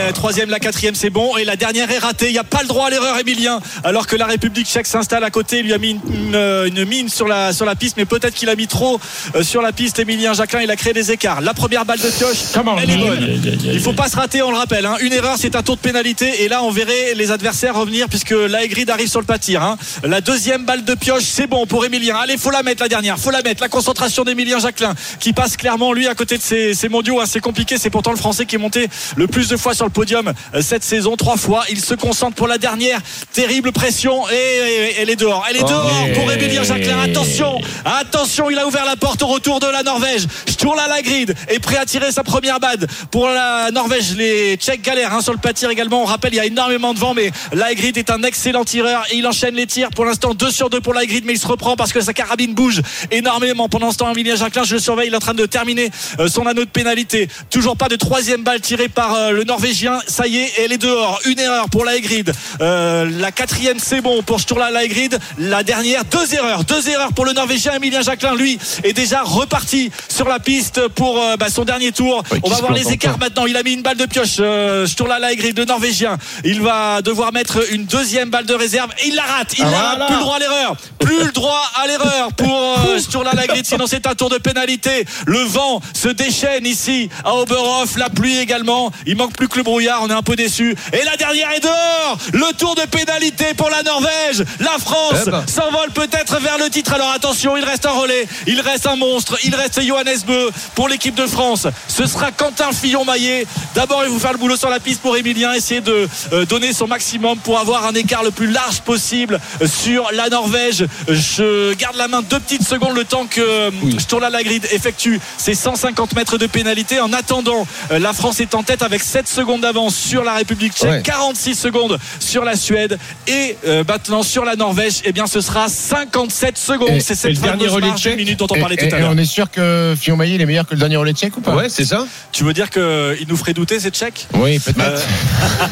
La 0.07 0.13
troisième, 0.13 0.51
la 0.51 0.59
quatrième, 0.59 0.95
c'est 0.97 1.11
bon. 1.11 1.37
Et 1.37 1.45
la 1.45 1.55
dernière 1.57 1.91
est 1.91 1.99
ratée. 1.99 2.27
Il 2.29 2.33
n'y 2.33 2.39
a 2.39 2.45
pas 2.45 2.63
le 2.63 2.69
droit 2.69 2.87
à 2.89 2.91
l'erreur, 2.91 3.17
Emilien. 3.19 3.61
Alors 3.85 4.07
que 4.07 4.17
la 4.17 4.27
République 4.27 4.67
tchèque 4.67 4.87
s'installe 4.87 5.23
à 5.25 5.31
côté. 5.31 5.61
Il 5.61 5.67
lui 5.67 5.73
a 5.73 5.79
mis 5.79 5.91
une, 5.91 6.01
une- 6.35 6.77
une 6.77 6.85
mine 6.85 7.09
sur 7.09 7.29
la, 7.29 7.53
sur 7.53 7.67
la 7.67 7.77
piste, 7.77 7.97
mais 7.97 8.05
peut-être 8.07 8.35
qu'il 8.35 8.49
a 8.49 8.57
mis 8.57 8.67
trop 8.67 8.99
euh, 9.37 9.43
sur 9.45 9.63
la 9.63 9.73
piste. 9.73 9.99
Emilien 10.01 10.33
Jacquelin, 10.33 10.63
il 10.63 10.71
a 10.71 10.77
créé 10.77 10.93
des 10.93 11.13
écarts. 11.13 11.41
La 11.43 11.55
première 11.55 11.85
balle 11.85 11.99
de 12.01 12.09
pioche, 12.09 12.39
Comment 12.53 12.77
elle 12.83 12.91
est 12.91 12.97
bonne. 12.97 13.41
Il 13.73 13.81
faut 13.81 13.93
pas 13.93 14.09
se 14.09 14.17
rater, 14.17 14.43
on 14.43 14.51
le 14.51 14.57
rappelle. 14.57 14.85
hein. 14.87 14.97
Une 15.01 15.13
erreur, 15.13 15.37
c'est 15.39 15.55
un 15.55 15.63
tour 15.63 15.77
de 15.77 15.81
pénalité. 15.81 16.43
Et 16.45 16.49
là, 16.49 16.63
on 16.65 16.71
verrait 16.71 17.15
les 17.15 17.31
adversaires 17.31 17.77
revenir 17.79 18.09
puisque 18.09 18.35
l'Aegrid 18.65 18.89
arrive 18.89 19.09
sur 19.09 19.21
le 19.21 19.27
pâtir. 19.27 19.63
hein. 19.63 19.77
La 20.05 20.23
deuxième 20.23 20.65
balle 20.65 20.85
de 20.85 20.95
pioche, 20.95 21.25
c'est 21.25 21.47
bon 21.47 21.67
pour 21.67 21.85
Emilien. 21.85 22.17
Allez, 22.17 22.39
faut 22.39 22.51
la 22.51 22.63
mettre 22.63 22.83
la 22.83 22.89
dernière. 22.89 23.19
Faut 23.19 23.31
la 23.31 23.43
mettre. 23.43 23.63
La 23.63 23.69
concentration 23.69 24.25
d'Emilien 24.25 24.59
Jacquelin 24.59 24.95
qui 25.21 25.35
passe 25.35 25.57
clairement 25.59 25.93
lui 25.93 26.09
à 26.09 26.15
côté 26.15 26.39
de 26.39 26.43
ses, 26.43 26.73
ses 26.73 26.89
mondiaux. 26.89 27.21
hein. 27.21 27.25
C'est 27.27 27.41
compliqué. 27.41 27.77
C'est 27.77 27.91
pourtant 27.91 28.11
le 28.11 28.17
Français 28.17 28.47
qui 28.47 28.55
est 28.55 28.59
monté 28.59 28.89
le 29.17 29.27
plus 29.27 29.49
de 29.49 29.57
fois 29.59 29.75
sur 29.75 29.85
le 29.85 29.91
podium 29.91 30.33
euh, 30.55 30.63
cette 30.63 30.83
saison, 30.83 31.15
trois 31.17 31.37
fois. 31.37 31.65
Il 31.71 31.81
se 31.81 31.93
concentre 31.95 32.37
pour 32.37 32.49
la 32.49 32.57
dernière. 32.57 33.01
Terrible 33.35 33.71
pression 33.73 34.27
et, 34.31 34.35
et- 34.35 35.01
elle 35.03 35.11
est 35.11 35.17
dehors. 35.17 35.45
Elle 35.51 35.57
est 35.57 35.69
dehors 35.69 36.07
pour 36.15 36.33
Emilien 36.33 36.63
Jacquelin. 36.63 37.01
Attention, 37.03 37.61
attention. 37.85 38.49
Il 38.51 38.59
a 38.59 38.67
ouvert 38.67 38.87
la 38.87 38.97
porte 38.97 39.23
au 39.23 39.27
retour 39.27 39.61
de 39.61 39.67
la 39.67 39.83
Norvège. 39.83 40.27
Sturla 40.49 40.89
Lagrid 40.89 41.35
est 41.49 41.59
prêt 41.59 41.77
à 41.77 41.85
tirer 41.85 42.13
sa 42.13 42.23
première 42.25 42.61
bad 42.61 42.87
pour 43.11 43.29
la 43.29 43.71
Norvège. 43.73 44.15
Les 44.17 44.57
Tchèques 44.57 44.83
galèrent 44.83 45.13
hein, 45.13 45.21
sur 45.21 45.33
le 45.33 45.39
pâtir 45.39 45.69
également. 45.69 46.03
On 46.03 46.07
rappelle, 46.07 46.33
il 46.33 46.37
y 46.37 46.41
a 46.41 46.47
énormément 46.47 46.95
de 46.95 46.99
vent, 46.99 47.13
mais 47.15 47.31
Lagrid 47.53 47.97
est 47.99 48.11
un 48.11 48.23
excellent 48.23 48.54
tireur 48.63 49.05
et 49.11 49.17
il 49.17 49.27
enchaîne 49.27 49.57
les 49.57 49.67
tirs. 49.67 49.91
Pour 49.91 50.05
l'instant, 50.05 50.35
2 50.35 50.51
sur 50.53 50.71
2 50.71 50.81
pour 50.81 50.95
Lagrid, 50.95 51.25
mais 51.25 51.33
il 51.33 51.39
se 51.39 51.49
reprend 51.49 51.75
parce 51.75 51.93
que 51.93 52.01
sa 52.01 52.13
carabine 52.13 52.55
bouge 52.55 52.83
énormément. 53.11 53.69
Pendant 53.69 53.91
ce 53.91 53.97
temps, 53.97 54.13
Emilien 54.13 54.37
Jacquelin, 54.37 54.63
je 54.63 54.75
le 54.75 54.81
surveille, 54.81 55.09
il 55.09 55.15
est 55.15 55.17
en 55.17 55.21
train 55.21 55.35
de 55.35 55.47
terminer 55.47 55.91
euh, 56.21 56.29
son 56.29 56.47
anneau 56.47 56.65
de 56.65 56.71
pénalité. 56.71 57.29
Toujours 57.51 57.77
pas 57.77 57.89
de 57.89 57.97
troisième 57.97 58.45
balle 58.45 58.61
tirée 58.61 58.89
par 58.89 59.15
euh, 59.15 59.31
le 59.33 59.43
Norvégien. 59.43 59.99
Ça 60.07 60.29
y 60.29 60.37
est, 60.37 60.53
elle 60.59 60.73
est 60.73 60.79
dehors. 60.79 61.21
Une 61.25 61.41
erreur 61.41 61.69
pour 61.71 61.85
Lagrid. 61.85 62.33
Euh, 62.61 63.11
la 63.19 63.33
quatrième, 63.33 63.79
c'est 63.79 64.01
bon 64.01 64.23
pour 64.23 64.41
Sturla 64.41 64.71
Lagrid. 64.71 65.19
La 65.39 65.63
dernière, 65.63 66.05
deux 66.05 66.35
erreurs. 66.35 66.65
Deux 66.65 66.89
erreurs 66.89 67.13
pour 67.13 67.25
le 67.25 67.33
Norvégien. 67.33 67.73
Emilien 67.75 68.03
Jacquelin, 68.03 68.35
lui, 68.35 68.59
est 68.83 68.93
déjà 68.93 69.23
reparti 69.23 69.91
sur 70.09 70.29
la 70.29 70.39
piste 70.39 70.89
pour 70.89 71.19
euh, 71.19 71.37
bah, 71.37 71.49
son 71.49 71.65
dernier 71.65 71.93
tour. 71.93 72.23
Ouais, 72.31 72.41
On 72.43 72.51
va 72.51 72.57
voir 72.59 72.73
les 72.73 72.93
écarts 72.93 73.19
maintenant. 73.19 73.47
Il 73.47 73.57
a 73.57 73.63
mis 73.63 73.73
une 73.73 73.83
balle 73.83 73.97
de 73.97 74.07
pioche. 74.07 74.37
Euh, 74.41 74.87
Sturla 74.87 75.19
Lagrid, 75.19 75.59
le 75.59 75.65
Norvégien. 75.65 76.19
Il 76.45 76.61
va 76.61 77.03
devoir 77.03 77.33
mettre 77.33 77.73
une 77.73 77.85
deuxième 77.85 78.31
balle 78.31 78.44
balle 78.45 78.57
de 78.57 78.61
réserve 78.61 78.91
et 79.03 79.09
il 79.09 79.15
la 79.15 79.23
rate. 79.23 79.55
Il 79.59 79.65
Ah, 79.65 79.71
la 79.71 79.79
rate. 79.79 79.97
voilà. 79.99 80.07
Plus 80.07 80.17
le 80.17 80.21
droit 80.23 80.37
à 80.37 80.39
l'erreur. 80.39 80.77
Plus 80.99 81.25
le 81.25 81.33
droit 81.33 81.63
à 81.83 81.87
l'erreur 81.87 82.33
pour 82.37 82.79
euh, 82.89 82.99
Sturla 82.99 83.33
Lagrid. 83.33 83.65
Sinon, 83.67 83.87
c'est 83.87 84.07
un 84.07 84.15
tour 84.15 84.31
de 84.31 84.39
pénalité. 84.39 85.05
Le 85.27 85.41
vent 85.41 85.81
se 85.93 86.09
déchaîne 86.09 86.67
ici 86.67 87.09
à 87.25 87.35
Oberhof. 87.35 87.97
La 87.97 88.09
pluie 88.11 88.39
également. 88.39 88.91
Il 89.07 89.17
manque 89.17 89.37
plus 89.37 89.49
que 89.49 89.57
le 89.59 89.63
brouillard. 89.63 90.01
On 90.03 90.09
est 90.11 90.15
un 90.15 90.23
peu 90.23 90.37
déçu. 90.37 90.75
Et 90.93 91.05
la 91.05 91.17
dernière 91.17 91.51
est 91.53 91.61
dehors. 91.61 92.19
Le 92.33 92.53
tour 92.57 92.75
de 92.75 92.83
pénalité 92.83 93.55
pour 93.55 93.71
la 93.71 93.83
Norvège. 93.83 94.45
La 94.61 94.79
France 94.79 95.25
Eh 95.27 95.31
ben. 95.31 95.45
s'envole 95.47 95.91
peut-être 95.93 96.41
vers 96.41 96.59
le 96.59 96.69
titre. 96.71 96.93
Alors 96.95 97.11
attention, 97.13 97.57
il 97.57 97.65
reste 97.65 97.87
un 97.87 97.93
relais. 97.93 98.27
Il 98.47 98.61
reste 98.61 98.87
un 98.87 98.97
monstre. 98.97 99.37
Il 99.45 99.55
reste 99.55 99.81
Johannes 99.83 100.21
Beu 100.27 100.51
pour 100.75 100.89
l'équipe 100.89 101.15
de 101.15 101.27
France. 101.27 101.67
Ce 101.89 102.07
sera 102.07 102.31
Quentin 102.33 102.73
Fillon-Maillet. 102.73 103.47
D'abord, 103.75 104.03
il 104.05 104.11
vous 104.11 104.19
faire 104.19 104.33
le 104.33 104.39
boulot 104.39 104.57
sur 104.57 104.71
la 104.71 104.81
piste 104.81 105.01
pour 105.01 105.17
Emilien. 105.17 105.53
Essayer 105.53 105.81
de 105.81 106.09
euh, 106.33 106.45
donner 106.47 106.73
son 106.73 106.87
maximum 106.87 107.39
pour 107.39 107.59
avoir 107.59 107.85
un 107.87 107.95
écart 107.95 108.23
le 108.23 108.31
plus 108.35 108.51
large 108.51 108.81
possible 108.81 109.41
sur 109.67 110.11
la 110.13 110.29
Norvège. 110.29 110.87
Je 111.09 111.73
garde 111.75 111.97
la 111.97 112.09
main 112.09 112.23
deux 112.23 112.41
petites 112.41 112.67
secondes 112.67 112.95
le 112.97 113.05
temps 113.05 113.27
que 113.27 113.41
euh, 113.41 113.71
Sturla 113.99 114.31
Lagrid 114.31 114.67
effectue 114.73 115.21
ses 115.39 115.55
150 115.55 116.15
mètres 116.15 116.39
de 116.39 116.47
pénalité. 116.47 117.01
En 117.01 117.13
attendant, 117.13 117.67
euh, 117.91 117.99
la 117.99 118.13
France 118.13 118.41
est 118.41 118.55
en 118.55 118.63
tête 118.63 118.83
avec 118.83 119.03
7 119.03 119.29
secondes 119.29 119.61
d'avance 119.63 119.95
sur 119.97 120.25
la 120.25 120.35
République 120.35 120.73
tchèque, 120.75 120.91
Ouais. 120.91 121.03
46 121.03 121.55
secondes 121.55 121.99
sur 122.21 122.45
la 122.45 122.57
Suède 122.57 122.99
et 123.27 123.57
euh, 123.67 123.85
maintenant 123.87 124.23
sur 124.23 124.45
la 124.45 124.57
Norvège. 124.57 124.95
Eh 125.05 125.13
bien, 125.13 125.27
ce 125.27 125.41
sera 125.41 125.69
57 125.69 126.59
secondes. 126.59 126.89
Et- 126.91 127.01
C'est 127.01 127.13
et 127.15 127.17
cette 127.17 127.31
le 127.33 127.37
dernier 127.39 127.67
fameuse 127.69 127.73
relais 127.75 127.97
tchèque 127.97 128.17
minutes 128.17 128.39
dont 128.39 128.47
on 128.51 128.59
parlait 128.61 128.75
Et- 128.75 128.89
tout 128.89 128.95
à 128.95 128.99
et 128.99 129.01
l'heure. 129.03 129.11
on 129.13 129.19
est 129.19 129.25
sûr 129.25 129.51
que 129.51 129.95
il 130.05 130.41
est 130.41 130.47
meilleur 130.47 130.67
que 130.67 130.75
le 130.75 130.81
dernier 130.81 130.97
relais 130.97 131.13
tchèque 131.13 131.37
ou 131.37 131.41
pas? 131.41 131.55
Ouais, 131.55 131.69
c'est 131.69 131.85
ça. 131.85 132.07
Tu 132.33 132.45
veux 132.45 132.53
dire 132.53 132.71
qu'il 132.71 133.27
nous 133.29 133.37
ferait 133.37 133.53
douter, 133.55 133.79
ces 133.81 133.91
Tchèques? 133.91 134.27
Oui, 134.35 134.59
peut-être. 134.59 135.03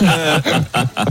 Euh, 0.02 0.38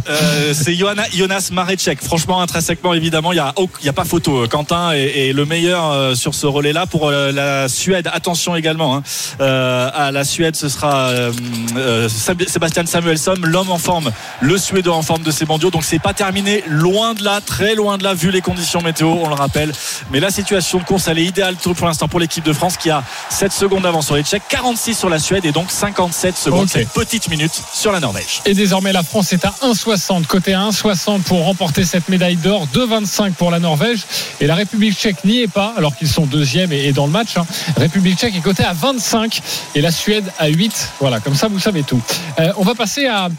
euh, 0.10 0.54
c'est 0.54 0.76
Johanna- 0.76 1.08
Jonas 1.14 1.40
Marecek. 1.49 2.01
Franchement, 2.04 2.41
intrinsèquement, 2.41 2.93
évidemment, 2.93 3.32
il 3.32 3.41
n'y 3.82 3.89
a, 3.89 3.93
pas 3.93 4.06
photo. 4.06 4.47
Quentin 4.47 4.91
est, 4.91 5.30
est 5.30 5.34
le 5.34 5.45
meilleur 5.45 5.91
euh, 5.91 6.13
sur 6.13 6.36
ce 6.36 6.45
relais-là 6.45 6.86
pour 6.86 7.08
euh, 7.08 7.32
la 7.32 7.67
Suède. 7.67 8.10
Attention 8.13 8.56
également, 8.56 8.97
hein. 8.97 9.04
Euh, 9.39 9.89
à 9.93 10.12
la 10.12 10.23
Suède, 10.23 10.56
ce 10.56 10.69
sera 10.69 11.08
euh, 11.08 11.32
euh, 11.77 12.10
Sébastien 12.10 12.86
Samuelsson, 12.86 13.36
l'homme 13.41 13.71
en 13.71 13.77
forme, 13.77 14.12
le 14.41 14.58
Suédois 14.58 14.95
en 14.95 15.01
forme 15.01 15.23
de 15.23 15.32
ces 15.32 15.45
mondiaux. 15.45 15.71
Donc 15.71 15.84
c'est 15.84 15.99
pas 15.99 16.13
terminé, 16.13 16.63
loin 16.67 17.13
de 17.13 17.23
là, 17.23 17.39
très 17.41 17.75
loin 17.75 17.97
de 17.97 18.04
là, 18.04 18.13
vu 18.13 18.32
les 18.32 18.41
conditions 18.41 18.82
météo, 18.82 19.08
on 19.08 19.30
le 19.30 19.36
rappelle. 19.36 19.71
Mais 20.12 20.19
la 20.19 20.30
situation 20.30 20.80
de 20.80 20.84
course, 20.84 21.08
elle 21.08 21.19
est 21.19 21.25
idéale 21.25 21.56
pour 21.56 21.88
l'instant 21.88 22.08
pour 22.08 22.19
l'équipe 22.19 22.43
de 22.43 22.54
France 22.54 22.77
qui 22.77 22.89
a 22.89 23.04
7 23.30 23.51
secondes 23.51 23.84
d'avance 23.84 24.08
sur 24.08 24.15
les 24.15 24.23
Tchèques, 24.23 24.43
46 24.49 24.95
sur 24.95 25.10
la 25.10 25.19
Suède 25.19 25.45
et 25.45 25.51
donc 25.51 25.71
57 25.71 26.38
secondes, 26.38 26.63
Ok. 26.63 26.69
cette 26.69 26.89
petite 26.89 27.30
minute 27.30 27.54
sur 27.73 27.91
la 27.91 27.99
Norvège. 27.99 28.41
Et 28.45 28.54
désormais, 28.54 28.91
la 28.91 29.04
France 29.04 29.34
est 29.34 29.45
à 29.45 29.54
1,60. 29.63 30.25
Côté 30.25 30.54
à 30.54 30.62
1,60 30.69 31.21
pour 31.32 31.46
remporter 31.46 31.86
cette 31.86 32.10
médaille 32.10 32.36
d'or. 32.36 32.67
2,25 32.74 33.36
pour 33.36 33.52
la 33.52 33.60
Norvège. 33.60 34.02
Et 34.41 34.48
la 34.48 34.56
République 34.56 34.98
tchèque 34.98 35.24
n'y 35.24 35.39
est 35.39 35.48
pas, 35.48 35.74
alors 35.78 35.96
qu'ils 35.96 36.10
sont 36.10 36.26
deuxième 36.26 36.74
et, 36.74 36.91
dans 36.91 37.06
le 37.06 37.12
match. 37.13 37.38
hein. 37.38 37.46
République 37.78 38.20
tchèque 38.20 38.36
est 38.36 38.41
cotée 38.41 38.65
à 38.65 38.74
25 38.74 39.41
et 39.74 39.80
la 39.80 39.91
Suède 39.91 40.26
à 40.38 40.50
8. 40.50 40.89
Voilà, 41.00 41.22
comme 41.22 41.36
ça, 41.36 41.48
vous 41.48 41.58
savez 41.58 41.84
tout. 41.84 42.02
Euh, 42.38 42.52
on 42.58 42.63
va 42.63 42.76
passer 42.76 43.08
à, 43.08 43.30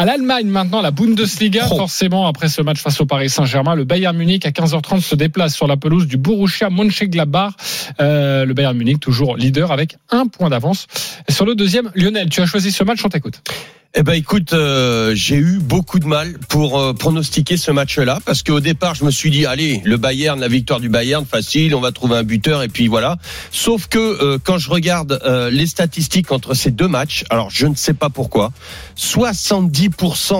à 0.00 0.06
l'Allemagne 0.06 0.46
maintenant, 0.46 0.80
la 0.80 0.92
Bundesliga. 0.92 1.66
Forcément, 1.66 2.26
après 2.26 2.48
ce 2.48 2.62
match 2.62 2.80
face 2.80 3.02
au 3.02 3.04
Paris 3.04 3.28
Saint-Germain, 3.28 3.74
le 3.74 3.84
Bayern 3.84 4.16
Munich 4.16 4.46
à 4.46 4.50
15h30 4.50 5.02
se 5.02 5.14
déplace 5.14 5.54
sur 5.54 5.66
la 5.66 5.76
pelouse 5.76 6.06
du 6.06 6.16
Borussia 6.16 6.70
Mönchengladbach. 6.70 7.52
Euh, 8.00 8.46
le 8.46 8.54
Bayern 8.54 8.74
Munich, 8.74 8.98
toujours 8.98 9.36
leader 9.36 9.72
avec 9.72 9.98
un 10.10 10.26
point 10.26 10.48
d'avance. 10.48 10.86
Sur 11.28 11.44
le 11.44 11.54
deuxième, 11.54 11.90
Lionel, 11.94 12.30
tu 12.30 12.40
as 12.40 12.46
choisi 12.46 12.72
ce 12.72 12.82
match, 12.82 13.04
on 13.04 13.10
t'écoute. 13.10 13.42
Eh 13.92 14.04
ben 14.04 14.12
écoute, 14.12 14.52
euh, 14.52 15.16
j'ai 15.16 15.34
eu 15.34 15.58
beaucoup 15.58 15.98
de 15.98 16.06
mal 16.06 16.38
pour 16.48 16.78
euh, 16.78 16.92
pronostiquer 16.92 17.56
ce 17.56 17.72
match-là 17.72 18.20
parce 18.24 18.44
qu'au 18.44 18.60
départ 18.60 18.94
je 18.94 19.04
me 19.04 19.10
suis 19.10 19.32
dit 19.32 19.46
allez 19.46 19.82
le 19.84 19.96
Bayern, 19.96 20.38
la 20.38 20.46
victoire 20.46 20.78
du 20.78 20.88
Bayern 20.88 21.26
facile, 21.26 21.74
on 21.74 21.80
va 21.80 21.90
trouver 21.90 22.14
un 22.14 22.22
buteur 22.22 22.62
et 22.62 22.68
puis 22.68 22.86
voilà. 22.86 23.16
Sauf 23.50 23.88
que 23.88 23.98
euh, 23.98 24.38
quand 24.40 24.58
je 24.58 24.70
regarde 24.70 25.20
euh, 25.24 25.50
les 25.50 25.66
statistiques 25.66 26.30
entre 26.30 26.54
ces 26.54 26.70
deux 26.70 26.86
matchs, 26.86 27.24
alors 27.30 27.50
je 27.50 27.66
ne 27.66 27.74
sais 27.74 27.92
pas 27.92 28.10
pourquoi, 28.10 28.52
70% 28.96 29.89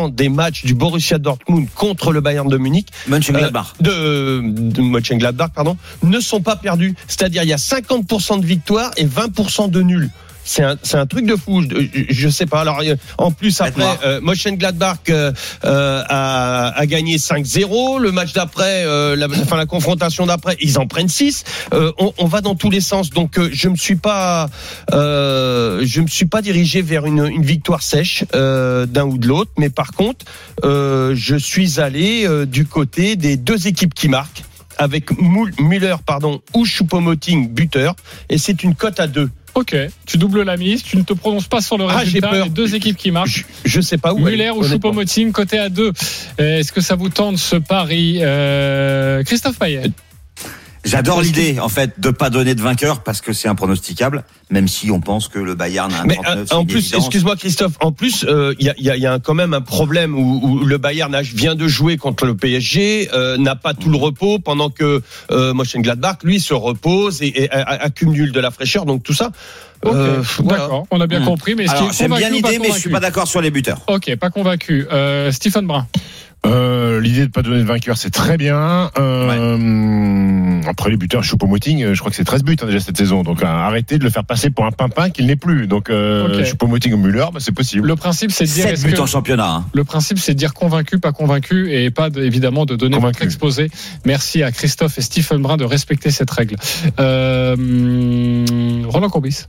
des 0.09 0.29
matchs 0.29 0.65
du 0.65 0.75
Borussia 0.75 1.19
Dortmund 1.19 1.69
contre 1.75 2.13
le 2.13 2.21
Bayern 2.21 2.49
de 2.49 2.57
Munich, 2.57 2.89
Mönchengladbach. 3.09 3.75
euh, 3.87 4.41
de, 4.43 4.71
de 4.71 4.81
Mönchengladbach 4.83 5.51
pardon, 5.55 5.77
ne 6.03 6.21
sont 6.21 6.41
pas 6.41 6.57
perdus. 6.57 6.95
C'est-à-dire 7.09 7.43
il 7.43 7.49
y 7.49 7.53
a 7.53 7.57
50% 7.57 8.41
de 8.41 8.47
victoires 8.47 8.91
et 8.97 9.07
20% 9.07 9.71
de 9.71 9.83
nuls. 9.83 10.11
C'est 10.45 10.63
un, 10.63 10.77
c'est 10.83 10.97
un 10.97 11.07
truc 11.07 11.27
de 11.27 11.37
fou. 11.37 11.63
Je, 12.09 12.29
sais 12.29 12.47
pas. 12.47 12.61
Alors, 12.61 12.81
euh, 12.81 12.97
en 13.19 13.31
plus, 13.31 13.61
après, 13.61 13.85
euh, 14.05 14.21
Mönchengladbach 14.21 14.99
euh, 15.09 15.33
euh, 15.65 16.03
a, 16.09 16.73
a 16.77 16.87
gagné 16.87 17.19
5-0. 17.19 18.01
Le 18.01 18.13
match 18.13 18.33
d'après, 18.33 18.85
euh, 18.85 19.17
la, 19.17 19.27
enfin, 19.27 19.57
la 19.57 19.67
confrontation 19.67 20.27
d'après, 20.27 20.57
ils 20.61 20.79
en 20.79 20.87
prennent 20.87 21.09
6. 21.09 21.45
Euh, 21.73 21.93
on, 21.99 22.13
on 22.19 22.27
va 22.27 22.41
dans 22.41 22.55
tous 22.55 22.71
les 22.71 22.81
sens. 22.81 23.11
Donc, 23.11 23.39
euh, 23.39 23.49
je 23.53 23.69
me 23.69 23.77
suis 23.77 23.97
pas, 23.97 24.49
euh, 24.93 25.83
je 25.85 26.01
me 26.01 26.09
suis 26.09 26.27
pas 26.27 26.43
dirigé 26.43 26.83
vers 26.83 27.07
une, 27.07 27.27
une 27.27 27.45
victoire 27.45 27.83
sèche 27.83 28.25
euh, 28.35 28.87
d'un 28.87 29.05
ou 29.05 29.19
de 29.19 29.29
l'autre. 29.29 29.51
Mais 29.59 29.71
par 29.71 29.93
contre, 29.93 30.25
euh, 30.65 31.15
je 31.17 31.37
suis 31.37 31.81
allé 31.81 32.27
euh, 32.27 32.47
du 32.47 32.67
côté 32.67 33.17
des 33.17 33.37
deux 33.37 33.67
équipes 33.67 33.95
qui 33.95 34.09
marquent 34.09 34.43
avec 34.79 35.11
Müller 35.21 35.97
pardon 36.07 36.41
ou 36.55 36.65
Choupo-Moting 36.65 37.51
buteur 37.51 37.95
et 38.31 38.39
c'est 38.39 38.63
une 38.63 38.75
cote 38.75 38.99
à 38.99 39.07
deux. 39.07 39.31
Ok, 39.55 39.75
tu 40.07 40.17
doubles 40.17 40.43
la 40.43 40.57
mise, 40.57 40.83
tu 40.83 40.97
ne 40.97 41.03
te 41.03 41.13
prononces 41.13 41.49
pas 41.49 41.61
sur 41.61 41.77
le 41.77 41.85
Ah, 41.89 41.99
résultat. 41.99 42.29
peur. 42.29 42.45
Les 42.45 42.51
deux 42.51 42.75
équipes 42.75 42.97
qui 42.97 43.11
marquent. 43.11 43.29
Je, 43.29 43.43
je 43.65 43.81
sais 43.81 43.99
pas 43.99 44.13
où. 44.15 44.19
Muller 44.19 44.51
ou. 44.51 44.63
Choupo-Moting, 44.63 45.33
côté 45.33 45.59
à 45.59 45.69
2. 45.69 45.93
Est-ce 46.39 46.71
que 46.73 46.81
ça 46.81 46.95
vous 46.95 47.09
tente 47.09 47.37
ce 47.39 47.57
pari 47.57 48.19
euh, 48.23 49.23
Christophe 49.25 49.59
Payet? 49.59 49.91
J'adore 50.83 51.21
l'idée, 51.21 51.59
en 51.61 51.69
fait, 51.69 52.01
de 52.01 52.09
pas 52.11 52.31
donner 52.31 52.55
de 52.55 52.63
vainqueur 52.63 53.03
parce 53.03 53.21
que 53.21 53.35
c'est 53.35 53.49
impronosticable, 53.49 54.25
même 54.49 54.67
si 54.67 54.91
on 54.91 55.01
pense 55.01 55.29
que 55.29 55.39
le 55.39 55.55
Bayern 55.55 55.93
a 55.93 56.01
un 56.01 56.05
Mais 56.07 56.15
39, 56.15 56.49
euh, 56.53 56.57
en 56.57 56.65
plus, 56.65 56.95
excuse-moi 56.95 57.37
Christophe, 57.37 57.75
en 57.81 57.93
plus, 57.93 58.25
euh, 58.27 58.55
il 58.59 58.65
y, 58.67 58.71
a, 58.71 58.75
il 58.79 58.85
y 58.85 58.91
a- 58.91 59.17
y 59.17 59.21
quand 59.21 59.35
même 59.35 59.53
un 59.53 59.61
problème 59.61 60.15
où, 60.19 60.41
où 60.43 60.65
le 60.65 60.79
Bayern 60.79 61.15
vient 61.21 61.55
de 61.55 61.69
jouer 61.69 61.99
contre 61.99 62.25
le 62.25 62.35
PSG, 62.35 63.11
euh, 63.13 63.37
n'a 63.37 63.57
pas 63.57 63.75
tout 63.75 63.91
le 63.91 63.99
repos, 63.99 64.39
pendant 64.39 64.71
que 64.71 65.03
euh, 65.31 65.53
Mönchengladbach, 65.53 66.19
lui, 66.25 66.41
se 66.41 66.55
repose 66.55 67.21
et, 67.21 67.43
et 67.45 67.51
a- 67.51 67.61
a- 67.61 67.85
accumule 67.85 68.33
de 68.33 68.41
la 68.41 68.51
fraîcheur, 68.51 68.87
donc 68.87 69.03
tout 69.03 69.15
ça. 69.15 69.33
Ok, 69.85 69.93
euh, 69.95 70.23
voilà. 70.39 70.59
d'accord, 70.63 70.87
on 70.91 71.01
a 71.03 71.07
bien 71.07 71.21
Hmm. 71.21 71.25
compris. 71.27 71.55
Mais 71.57 71.67
j'aime 71.67 72.09
convaincu 72.09 72.19
bien 72.21 72.31
l'idée, 72.31 72.59
mais 72.59 72.71
je 72.73 72.79
suis 72.79 72.91
pas 72.91 73.01
d'accord 73.01 73.29
sur 73.29 73.43
les 73.43 73.51
buteurs. 73.51 73.81
Ok, 73.87 74.15
pas 74.17 74.31
convaincu. 74.31 74.87
Euh, 74.91 75.31
Stephen 75.31 75.67
Brun. 75.67 75.87
Euh, 76.47 76.80
L'idée 77.01 77.27
de 77.27 77.31
pas 77.31 77.43
donner 77.43 77.59
de 77.59 77.65
vainqueur, 77.65 77.97
c'est 77.97 78.11
très 78.11 78.37
bien. 78.37 78.91
Euh, 78.99 80.61
Après 80.67 80.91
les 80.91 80.97
buteurs, 80.97 81.23
Choupo-Moting, 81.23 81.83
euh, 81.83 81.95
je 81.95 81.99
crois 82.01 82.11
que 82.11 82.17
c'est 82.17 82.25
13 82.25 82.43
buts 82.45 82.57
hein, 82.63 82.67
déjà 82.67 82.81
cette 82.81 82.97
saison. 82.97 83.23
Donc 83.23 83.43
euh, 83.43 83.47
arrêtez 83.47 83.99
de 83.99 84.05
le 84.05 84.11
faire 84.11 84.25
passer 84.25 84.51
pour 84.51 84.65
un 84.67 84.71
pimpin 84.73 85.11
qu'il 85.11 85.27
n'est 85.27 85.37
plus. 85.37 85.67
Donc 85.67 85.89
euh, 85.91 86.27
Ok. 86.41 86.45
Choupo-Moting 86.45 86.93
ou 86.93 86.99
Müller, 86.99 87.27
bah, 87.33 87.41
c'est 87.41 87.55
possible. 87.55 87.87
Le 87.89 87.97
principe, 87.97 88.31
c'est 88.33 88.45
de 88.45 88.51
dire 88.51 88.65
7 88.65 88.73
est-ce 88.75 88.87
buts 88.87 88.93
que- 88.93 89.01
en 89.01 89.07
championnat. 89.07 89.49
hein. 89.51 89.65
Le 89.73 89.85
principe, 89.85 90.19
c'est 90.19 90.35
de 90.35 90.39
dire 90.39 90.53
convaincu, 90.55 90.99
pas 90.99 91.13
convaincu, 91.13 91.73
et 91.73 91.91
pas 91.91 92.11
de- 92.11 92.23
évidemment 92.23 92.67
de 92.67 92.77
donner 92.77 92.97
Convaincu. 92.97 93.15
votre 93.15 93.25
exposé. 93.25 93.71
Merci 94.05 94.43
à 94.43 94.53
Christophe 94.53 94.99
et 94.99 95.03
Stephen 95.03 95.41
Brun 95.43 95.57
de 95.57 95.65
respecter 95.65 96.11
cette 96.11 96.31
règle. 96.31 96.57
Euh, 97.01 97.57
Roland 98.89 99.09
Courbis. 99.09 99.45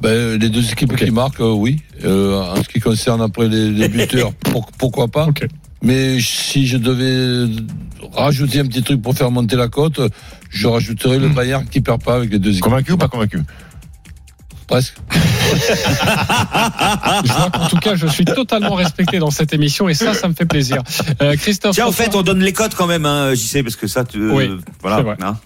Ben, 0.00 0.38
les 0.40 0.48
deux 0.48 0.70
équipes 0.72 0.96
qui 0.96 1.10
marquent, 1.10 1.40
euh, 1.40 1.52
oui. 1.52 1.80
Euh, 2.04 2.40
en 2.40 2.62
ce 2.62 2.68
qui 2.68 2.80
concerne 2.80 3.20
après 3.20 3.48
les, 3.48 3.70
les 3.70 3.88
buteurs, 3.90 4.32
pour- 4.32 4.66
pourquoi 4.78 5.08
pas. 5.08 5.26
Ok. 5.26 5.46
Mais 5.82 6.20
si 6.20 6.66
je 6.66 6.76
devais 6.76 7.46
rajouter 8.12 8.60
un 8.60 8.66
petit 8.66 8.82
truc 8.82 9.00
pour 9.00 9.14
faire 9.14 9.30
monter 9.30 9.56
la 9.56 9.68
cote, 9.68 10.00
je 10.50 10.66
rajouterais 10.66 11.18
le 11.18 11.28
Bayern 11.28 11.64
qui 11.66 11.80
perd 11.80 12.02
pas 12.02 12.16
avec 12.16 12.30
les 12.30 12.38
deux 12.38 12.50
équipes. 12.50 12.64
Convaincu 12.64 12.92
ou 12.92 12.96
pas 12.98 13.08
convaincu? 13.08 13.38
Presque. 14.66 14.94
Je 17.24 17.32
vois 17.32 17.50
qu'en 17.50 17.66
tout 17.68 17.78
cas, 17.78 17.96
je 17.96 18.06
suis 18.06 18.24
totalement 18.24 18.74
respecté 18.74 19.18
dans 19.18 19.30
cette 19.32 19.52
émission, 19.52 19.88
et 19.88 19.94
ça, 19.94 20.14
ça 20.14 20.28
me 20.28 20.34
fait 20.34 20.44
plaisir. 20.46 20.82
Euh, 21.22 21.34
Christophe. 21.36 21.74
Tiens, 21.74 21.86
en 21.86 21.92
François- 21.92 22.12
fait, 22.12 22.16
on 22.16 22.22
donne 22.22 22.40
les 22.40 22.52
cotes 22.52 22.74
quand 22.76 22.86
même, 22.86 23.04
hein, 23.04 23.34
JC, 23.34 23.62
parce 23.64 23.74
que 23.76 23.88
ça, 23.88 24.04
tu, 24.04 24.18
euh, 24.20 24.32
Oui, 24.32 24.48
c'est 24.64 24.72
voilà. 24.80 25.02
vrai. 25.02 25.16
hein. 25.22 25.36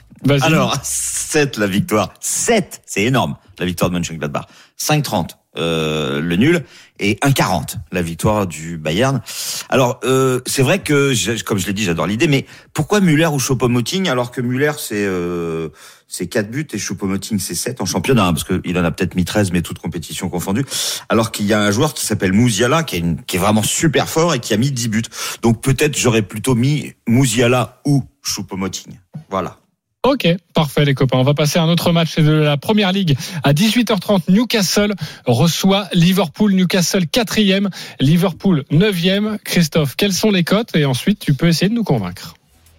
Alors, 0.43 0.77
7 0.83 1.57
la 1.57 1.67
victoire. 1.67 2.13
7, 2.21 2.83
c'est 2.85 3.03
énorme, 3.05 3.37
la 3.59 3.65
victoire 3.67 3.91
de 3.91 3.95
Mönchengladbach. 3.97 4.45
5,30 4.79 5.31
euh, 5.57 6.21
le 6.21 6.37
nul 6.37 6.65
et 7.01 7.15
1,40 7.23 7.77
la 7.93 8.03
victoire 8.03 8.47
du 8.47 8.79
Bayern. 8.79 9.21
Alors, 9.69 10.01
euh, 10.05 10.41
c'est 10.47 10.63
vrai 10.63 10.81
que, 10.83 11.13
comme 11.45 11.59
je 11.59 11.67
l'ai 11.67 11.73
dit, 11.73 11.85
j'adore 11.85 12.07
l'idée, 12.07 12.29
mais 12.29 12.47
pourquoi 12.73 13.01
Müller 13.01 13.27
ou 13.27 13.39
Choupo-Moting 13.39 14.09
alors 14.09 14.31
que 14.31 14.41
Müller, 14.41 14.73
c'est 14.79 15.05
euh, 15.05 15.71
c'est 16.07 16.27
4 16.29 16.51
buts 16.51 16.67
et 16.73 16.79
Choupo-Moting, 16.79 17.41
c'est 17.41 17.57
7 17.57 17.81
en 17.81 17.87
championnat, 17.87 18.27
hein, 18.27 18.33
parce 18.33 18.45
qu'il 18.45 18.79
en 18.79 18.85
a 18.85 18.91
peut-être 18.93 19.17
mis 19.17 19.25
13, 19.25 19.51
mais 19.51 19.63
toutes 19.63 19.81
compétitions 19.81 20.29
confondues. 20.29 20.65
Alors 21.09 21.33
qu'il 21.33 21.47
y 21.47 21.53
a 21.53 21.61
un 21.61 21.71
joueur 21.73 21.95
qui 21.95 22.05
s'appelle 22.07 22.33
Mouziala, 22.33 22.85
qui 22.85 22.97
est, 22.97 23.01
une- 23.01 23.21
qui 23.25 23.37
est 23.37 23.41
vraiment 23.41 23.63
super 23.65 24.09
fort 24.09 24.33
et 24.35 24.39
qui 24.39 24.55
a 24.55 24.57
mis 24.57 24.71
10 24.71 24.89
buts. 24.89 25.03
Donc 25.43 25.61
peut-être 25.63 25.99
j'aurais 25.99 26.23
plutôt 26.23 26.55
mis 26.55 26.93
Mouziala 27.09 27.81
ou 27.85 28.05
Choupo-Moting. 28.23 28.99
Voilà. 29.31 29.57
Ok, 30.05 30.29
parfait 30.53 30.85
les 30.85 30.93
copains. 30.93 31.17
On 31.17 31.23
va 31.23 31.33
passer 31.33 31.59
à 31.59 31.63
un 31.63 31.69
autre 31.71 31.91
match 31.91 32.19
de 32.19 32.31
la 32.31 32.59
Première 32.59 32.93
Ligue. 32.93 33.17
À 33.43 33.55
18h30, 33.55 34.25
Newcastle 34.29 34.93
reçoit 35.25 35.89
Liverpool. 35.95 36.53
Newcastle 36.53 37.07
quatrième, 37.07 37.71
Liverpool 38.01 38.65
neuvième. 38.71 39.39
Christophe, 39.45 39.97
quelles 39.97 40.13
sont 40.13 40.31
les 40.31 40.45
cotes? 40.45 40.77
Et 40.77 40.85
ensuite, 40.85 41.21
tu 41.21 41.33
peux 41.33 41.49
essayer 41.49 41.71
de 41.71 41.75
nous 41.75 41.85
convaincre. 41.85 42.35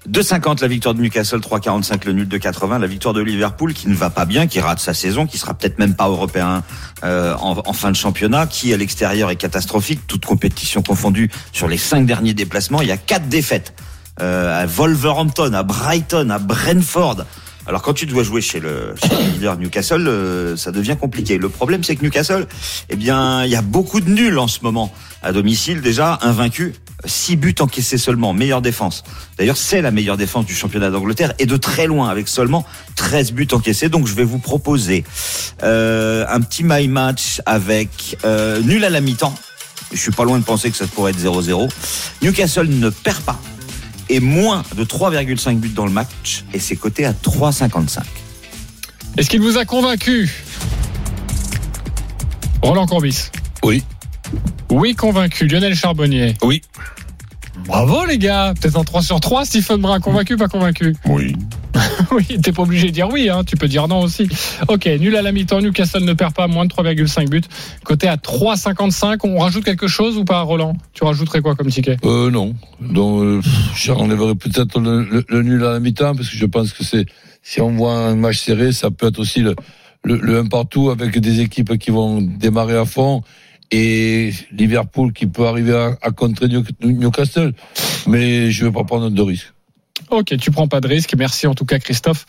2,50 0.07 0.61
la 0.61 0.67
victoire 0.67 0.93
de 0.93 1.01
Newcastle, 1.01 1.39
3,45 1.39 2.05
le 2.05 2.13
nul 2.13 2.27
de 2.27 2.37
80. 2.37 2.77
La 2.77 2.85
victoire 2.85 3.15
de 3.15 3.21
Liverpool 3.21 3.73
qui 3.73 3.89
ne 3.89 3.95
va 3.95 4.11
pas 4.11 4.25
bien, 4.25 4.45
qui 4.45 4.59
rate 4.59 4.79
sa 4.79 4.93
saison, 4.93 5.25
qui 5.25 5.39
sera 5.39 5.55
peut-être 5.55 5.79
même 5.79 5.95
pas 5.95 6.07
européen 6.07 6.63
euh, 7.03 7.33
en, 7.39 7.57
en, 7.65 7.73
fin 7.73 7.89
de 7.89 7.95
championnat, 7.95 8.45
qui 8.45 8.71
à 8.71 8.77
l'extérieur 8.77 9.31
est 9.31 9.35
catastrophique, 9.35 10.01
toute 10.05 10.27
compétition 10.27 10.83
confondue 10.83 11.31
sur 11.51 11.67
les 11.67 11.79
cinq 11.79 12.05
derniers 12.05 12.35
déplacements. 12.35 12.83
Il 12.83 12.87
y 12.87 12.91
a 12.91 12.97
quatre 12.97 13.27
défaites 13.29 13.73
euh, 14.21 14.63
à 14.63 14.65
Wolverhampton, 14.65 15.53
à 15.53 15.63
Brighton, 15.63 16.29
à 16.29 16.39
Brentford. 16.39 17.25
Alors 17.67 17.81
quand 17.81 17.93
tu 17.93 18.05
dois 18.05 18.23
jouer 18.23 18.41
chez 18.41 18.59
le, 18.59 18.93
chez 19.01 19.09
le 19.09 19.31
leader 19.31 19.57
Newcastle, 19.57 20.07
euh, 20.07 20.55
ça 20.55 20.71
devient 20.71 20.95
compliqué. 20.99 21.37
Le 21.37 21.49
problème 21.49 21.83
c'est 21.83 21.95
que 21.95 22.03
Newcastle, 22.03 22.47
eh 22.89 22.95
bien, 22.95 23.43
il 23.43 23.49
y 23.49 23.55
a 23.55 23.63
beaucoup 23.63 24.01
de 24.01 24.09
nuls 24.09 24.37
en 24.37 24.47
ce 24.47 24.59
moment 24.61 24.93
à 25.23 25.31
domicile. 25.31 25.81
Déjà 25.81 26.19
invaincu, 26.21 26.75
6 27.05 27.37
buts 27.37 27.55
encaissés 27.59 27.97
seulement, 27.97 28.33
meilleure 28.33 28.61
défense. 28.61 29.03
D'ailleurs, 29.39 29.57
c'est 29.57 29.81
la 29.81 29.89
meilleure 29.89 30.17
défense 30.17 30.45
du 30.45 30.53
championnat 30.53 30.91
d'Angleterre 30.91 31.33
et 31.39 31.47
de 31.47 31.57
très 31.57 31.87
loin 31.87 32.09
avec 32.09 32.27
seulement 32.27 32.65
13 32.97 33.31
buts 33.31 33.47
encaissés. 33.51 33.89
Donc 33.89 34.05
je 34.05 34.13
vais 34.13 34.23
vous 34.23 34.39
proposer 34.39 35.03
euh, 35.63 36.23
un 36.29 36.41
petit 36.41 36.63
my 36.63 36.87
match 36.87 37.41
avec 37.47 38.17
euh, 38.25 38.61
nul 38.61 38.85
à 38.85 38.91
la 38.91 39.01
mi-temps. 39.01 39.33
Je 39.91 39.97
suis 39.97 40.11
pas 40.11 40.23
loin 40.23 40.37
de 40.37 40.43
penser 40.43 40.69
que 40.69 40.77
ça 40.77 40.85
pourrait 40.85 41.11
être 41.11 41.19
0-0. 41.19 41.67
Newcastle 42.21 42.67
ne 42.67 42.89
perd 42.89 43.21
pas 43.21 43.39
et 44.09 44.19
moins 44.19 44.63
de 44.75 44.83
3,5 44.83 45.57
buts 45.57 45.69
dans 45.69 45.85
le 45.85 45.91
match 45.91 46.43
et 46.53 46.59
c'est 46.59 46.75
coté 46.75 47.05
à 47.05 47.13
3,55. 47.13 48.01
Est-ce 49.17 49.29
qu'il 49.29 49.41
vous 49.41 49.57
a 49.57 49.65
convaincu? 49.65 50.29
Roland 52.61 52.85
Courbis? 52.85 53.29
Oui. 53.63 53.83
Oui, 54.69 54.95
convaincu. 54.95 55.47
Lionel 55.47 55.75
Charbonnier? 55.75 56.33
Oui. 56.41 56.61
Bravo 57.67 58.05
les 58.05 58.17
gars 58.17 58.53
Peut-être 58.59 58.77
en 58.77 58.83
3 58.83 59.01
sur 59.01 59.19
3, 59.19 59.45
Stephen 59.45 59.81
Brun, 59.81 59.99
convaincu, 59.99 60.37
pas 60.37 60.47
convaincu 60.47 60.95
Oui. 61.05 61.35
oui, 62.11 62.25
t'es 62.41 62.51
pas 62.51 62.61
obligé 62.63 62.87
de 62.87 62.91
dire 62.91 63.09
oui, 63.11 63.29
hein. 63.29 63.43
tu 63.45 63.57
peux 63.57 63.67
dire 63.67 63.87
non 63.87 64.01
aussi. 64.01 64.29
Ok, 64.67 64.85
nul 64.85 65.15
à 65.15 65.21
la 65.21 65.31
mi-temps, 65.31 65.61
Newcastle 65.61 66.03
ne 66.05 66.13
perd 66.13 66.33
pas 66.33 66.47
moins 66.47 66.65
de 66.65 66.69
3,5 66.71 67.29
buts. 67.29 67.41
Côté 67.83 68.07
à 68.07 68.15
3,55, 68.15 69.19
on 69.23 69.39
rajoute 69.39 69.65
quelque 69.65 69.87
chose 69.87 70.17
ou 70.17 70.23
pas, 70.23 70.41
Roland? 70.41 70.77
Tu 70.93 71.03
rajouterais 71.03 71.41
quoi 71.41 71.55
comme 71.55 71.69
ticket? 71.69 71.97
Euh, 72.05 72.31
Non. 72.31 72.55
Donc, 72.79 73.23
euh, 73.23 73.41
j'enlèverais 73.75 74.35
peut-être 74.35 74.79
le, 74.79 75.03
le, 75.03 75.25
le, 75.27 75.41
nul 75.43 75.63
à 75.65 75.71
la 75.73 75.79
mi-temps 75.79 76.15
parce 76.15 76.29
que 76.29 76.37
je 76.37 76.45
pense 76.45 76.71
que 76.71 76.83
c'est 76.83 77.05
si 77.43 77.61
on 77.61 77.71
voit 77.71 77.93
un 77.93 78.15
match 78.15 78.39
serré, 78.39 78.71
ça 78.71 78.89
peut 78.89 79.07
être 79.07 79.19
aussi 79.19 79.41
le, 79.41 79.55
le, 80.03 80.17
le 80.17 80.39
1 80.39 80.45
partout 80.45 80.89
avec 80.89 81.19
des 81.19 81.41
équipes 81.41 81.77
qui 81.77 81.91
vont 81.91 82.21
démarrer 82.21 82.77
à 82.77 82.85
fond 82.85 83.21
et 83.75 84.31
Liverpool 84.51 85.11
qui 85.11 85.27
peut 85.27 85.45
arriver 85.45 85.75
à, 85.75 85.97
à 86.01 86.11
contrer 86.11 86.47
Newcastle. 86.81 87.53
Mais 88.07 88.51
je 88.51 88.63
ne 88.63 88.69
vais 88.69 88.73
pas 88.73 88.83
prendre 88.83 89.09
de 89.09 89.21
risque. 89.21 89.54
Ok, 90.15 90.37
tu 90.37 90.49
prends 90.49 90.69
pas 90.69 90.79
de 90.79 90.87
risque. 90.87 91.13
Merci 91.17 91.45
en 91.45 91.53
tout 91.53 91.65
cas 91.65 91.77
Christophe 91.77 92.25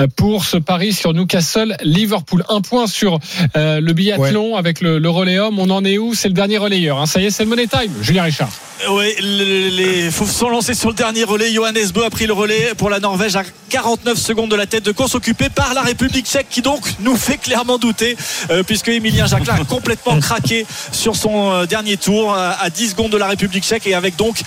euh, 0.00 0.08
pour 0.16 0.44
ce 0.44 0.56
pari 0.56 0.92
sur 0.92 1.12
Newcastle 1.14 1.76
Liverpool. 1.82 2.44
Un 2.48 2.60
point 2.60 2.88
sur 2.88 3.20
euh, 3.56 3.80
le 3.80 3.92
biathlon 3.92 4.52
ouais. 4.52 4.58
avec 4.58 4.80
le, 4.80 4.98
le 4.98 5.08
relais 5.08 5.38
homme. 5.38 5.60
On 5.60 5.70
en 5.70 5.84
est 5.84 5.98
où? 5.98 6.14
C'est 6.14 6.26
le 6.26 6.34
dernier 6.34 6.58
relayeur. 6.58 6.98
Hein. 6.98 7.06
Ça 7.06 7.20
y 7.20 7.26
est, 7.26 7.30
c'est 7.30 7.44
le 7.44 7.50
money 7.50 7.68
time. 7.68 7.92
Julien 8.02 8.24
Richard. 8.24 8.50
Oui, 8.90 9.14
les 9.20 10.10
fauves 10.10 10.30
sont 10.30 10.48
lancés 10.48 10.74
sur 10.74 10.88
le 10.88 10.94
dernier 10.94 11.24
relais. 11.24 11.52
Johannes 11.52 11.90
Bö 11.92 12.04
a 12.04 12.10
pris 12.10 12.26
le 12.26 12.32
relais 12.32 12.72
pour 12.76 12.90
la 12.90 13.00
Norvège 13.00 13.34
à 13.34 13.42
49 13.70 14.16
secondes 14.16 14.50
de 14.50 14.56
la 14.56 14.66
tête 14.66 14.84
de 14.84 14.92
course 14.92 15.14
occupée 15.14 15.48
par 15.48 15.74
la 15.74 15.82
République 15.82 16.26
tchèque 16.26 16.46
qui 16.48 16.62
donc 16.62 16.80
nous 17.00 17.16
fait 17.16 17.38
clairement 17.38 17.78
douter 17.78 18.16
euh, 18.50 18.62
puisque 18.62 18.88
Emilien 18.88 19.26
Jacquelin 19.26 19.54
a 19.54 19.64
complètement 19.64 20.18
craqué 20.20 20.64
sur 20.92 21.16
son 21.16 21.52
euh, 21.52 21.66
dernier 21.66 21.96
tour 21.96 22.32
euh, 22.32 22.52
à 22.58 22.70
10 22.70 22.90
secondes 22.90 23.10
de 23.10 23.16
la 23.16 23.26
République 23.26 23.64
tchèque 23.64 23.86
et 23.86 23.94
avec 23.94 24.16
donc 24.16 24.40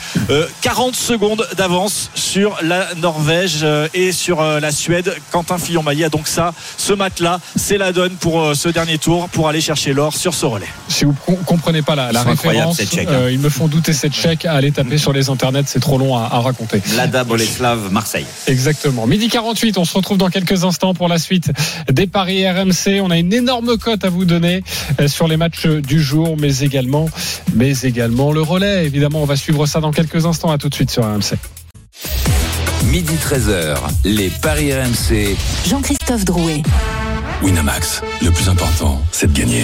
40 0.61 0.95
secondes 0.95 1.45
d'avance 1.57 2.09
sur 2.15 2.57
la 2.61 2.80
Norvège 2.97 3.65
et 3.93 4.11
sur 4.11 4.41
la 4.41 4.71
Suède. 4.71 5.15
Quentin 5.31 5.57
Fillon-Maillet 5.57 6.05
a 6.05 6.09
donc 6.09 6.27
ça, 6.27 6.53
ce 6.77 6.93
match-là, 6.93 7.39
c'est 7.55 7.77
la 7.77 7.91
donne 7.91 8.13
pour 8.13 8.55
ce 8.55 8.69
dernier 8.69 8.97
tour 8.97 9.29
pour 9.29 9.47
aller 9.47 9.61
chercher 9.61 9.93
l'or 9.93 10.15
sur 10.15 10.33
ce 10.33 10.45
relais. 10.45 10.67
Si 10.87 11.05
vous 11.05 11.13
comprenez 11.45 11.81
pas 11.81 11.95
la, 11.95 12.11
la 12.11 12.23
référence, 12.23 12.79
hein. 12.79 13.27
ils 13.29 13.39
me 13.39 13.49
font 13.49 13.67
douter 13.67 13.93
cette 13.93 14.13
chèque 14.13 14.45
à 14.45 14.53
aller 14.53 14.71
taper 14.71 14.97
sur 14.97 15.13
les 15.13 15.29
internets, 15.29 15.63
c'est 15.65 15.79
trop 15.79 15.97
long 15.97 16.17
à, 16.17 16.29
à 16.31 16.39
raconter. 16.39 16.81
Lada 16.95 17.23
Boleslav, 17.23 17.91
Marseille. 17.91 18.25
Exactement. 18.47 19.07
Midi 19.07 19.29
48, 19.29 19.77
on 19.77 19.85
se 19.85 19.95
retrouve 19.95 20.17
dans 20.17 20.29
quelques 20.29 20.63
instants 20.63 20.93
pour 20.93 21.07
la 21.07 21.17
suite 21.17 21.51
des 21.91 22.07
paris 22.07 22.49
RMC. 22.49 23.01
On 23.01 23.11
a 23.11 23.17
une 23.17 23.33
énorme 23.33 23.77
cote 23.77 24.03
à 24.03 24.09
vous 24.09 24.25
donner 24.25 24.63
euh, 24.99 25.07
sur 25.07 25.27
les 25.27 25.37
matchs 25.37 25.65
du 25.65 26.01
jour, 26.01 26.35
mais 26.37 26.59
également, 26.59 27.09
mais 27.53 27.71
également 27.81 28.31
le 28.31 28.41
relais. 28.41 28.85
Évidemment, 28.85 29.21
on 29.21 29.25
va 29.25 29.35
suivre 29.35 29.65
ça 29.65 29.79
dans 29.79 29.91
quelques 29.91 30.25
instants. 30.25 30.51
À 30.51 30.57
tout 30.57 30.69
de 30.69 30.75
suite 30.75 30.91
sur 30.91 31.03
RMC. 31.03 31.37
Midi 32.89 33.13
13h, 33.15 33.77
les 34.03 34.29
paris 34.29 34.73
RMC. 34.73 35.37
Jean-Christophe 35.67 36.25
Drouet. 36.25 36.63
Winamax, 37.43 38.01
le 38.21 38.31
plus 38.31 38.49
important, 38.49 39.01
c'est 39.11 39.31
de 39.31 39.37
gagner. 39.37 39.63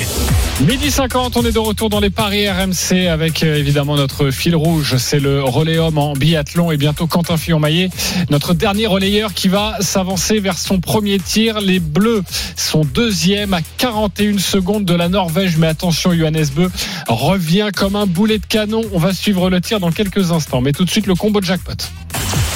Midi 0.62 0.90
50, 0.92 1.36
on 1.36 1.44
est 1.44 1.52
de 1.52 1.60
retour 1.60 1.90
dans 1.90 2.00
les 2.00 2.10
paris 2.10 2.50
RMC 2.50 3.08
avec 3.08 3.44
euh, 3.44 3.56
évidemment 3.56 3.96
notre 3.96 4.32
fil 4.32 4.56
rouge, 4.56 4.96
c'est 4.98 5.20
le 5.20 5.44
relais 5.44 5.78
homme 5.78 5.98
en 5.98 6.14
biathlon 6.14 6.72
et 6.72 6.78
bientôt 6.78 7.08
Quentin 7.08 7.38
Fillon-Maillet, 7.38 7.90
notre 8.30 8.54
dernier 8.54 8.88
relayeur 8.88 9.34
qui 9.34 9.48
va 9.48 9.76
s'avancer 9.80 10.40
vers 10.40 10.58
son 10.58 10.80
premier 10.80 11.20
tir. 11.20 11.60
Les 11.60 11.80
Bleus 11.80 12.24
sont 12.56 12.86
deuxième 12.86 13.54
à 13.54 13.62
41 13.78 14.38
secondes 14.38 14.86
de 14.86 14.94
la 14.94 15.10
Norvège, 15.10 15.58
mais 15.58 15.68
attention, 15.68 16.14
Johannes 16.14 16.48
Beu 16.56 16.72
revient 17.08 17.70
comme 17.76 17.96
un 17.96 18.06
boulet 18.06 18.38
de 18.38 18.46
canon. 18.46 18.82
On 18.94 19.00
va 19.00 19.14
suivre 19.14 19.50
le 19.50 19.60
tir 19.60 19.80
dans 19.80 19.92
quelques 19.92 20.32
instants, 20.32 20.62
mais 20.62 20.72
tout 20.72 20.86
de 20.86 20.90
suite 20.90 21.08
le 21.08 21.16
combo 21.16 21.42
de 21.42 21.46
jackpot. 21.46 21.76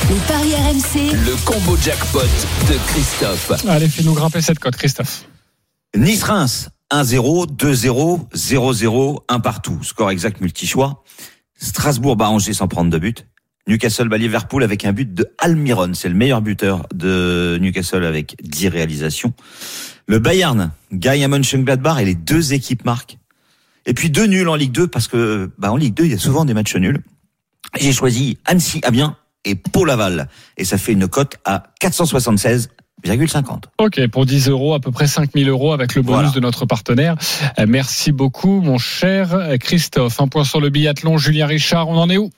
Les 0.09 0.17
paris 0.27 0.53
RMC. 0.55 1.13
Le 1.13 1.45
combo 1.45 1.77
jackpot 1.77 2.19
de 2.19 2.77
Christophe. 2.87 3.65
Allez, 3.67 3.87
fais-nous 3.87 4.13
grimper 4.13 4.41
cette 4.41 4.59
cote, 4.59 4.75
Christophe. 4.75 5.25
Nice-Reims, 5.95 6.69
1-0, 6.91 7.55
2-0, 7.55 8.29
0-0, 8.33 9.19
1 9.27 9.39
partout. 9.39 9.79
Score 9.83 10.11
exact 10.11 10.41
multi-choix. 10.41 11.03
Strasbourg 11.57 12.15
bat 12.15 12.29
Angers 12.29 12.53
sans 12.53 12.67
prendre 12.67 12.89
de 12.89 12.97
but. 12.97 13.27
Newcastle 13.67 14.09
bat 14.09 14.17
Liverpool 14.17 14.63
avec 14.63 14.85
un 14.85 14.91
but 14.91 15.13
de 15.13 15.29
Almiron. 15.37 15.93
C'est 15.93 16.09
le 16.09 16.15
meilleur 16.15 16.41
buteur 16.41 16.87
de 16.93 17.57
Newcastle 17.61 18.03
avec 18.03 18.35
10 18.43 18.67
réalisations. 18.69 19.33
Le 20.07 20.19
Bayern 20.19 20.71
gagne 20.91 21.23
à 21.23 21.27
Mönchengladbach 21.27 21.99
et 21.99 22.05
les 22.05 22.15
deux 22.15 22.53
équipes 22.53 22.83
marquent. 22.85 23.17
Et 23.85 23.93
puis 23.93 24.09
deux 24.09 24.25
nuls 24.25 24.49
en 24.49 24.55
Ligue 24.55 24.71
2 24.71 24.87
parce 24.87 25.07
que 25.07 25.51
bah 25.57 25.71
en 25.71 25.77
Ligue 25.77 25.93
2 25.93 26.05
il 26.05 26.11
y 26.11 26.15
a 26.15 26.17
souvent 26.17 26.43
des 26.43 26.53
matchs 26.53 26.75
nuls. 26.75 27.01
J'ai 27.79 27.93
choisi 27.93 28.37
Annecy 28.45 28.81
Amiens 28.83 29.15
et 29.45 29.55
Pau 29.55 29.85
Laval 29.85 30.27
et 30.57 30.65
ça 30.65 30.77
fait 30.77 30.93
une 30.93 31.07
cote 31.07 31.35
à 31.45 31.63
476,50. 31.81 33.63
Ok, 33.79 34.07
pour 34.07 34.25
10 34.25 34.49
euros, 34.49 34.73
à 34.73 34.79
peu 34.79 34.91
près 34.91 35.07
5000 35.07 35.49
euros 35.49 35.73
avec 35.73 35.95
le 35.95 36.01
bonus 36.01 36.15
Voilà. 36.17 36.29
de 36.31 36.39
notre 36.39 36.65
partenaire. 36.65 37.15
Euh, 37.59 37.65
Merci 37.67 38.11
beaucoup, 38.11 38.61
mon 38.61 38.77
cher 38.77 39.33
euh, 39.33 39.57
Christophe. 39.57 40.21
Un 40.21 40.27
point 40.27 40.43
sur 40.43 40.61
le 40.61 40.69
biathlon, 40.69 41.17
Julien 41.17 41.47
Richard, 41.47 41.89
on 41.89 41.97
en 41.97 42.09
est 42.09 42.17
où? 42.17 42.29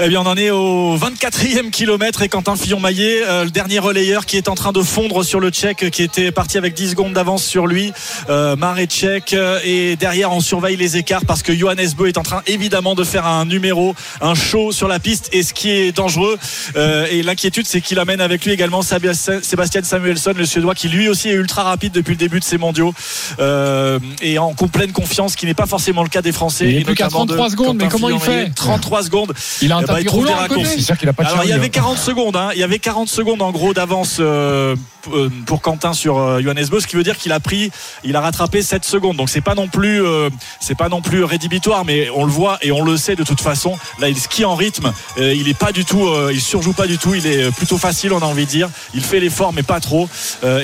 Eh 0.00 0.08
bien, 0.08 0.22
on 0.22 0.26
en 0.26 0.36
est 0.36 0.50
au 0.50 0.96
24e 0.96 1.70
kilomètre 1.70 2.22
et 2.22 2.28
Quentin 2.28 2.56
Fillon-Maillet, 2.56 3.22
euh, 3.26 3.44
le 3.44 3.50
dernier 3.50 3.78
relayeur 3.78 4.24
qui 4.24 4.36
est 4.38 4.48
en 4.48 4.54
train 4.54 4.72
de 4.72 4.80
fondre 4.80 5.22
sur 5.22 5.38
le 5.38 5.50
Tchèque, 5.50 5.90
qui 5.90 6.02
était 6.02 6.32
parti 6.32 6.56
avec 6.56 6.72
10 6.74 6.90
secondes 6.90 7.12
d'avance 7.12 7.44
sur 7.44 7.66
lui, 7.66 7.92
euh, 8.30 8.56
Tchèque. 8.86 9.34
euh, 9.34 9.58
Et 9.64 9.96
derrière, 9.96 10.32
on 10.32 10.40
surveille 10.40 10.76
les 10.76 10.96
écarts 10.96 11.26
parce 11.26 11.42
que 11.42 11.54
Johannes 11.54 11.90
Beu 11.96 12.08
est 12.08 12.16
en 12.18 12.22
train 12.22 12.42
évidemment 12.46 12.94
de 12.94 13.04
faire 13.04 13.26
un 13.26 13.44
numéro, 13.44 13.94
un 14.20 14.34
show 14.34 14.72
sur 14.72 14.88
la 14.88 14.98
piste. 14.98 15.28
Et 15.32 15.42
ce 15.42 15.52
qui 15.52 15.70
est 15.70 15.92
dangereux, 15.92 16.38
euh, 16.76 17.06
et 17.10 17.22
l'inquiétude, 17.22 17.66
c'est 17.66 17.80
qu'il 17.80 17.98
amène 17.98 18.20
avec 18.20 18.44
lui 18.44 18.52
également 18.52 18.82
Sébastien 18.82 19.82
Samuelsson, 19.82 20.32
le 20.36 20.46
Suédois, 20.46 20.74
qui 20.74 20.88
lui 20.88 21.08
aussi 21.08 21.28
est 21.28 21.34
ultra 21.34 21.64
rapide 21.64 21.92
depuis 21.92 22.12
le 22.12 22.18
début 22.18 22.40
de 22.40 22.44
ses 22.44 22.58
mondiaux 22.58 22.94
euh, 23.40 23.98
et 24.22 24.38
en 24.38 24.54
pleine 24.54 24.92
confiance, 24.92 25.36
qui 25.36 25.46
n'est 25.46 25.54
pas 25.54 25.66
forcément 25.66 26.02
le 26.02 26.08
cas 26.08 26.22
des 26.22 26.32
Français. 26.32 26.72
Il 26.72 26.84
plus 26.84 26.94
qu'à 26.94 27.04
notamment 27.04 27.26
de 27.26 27.34
33 27.34 27.50
secondes, 27.50 27.76
mais 27.76 27.88
comment 27.88 28.08
il 28.08 28.18
fait? 28.20 28.50
33 28.54 29.04
secondes. 29.04 29.21
Il 29.60 29.72
a 29.72 29.76
un 29.76 29.82
tapis 29.82 30.04
des 30.04 30.08
roulant 30.08 30.36
à 30.38 30.48
côté. 30.48 30.62
raccourcis. 30.62 30.80
C'est 30.80 30.86
sûr 30.86 30.98
qu'il 30.98 31.08
a 31.08 31.12
pas 31.12 31.24
de 31.24 31.28
Alors 31.28 31.44
il 31.44 31.50
y 31.50 31.54
avait 31.54 31.70
40 31.70 31.98
secondes, 31.98 32.36
hein. 32.36 32.50
il 32.54 32.60
y 32.60 32.64
avait 32.64 32.78
40 32.78 33.08
secondes 33.08 33.42
en 33.42 33.50
gros 33.50 33.74
d'avance 33.74 34.16
euh, 34.20 34.76
euh, 35.12 35.28
pour 35.46 35.62
Quentin 35.62 35.92
sur 35.92 36.18
euh, 36.18 36.40
Johannes 36.40 36.66
Beu, 36.70 36.80
ce 36.80 36.86
qui 36.86 36.96
veut 36.96 37.02
dire 37.02 37.16
qu'il 37.16 37.32
a 37.32 37.40
pris, 37.40 37.70
il 38.04 38.14
a 38.16 38.20
rattrapé 38.20 38.62
7 38.62 38.84
secondes. 38.84 39.16
Donc 39.16 39.30
c'est 39.30 39.40
pas 39.40 39.54
non 39.54 39.68
plus, 39.68 40.04
euh, 40.04 40.30
c'est 40.60 40.76
pas 40.76 40.88
non 40.88 41.00
plus 41.00 41.24
rédhibitoire, 41.24 41.84
mais 41.84 42.08
on 42.14 42.24
le 42.24 42.30
voit 42.30 42.58
et 42.62 42.72
on 42.72 42.82
le 42.82 42.96
sait 42.96 43.16
de 43.16 43.24
toute 43.24 43.40
façon. 43.40 43.78
Là 43.98 44.08
il 44.08 44.18
skie 44.18 44.44
en 44.44 44.54
rythme, 44.54 44.92
il 45.18 45.48
est 45.48 45.58
pas 45.58 45.72
du 45.72 45.84
tout, 45.84 46.08
il 46.30 46.40
surjoue 46.40 46.72
pas 46.72 46.86
du 46.86 46.98
tout, 46.98 47.14
il 47.14 47.26
est 47.26 47.50
plutôt 47.52 47.78
facile, 47.78 48.12
on 48.12 48.20
a 48.20 48.24
envie 48.24 48.44
de 48.44 48.50
dire. 48.50 48.68
Il 48.94 49.02
fait 49.02 49.20
l'effort 49.20 49.52
mais 49.52 49.62
pas 49.62 49.80
trop, 49.80 50.08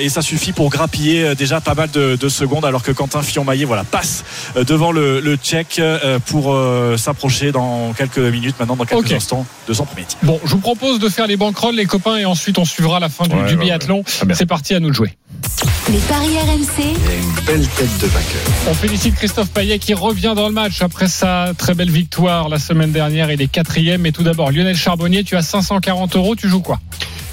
et 0.01 0.09
ça 0.09 0.23
suffit 0.23 0.53
pour 0.53 0.71
grappiller 0.71 1.35
déjà 1.35 1.61
pas 1.61 1.75
mal 1.75 1.91
de, 1.91 2.17
de 2.17 2.29
secondes, 2.29 2.65
alors 2.65 2.83
que 2.83 2.93
Quentin 2.93 3.23
Fillon-Maillet 3.23 3.65
voilà 3.65 3.85
passe 3.85 4.25
devant 4.57 4.93
le, 4.93 5.21
le 5.21 5.37
Tchèque 5.37 5.81
pour 6.27 6.57
s'approcher 6.97 7.53
dans 7.53 7.93
quelques 7.93 8.19
minutes 8.19 8.48
maintenant, 8.59 8.77
dans 8.77 8.85
quelques 8.85 9.13
instants 9.13 9.47
de 9.67 9.73
son 9.73 9.85
premier 9.85 10.05
tir. 10.05 10.19
Bon, 10.23 10.41
je 10.45 10.51
vous 10.53 10.59
propose 10.59 10.99
de 10.99 11.09
faire 11.09 11.27
les 11.27 11.37
banquerolles, 11.37 11.75
les 11.77 11.87
copains, 11.87 12.17
et 12.17 12.25
ensuite 12.25 12.59
on 12.59 12.65
suivra 12.65 13.01
la 13.01 13.09
fin 13.09 13.27
du, 13.27 13.35
Ouais, 13.37 13.47
du 13.49 13.55
ouais, 13.57 13.65
biathlon. 13.65 13.99
ouais. 14.27 14.35
C'est 14.35 14.47
parti 14.47 14.75
à 14.75 14.81
nous 14.81 14.89
de 14.91 14.95
jouer. 14.95 15.17
Les 15.91 15.99
paris 16.01 16.37
RMC, 16.39 16.69
Il 16.79 16.85
y 16.85 17.09
a 17.09 17.15
une 17.17 17.45
belle 17.47 17.67
tête 17.69 17.99
de 18.01 18.07
vainqueur. 18.07 18.41
On 18.69 18.75
félicite 18.75 19.15
Christophe 19.15 19.51
Payet 19.51 19.79
qui 19.79 19.95
revient 19.95 20.35
dans 20.37 20.47
le 20.49 20.53
match 20.53 20.83
après 20.83 21.09
sa 21.09 21.53
très 21.57 21.75
belle 21.75 21.91
victoire 21.91 22.49
la 22.49 22.59
semaine 22.59 22.93
dernière. 22.93 23.31
Il 23.31 23.41
est 23.41 23.47
quatrième. 23.49 24.03
Mais 24.03 24.13
tout 24.13 24.23
d'abord, 24.23 24.51
Lionel 24.51 24.77
Charbonnier, 24.77 25.25
tu 25.25 25.37
as 25.37 25.43
540 25.43 26.17
euros. 26.17 26.37
Tu 26.37 26.49
joues 26.49 26.61
quoi? 26.61 26.79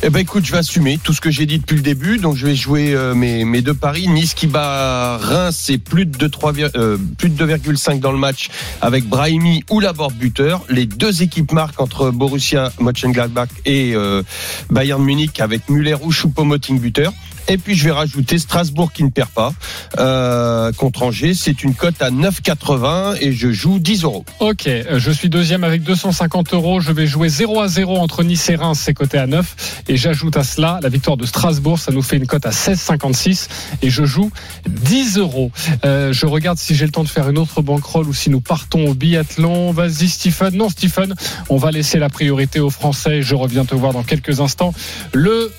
Eh 0.07 0.11
ben 0.11 0.19
écoute, 0.19 0.45
je 0.45 0.51
vais 0.51 0.59
assumer 0.59 0.99
tout 1.03 1.13
ce 1.13 1.19
que 1.19 1.31
j'ai 1.31 1.47
dit 1.47 1.57
depuis 1.57 1.77
le 1.77 1.81
début. 1.81 2.19
Donc 2.19 2.35
je 2.35 2.45
vais 2.45 2.53
jouer 2.53 2.93
euh, 2.93 3.15
mes, 3.15 3.61
deux 3.63 3.73
paris. 3.73 4.07
Nice 4.07 4.35
qui 4.35 4.45
bat 4.45 5.17
Reims, 5.17 5.59
c'est 5.59 5.79
plus 5.79 6.05
de 6.05 6.27
3, 6.27 6.53
euh, 6.75 6.99
plus 7.17 7.29
de 7.29 7.43
2,5 7.43 8.01
dans 8.01 8.11
le 8.11 8.19
match 8.19 8.49
avec 8.81 9.05
Brahimi 9.05 9.63
ou 9.71 9.79
Laborde 9.79 10.13
buteur. 10.13 10.63
Les 10.69 10.85
deux 10.85 11.23
équipes 11.23 11.51
marquent 11.51 11.81
entre 11.81 12.11
Borussia 12.11 12.71
Mönchengladbach 12.79 13.49
et 13.65 13.95
euh, 13.95 14.21
Bayern 14.69 15.03
Munich 15.03 15.39
avec 15.39 15.67
Muller 15.69 15.95
ou 16.03 16.11
Choupo-Moting 16.11 16.79
buteur. 16.79 17.11
Et 17.47 17.57
puis 17.57 17.75
je 17.75 17.85
vais 17.85 17.91
rajouter 17.91 18.39
Strasbourg 18.39 18.91
qui 18.91 19.03
ne 19.03 19.09
perd 19.09 19.29
pas 19.29 19.53
euh, 19.99 20.71
contre 20.73 21.03
Angers. 21.03 21.33
C'est 21.33 21.63
une 21.63 21.75
cote 21.75 22.01
à 22.01 22.09
9,80 22.09 23.17
et 23.21 23.31
je 23.33 23.51
joue 23.51 23.79
10 23.79 24.03
euros. 24.03 24.25
Ok, 24.39 24.67
euh, 24.67 24.99
je 24.99 25.11
suis 25.11 25.29
deuxième 25.29 25.63
avec 25.63 25.83
250 25.83 26.53
euros. 26.53 26.79
Je 26.79 26.91
vais 26.91 27.07
jouer 27.07 27.29
0 27.29 27.61
à 27.61 27.67
0 27.67 27.97
entre 27.97 28.23
Nice 28.23 28.49
et 28.49 28.55
Reims, 28.55 28.81
c'est 28.83 28.93
coté 28.93 29.17
à 29.17 29.27
9. 29.27 29.83
Et 29.87 29.97
j'ajoute 29.97 30.37
à 30.37 30.43
cela 30.43 30.79
la 30.81 30.89
victoire 30.89 31.17
de 31.17 31.25
Strasbourg, 31.25 31.77
ça 31.77 31.91
nous 31.91 32.01
fait 32.01 32.17
une 32.17 32.27
cote 32.27 32.45
à 32.45 32.51
16,56. 32.51 33.47
Et 33.81 33.89
je 33.89 34.05
joue 34.05 34.31
10 34.67 35.17
euros. 35.17 35.51
Euh, 35.85 36.13
je 36.13 36.25
regarde 36.25 36.57
si 36.57 36.75
j'ai 36.75 36.85
le 36.85 36.91
temps 36.91 37.03
de 37.03 37.09
faire 37.09 37.29
une 37.29 37.37
autre 37.37 37.61
banquerolle 37.61 38.07
ou 38.07 38.13
si 38.13 38.29
nous 38.29 38.41
partons 38.41 38.87
au 38.87 38.93
biathlon. 38.93 39.71
Vas-y 39.71 40.09
Stephen. 40.09 40.55
Non 40.55 40.69
Stephen, 40.69 41.13
on 41.49 41.57
va 41.57 41.71
laisser 41.71 41.99
la 41.99 42.09
priorité 42.09 42.59
aux 42.59 42.69
Français. 42.69 43.21
Je 43.21 43.35
reviens 43.35 43.65
te 43.65 43.75
voir 43.75 43.93
dans 43.93 44.03
quelques 44.03 44.39
instants. 44.39 44.73
Le 45.13 45.51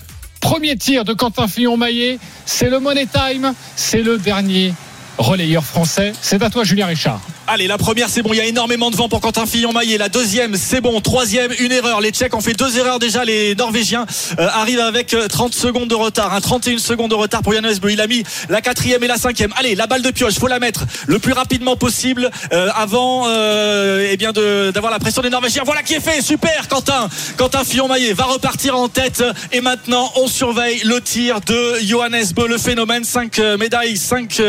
premier 0.47 0.77
tir 0.77 1.05
de 1.05 1.13
Quentin 1.13 1.49
Fillon-Maillet, 1.49 2.21
c'est 2.45 2.71
le 2.71 2.79
Money 2.79 3.07
Time. 3.07 3.53
C'est 3.75 4.01
le 4.01 4.17
dernier 4.17 4.73
relayeur 5.19 5.65
français. 5.65 6.13
C'est 6.23 6.41
à 6.41 6.51
toi 6.51 6.63
Julien 6.63 6.87
Richard. 6.87 7.21
Allez, 7.49 7.69
la 7.69 7.79
première, 7.79 8.09
c'est 8.09 8.23
bon. 8.23 8.33
Il 8.33 8.39
y 8.39 8.41
a 8.41 8.45
énormément 8.45 8.91
de 8.91 8.97
vent 8.97 9.09
pour 9.09 9.21
Quentin 9.21 9.47
Fillon-Maillet. 9.47 9.99
La 9.99 10.09
deuxième, 10.09 10.57
c'est 10.57 10.81
bon. 10.81 11.01
Troisième, 11.01 11.53
une 11.61 11.71
erreur. 11.71 12.01
Les 12.01 12.11
Tchèques 12.11 12.35
ont 12.35 12.41
fait 12.41 12.55
deux 12.55 12.77
erreurs 12.77 12.99
déjà. 12.99 13.25
Les 13.25 13.55
Norvégiens 13.55 14.05
euh, 14.41 14.49
arrivent 14.53 14.81
avec 14.81 15.15
euh, 15.15 15.29
30 15.29 15.55
secondes 15.55 15.89
de 15.89 15.95
retard. 15.95 16.35
Hein, 16.35 16.41
31 16.41 16.79
secondes 16.79 17.11
de 17.11 17.15
retard 17.15 17.43
pour 17.43 17.55
Yann. 17.55 17.67
Il 17.89 18.01
a 18.01 18.07
mis 18.09 18.25
la 18.49 18.61
quatrième 18.61 19.05
et 19.05 19.07
la 19.07 19.17
cinquième. 19.17 19.53
Allez, 19.57 19.77
la 19.77 19.87
balle 19.87 20.03
de 20.03 20.11
pioche, 20.11 20.35
faut 20.35 20.49
la 20.49 20.59
mettre 20.59 20.87
le 21.07 21.21
plus 21.21 21.33
rapidement 21.33 21.77
possible 21.77 22.31
euh, 22.53 22.69
avant 22.75 23.25
euh, 23.29 24.09
eh 24.11 24.17
bien 24.17 24.33
d'avoir 24.33 24.91
la 24.91 24.99
pression 24.99 25.23
des 25.23 25.31
Norvégiens. 25.31 25.63
Voilà 25.65 25.83
qui 25.83 25.95
est 25.95 26.01
fait. 26.01 26.23
Super, 26.23 26.67
Quentin. 26.69 27.09
Quentin 27.37 27.63
Fillon-Maillet 27.63 28.13
va 28.13 28.25
repartir 28.25 28.77
en 28.77 28.89
tête. 28.89 29.23
Et 29.53 29.61
maintenant, 29.61 30.11
on 30.17 30.27
surveille 30.27 30.81
le 30.85 31.01
tir 31.01 31.41
de 31.43 31.75
Johannes 31.85 32.25
le 32.49 32.59
phénomène. 32.59 33.05
5 33.05 33.39
médailles, 33.59 33.97
5 33.97 34.41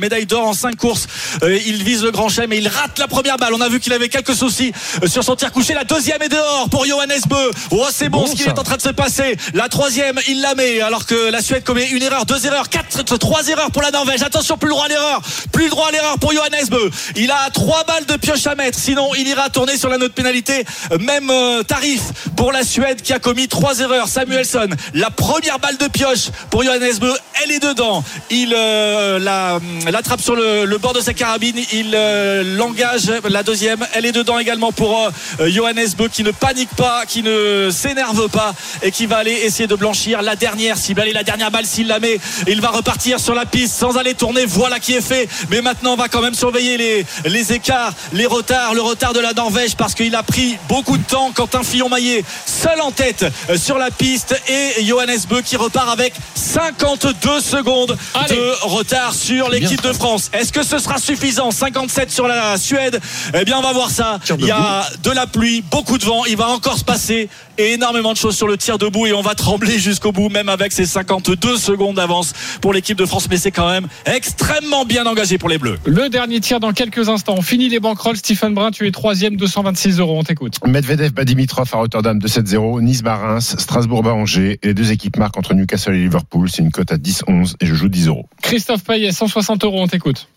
médailles 0.00 0.26
d'or 0.26 0.48
en 0.48 0.52
5 0.52 0.74
courses. 0.76 1.06
Euh, 1.42 1.58
il 1.66 1.82
vise 1.84 2.02
le 2.02 2.10
grand 2.10 2.28
mais 2.46 2.58
il 2.58 2.68
rate 2.68 2.98
la 2.98 3.08
première 3.08 3.36
balle. 3.36 3.54
On 3.54 3.60
a 3.60 3.68
vu 3.68 3.80
qu'il 3.80 3.92
avait 3.92 4.08
quelques 4.08 4.34
soucis 4.34 4.72
euh, 5.02 5.06
sur 5.08 5.24
son 5.24 5.36
tir 5.36 5.52
couché. 5.52 5.74
La 5.74 5.84
deuxième 5.84 6.22
est 6.22 6.28
dehors 6.28 6.68
pour 6.70 6.84
Johannes 6.86 7.20
Bö. 7.28 7.36
Oh, 7.70 7.86
c'est 7.92 8.08
bon, 8.08 8.20
Bon, 8.22 8.26
ce 8.26 8.32
qui 8.32 8.42
ça. 8.44 8.50
est 8.50 8.58
en 8.58 8.62
train 8.62 8.76
de 8.76 8.82
se 8.82 8.88
passer. 8.90 9.36
La 9.54 9.68
troisième, 9.68 10.18
il 10.28 10.40
la 10.40 10.54
met 10.54 10.80
alors 10.80 11.06
que 11.06 11.30
la 11.30 11.42
Suède 11.42 11.64
commet 11.64 11.88
une 11.90 12.02
erreur, 12.02 12.26
deux 12.26 12.46
erreurs, 12.46 12.68
quatre, 12.68 13.02
trois 13.18 13.46
erreurs 13.48 13.70
pour 13.70 13.82
la 13.82 13.90
Norvège. 13.90 14.22
Attention, 14.22 14.56
plus 14.58 14.68
le 14.68 14.74
droit 14.74 14.84
à 14.86 14.88
l'erreur. 14.88 15.20
Plus 15.52 15.64
le 15.64 15.70
droit 15.70 15.88
à 15.88 15.92
l'erreur 15.92 16.18
pour 16.18 16.32
Johannes 16.32 16.66
Bö. 16.70 16.90
Il 17.16 17.30
a 17.30 17.50
trois 17.50 17.84
balles 17.84 18.06
de 18.06 18.16
pioche 18.16 18.46
à 18.46 18.54
mettre. 18.54 18.78
Sinon, 18.78 19.10
il 19.16 19.26
ira 19.28 19.48
tourner 19.50 19.76
sur 19.76 19.88
la 19.88 19.98
note 19.98 20.12
pénalité. 20.12 20.64
Euh, 20.92 20.98
Même 20.98 21.30
euh, 21.30 21.62
tarif 21.62 22.00
pour 22.36 22.52
la 22.52 22.62
Suède 22.64 23.02
qui 23.02 23.12
a 23.12 23.18
commis 23.18 23.48
trois 23.48 23.78
erreurs. 23.80 24.08
Samuelson, 24.08 24.68
la 24.94 25.10
première 25.10 25.58
balle 25.58 25.76
de 25.78 25.86
pioche 25.88 26.30
pour 26.50 26.62
Johannes 26.64 26.98
Bö. 27.00 27.12
Elle 27.42 27.52
est 27.52 27.60
dedans. 27.60 28.04
Il 28.30 28.52
euh, 28.56 29.18
la- 29.18 29.58
l'attrape 29.90 30.20
sur 30.20 30.36
le, 30.36 30.64
le 30.64 30.78
bord 30.78 30.92
de 30.92 31.00
sa 31.00 31.14
carabine. 31.14 31.56
Il 31.72 31.92
euh, 31.94 32.29
l'engage. 32.44 33.10
La 33.28 33.42
deuxième, 33.42 33.86
elle 33.94 34.06
est 34.06 34.12
dedans 34.12 34.38
également 34.38 34.72
pour 34.72 35.10
euh, 35.40 35.48
Johannes 35.48 35.88
Bö 35.96 36.08
qui 36.08 36.22
ne 36.22 36.30
panique 36.30 36.70
pas, 36.76 37.04
qui 37.06 37.22
ne 37.22 37.70
s'énerve 37.70 38.28
pas 38.28 38.54
et 38.82 38.90
qui 38.90 39.06
va 39.06 39.18
aller 39.18 39.32
essayer 39.32 39.66
de 39.66 39.74
blanchir 39.74 40.22
la 40.22 40.36
dernière 40.36 40.76
cible. 40.76 41.00
Allez, 41.00 41.12
la 41.12 41.22
dernière 41.22 41.50
balle 41.50 41.66
s'il 41.66 41.86
la 41.86 42.00
met, 42.00 42.18
il 42.46 42.60
va 42.60 42.68
repartir 42.68 43.20
sur 43.20 43.34
la 43.34 43.46
piste 43.46 43.74
sans 43.74 43.96
aller 43.96 44.14
tourner. 44.14 44.44
Voilà 44.46 44.78
qui 44.78 44.94
est 44.94 45.00
fait. 45.00 45.28
Mais 45.50 45.62
maintenant, 45.62 45.92
on 45.94 45.96
va 45.96 46.08
quand 46.08 46.22
même 46.22 46.34
surveiller 46.34 46.76
les, 46.76 47.06
les 47.24 47.52
écarts, 47.52 47.92
les 48.12 48.26
retards, 48.26 48.74
le 48.74 48.82
retard 48.82 49.12
de 49.12 49.20
la 49.20 49.32
Norvège 49.32 49.76
parce 49.76 49.94
qu'il 49.94 50.14
a 50.14 50.22
pris 50.22 50.56
beaucoup 50.68 50.98
de 50.98 51.04
temps. 51.04 51.32
Quentin 51.32 51.62
Fillon-Maillet 51.62 52.24
seul 52.46 52.80
en 52.80 52.90
tête 52.90 53.24
euh, 53.48 53.56
sur 53.56 53.78
la 53.78 53.90
piste 53.90 54.40
et 54.48 54.84
Johannes 54.84 55.20
Bö 55.28 55.42
qui 55.42 55.56
repart 55.56 55.88
avec 55.88 56.14
52 56.34 57.40
secondes 57.40 57.96
Allez. 58.14 58.36
de 58.36 58.52
retard 58.62 59.14
sur 59.14 59.48
l'équipe 59.48 59.82
de 59.82 59.92
France. 59.92 60.30
Est-ce 60.32 60.52
que 60.52 60.62
ce 60.62 60.78
sera 60.78 60.98
suffisant? 60.98 61.50
57 61.50 62.10
sur 62.20 62.28
la 62.28 62.58
Suède. 62.58 63.00
Eh 63.32 63.46
bien, 63.46 63.56
on 63.58 63.62
va 63.62 63.72
voir 63.72 63.88
ça. 63.88 64.20
Il 64.38 64.44
y 64.44 64.50
a 64.50 64.86
de 65.02 65.10
la 65.10 65.26
pluie, 65.26 65.64
beaucoup 65.70 65.96
de 65.96 66.04
vent. 66.04 66.26
Il 66.26 66.36
va 66.36 66.48
encore 66.48 66.76
se 66.76 66.84
passer 66.84 67.30
et 67.56 67.72
énormément 67.72 68.12
de 68.12 68.18
choses 68.18 68.36
sur 68.36 68.46
le 68.46 68.58
tir 68.58 68.76
debout 68.76 69.06
et 69.06 69.14
on 69.14 69.22
va 69.22 69.34
trembler 69.34 69.78
jusqu'au 69.78 70.12
bout, 70.12 70.28
même 70.28 70.50
avec 70.50 70.72
ces 70.72 70.84
52 70.84 71.56
secondes 71.56 71.96
d'avance 71.96 72.34
pour 72.60 72.74
l'équipe 72.74 72.98
de 72.98 73.06
France. 73.06 73.26
Mais 73.30 73.38
c'est 73.38 73.52
quand 73.52 73.70
même 73.70 73.86
extrêmement 74.04 74.84
bien 74.84 75.06
engagé 75.06 75.38
pour 75.38 75.48
les 75.48 75.56
Bleus. 75.56 75.78
Le 75.86 76.10
dernier 76.10 76.40
tir 76.40 76.60
dans 76.60 76.72
quelques 76.72 77.08
instants. 77.08 77.36
On 77.38 77.42
finit 77.42 77.70
les 77.70 77.80
banquerolles. 77.80 78.18
Stephen 78.18 78.52
Brun, 78.52 78.70
tu 78.70 78.86
es 78.86 78.90
troisième, 78.90 79.36
226 79.36 79.98
euros. 79.98 80.18
On 80.18 80.22
t'écoute. 80.22 80.56
Medvedev 80.66 81.14
bat 81.14 81.24
Dimitrov 81.24 81.70
à 81.72 81.78
Rotterdam 81.78 82.18
de 82.18 82.28
7-0, 82.28 82.82
Nice 82.82 83.00
Reims, 83.02 83.56
Strasbourg 83.58 84.06
Angers. 84.08 84.58
Et 84.62 84.68
les 84.68 84.74
deux 84.74 84.92
équipes 84.92 85.16
marquent 85.16 85.38
entre 85.38 85.54
Newcastle 85.54 85.94
et 85.94 86.02
Liverpool. 86.02 86.50
C'est 86.50 86.60
une 86.60 86.70
cote 86.70 86.92
à 86.92 86.98
10-11 86.98 87.54
et 87.60 87.64
je 87.64 87.74
joue 87.74 87.88
10 87.88 88.08
euros. 88.08 88.26
Christophe 88.42 88.84
Payet, 88.84 89.10
160 89.10 89.64
euros. 89.64 89.80
On 89.80 89.88
t'écoute. 89.88 90.28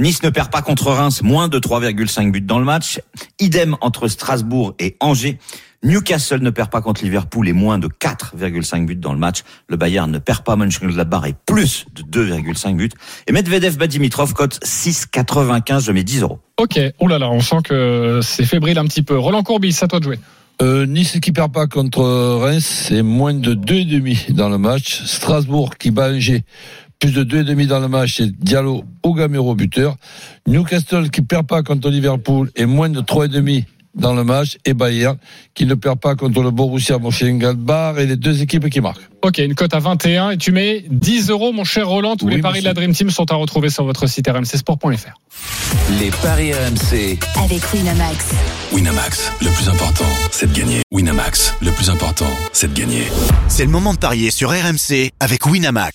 Nice 0.00 0.22
ne 0.22 0.30
perd 0.30 0.50
pas 0.50 0.62
contre 0.62 0.86
Reims, 0.86 1.20
moins 1.22 1.48
de 1.48 1.58
3,5 1.58 2.32
buts 2.32 2.40
dans 2.40 2.58
le 2.58 2.64
match. 2.64 3.02
Idem 3.38 3.76
entre 3.82 4.08
Strasbourg 4.08 4.74
et 4.78 4.96
Angers. 4.98 5.38
Newcastle 5.82 6.40
ne 6.40 6.48
perd 6.48 6.70
pas 6.70 6.80
contre 6.80 7.04
Liverpool 7.04 7.46
et 7.46 7.52
moins 7.52 7.76
de 7.78 7.86
4,5 7.86 8.86
buts 8.86 8.96
dans 8.96 9.12
le 9.12 9.18
match. 9.18 9.42
Le 9.68 9.76
Bayern 9.76 10.10
ne 10.10 10.18
perd 10.18 10.42
pas 10.42 10.56
Mönchengladbach 10.56 11.26
et 11.28 11.34
plus 11.44 11.84
de 11.94 12.24
2,5 12.24 12.76
buts. 12.76 12.88
Et 13.26 13.32
Medvedev 13.32 13.76
bat 13.76 13.88
Dimitrov, 13.88 14.32
cote 14.32 14.58
6,95, 14.64 15.84
je 15.84 15.92
mets 15.92 16.02
10 16.02 16.22
euros. 16.22 16.40
Ok. 16.56 16.80
Oh 16.98 17.06
là 17.06 17.18
là, 17.18 17.28
on 17.28 17.40
sent 17.40 17.58
que 17.62 18.20
c'est 18.22 18.46
fébrile 18.46 18.78
un 18.78 18.86
petit 18.86 19.02
peu. 19.02 19.18
Roland 19.18 19.42
Courbis, 19.42 19.76
à 19.82 19.86
toi 19.86 19.98
de 19.98 20.04
jouer. 20.04 20.18
Euh, 20.62 20.86
nice 20.86 21.18
qui 21.20 21.32
perd 21.32 21.52
pas 21.52 21.66
contre 21.66 22.02
Reims, 22.02 22.86
c'est 22.88 23.02
moins 23.02 23.34
de 23.34 23.54
2,5 23.54 24.32
dans 24.32 24.48
le 24.48 24.56
match. 24.56 25.02
Strasbourg 25.04 25.76
qui 25.76 25.90
bat 25.90 26.10
Angers, 26.10 26.44
plus 27.00 27.12
de 27.12 27.24
2,5 27.24 27.66
dans 27.66 27.80
le 27.80 27.88
match, 27.88 28.16
c'est 28.18 28.30
Diallo 28.30 28.84
au 29.02 29.14
Gamero 29.14 29.54
buteur. 29.54 29.96
Newcastle 30.46 31.10
qui 31.10 31.22
perd 31.22 31.46
pas 31.46 31.62
contre 31.62 31.88
Liverpool 31.88 32.50
et 32.56 32.66
moins 32.66 32.90
de 32.90 33.00
3,5 33.00 33.64
dans 33.94 34.14
le 34.14 34.22
match. 34.22 34.58
Et 34.66 34.74
Bayern 34.74 35.16
qui 35.54 35.64
ne 35.64 35.74
perd 35.74 35.98
pas 35.98 36.14
contre 36.14 36.42
le 36.42 36.50
Borussia 36.50 36.98
Mönchengladbach 36.98 37.96
et 37.98 38.06
les 38.06 38.16
deux 38.16 38.42
équipes 38.42 38.68
qui 38.68 38.80
marquent. 38.82 39.00
Ok, 39.22 39.38
une 39.38 39.54
cote 39.54 39.72
à 39.74 39.78
21 39.78 40.30
et 40.32 40.36
tu 40.36 40.52
mets 40.52 40.84
10 40.90 41.30
euros, 41.30 41.52
mon 41.52 41.64
cher 41.64 41.88
Roland. 41.88 42.16
Tous 42.16 42.26
Oui, 42.26 42.34
les 42.36 42.42
paris 42.42 42.58
monsieur. 42.58 42.62
de 42.64 42.68
la 42.68 42.74
Dream 42.74 42.92
Team 42.92 43.10
sont 43.10 43.30
à 43.32 43.34
retrouver 43.34 43.70
sur 43.70 43.84
votre 43.84 44.06
site 44.06 44.28
rmcsport.fr. 44.28 45.14
Les 45.98 46.10
paris 46.22 46.52
RMC. 46.52 47.18
avec 47.42 47.62
Winamax. 47.72 48.26
Winamax, 48.74 49.32
le 49.40 49.48
plus 49.48 49.68
important, 49.70 50.04
c'est 50.30 50.52
de 50.52 50.56
gagner. 50.58 50.82
Winamax, 50.92 51.54
le 51.62 51.70
plus 51.72 51.88
important, 51.88 52.30
c'est 52.52 52.72
de 52.72 52.78
gagner. 52.78 53.04
C'est 53.48 53.64
le 53.64 53.70
moment 53.70 53.94
de 53.94 53.98
parier 53.98 54.30
sur 54.30 54.50
RMC 54.50 55.10
avec 55.18 55.46
Winamax. 55.46 55.94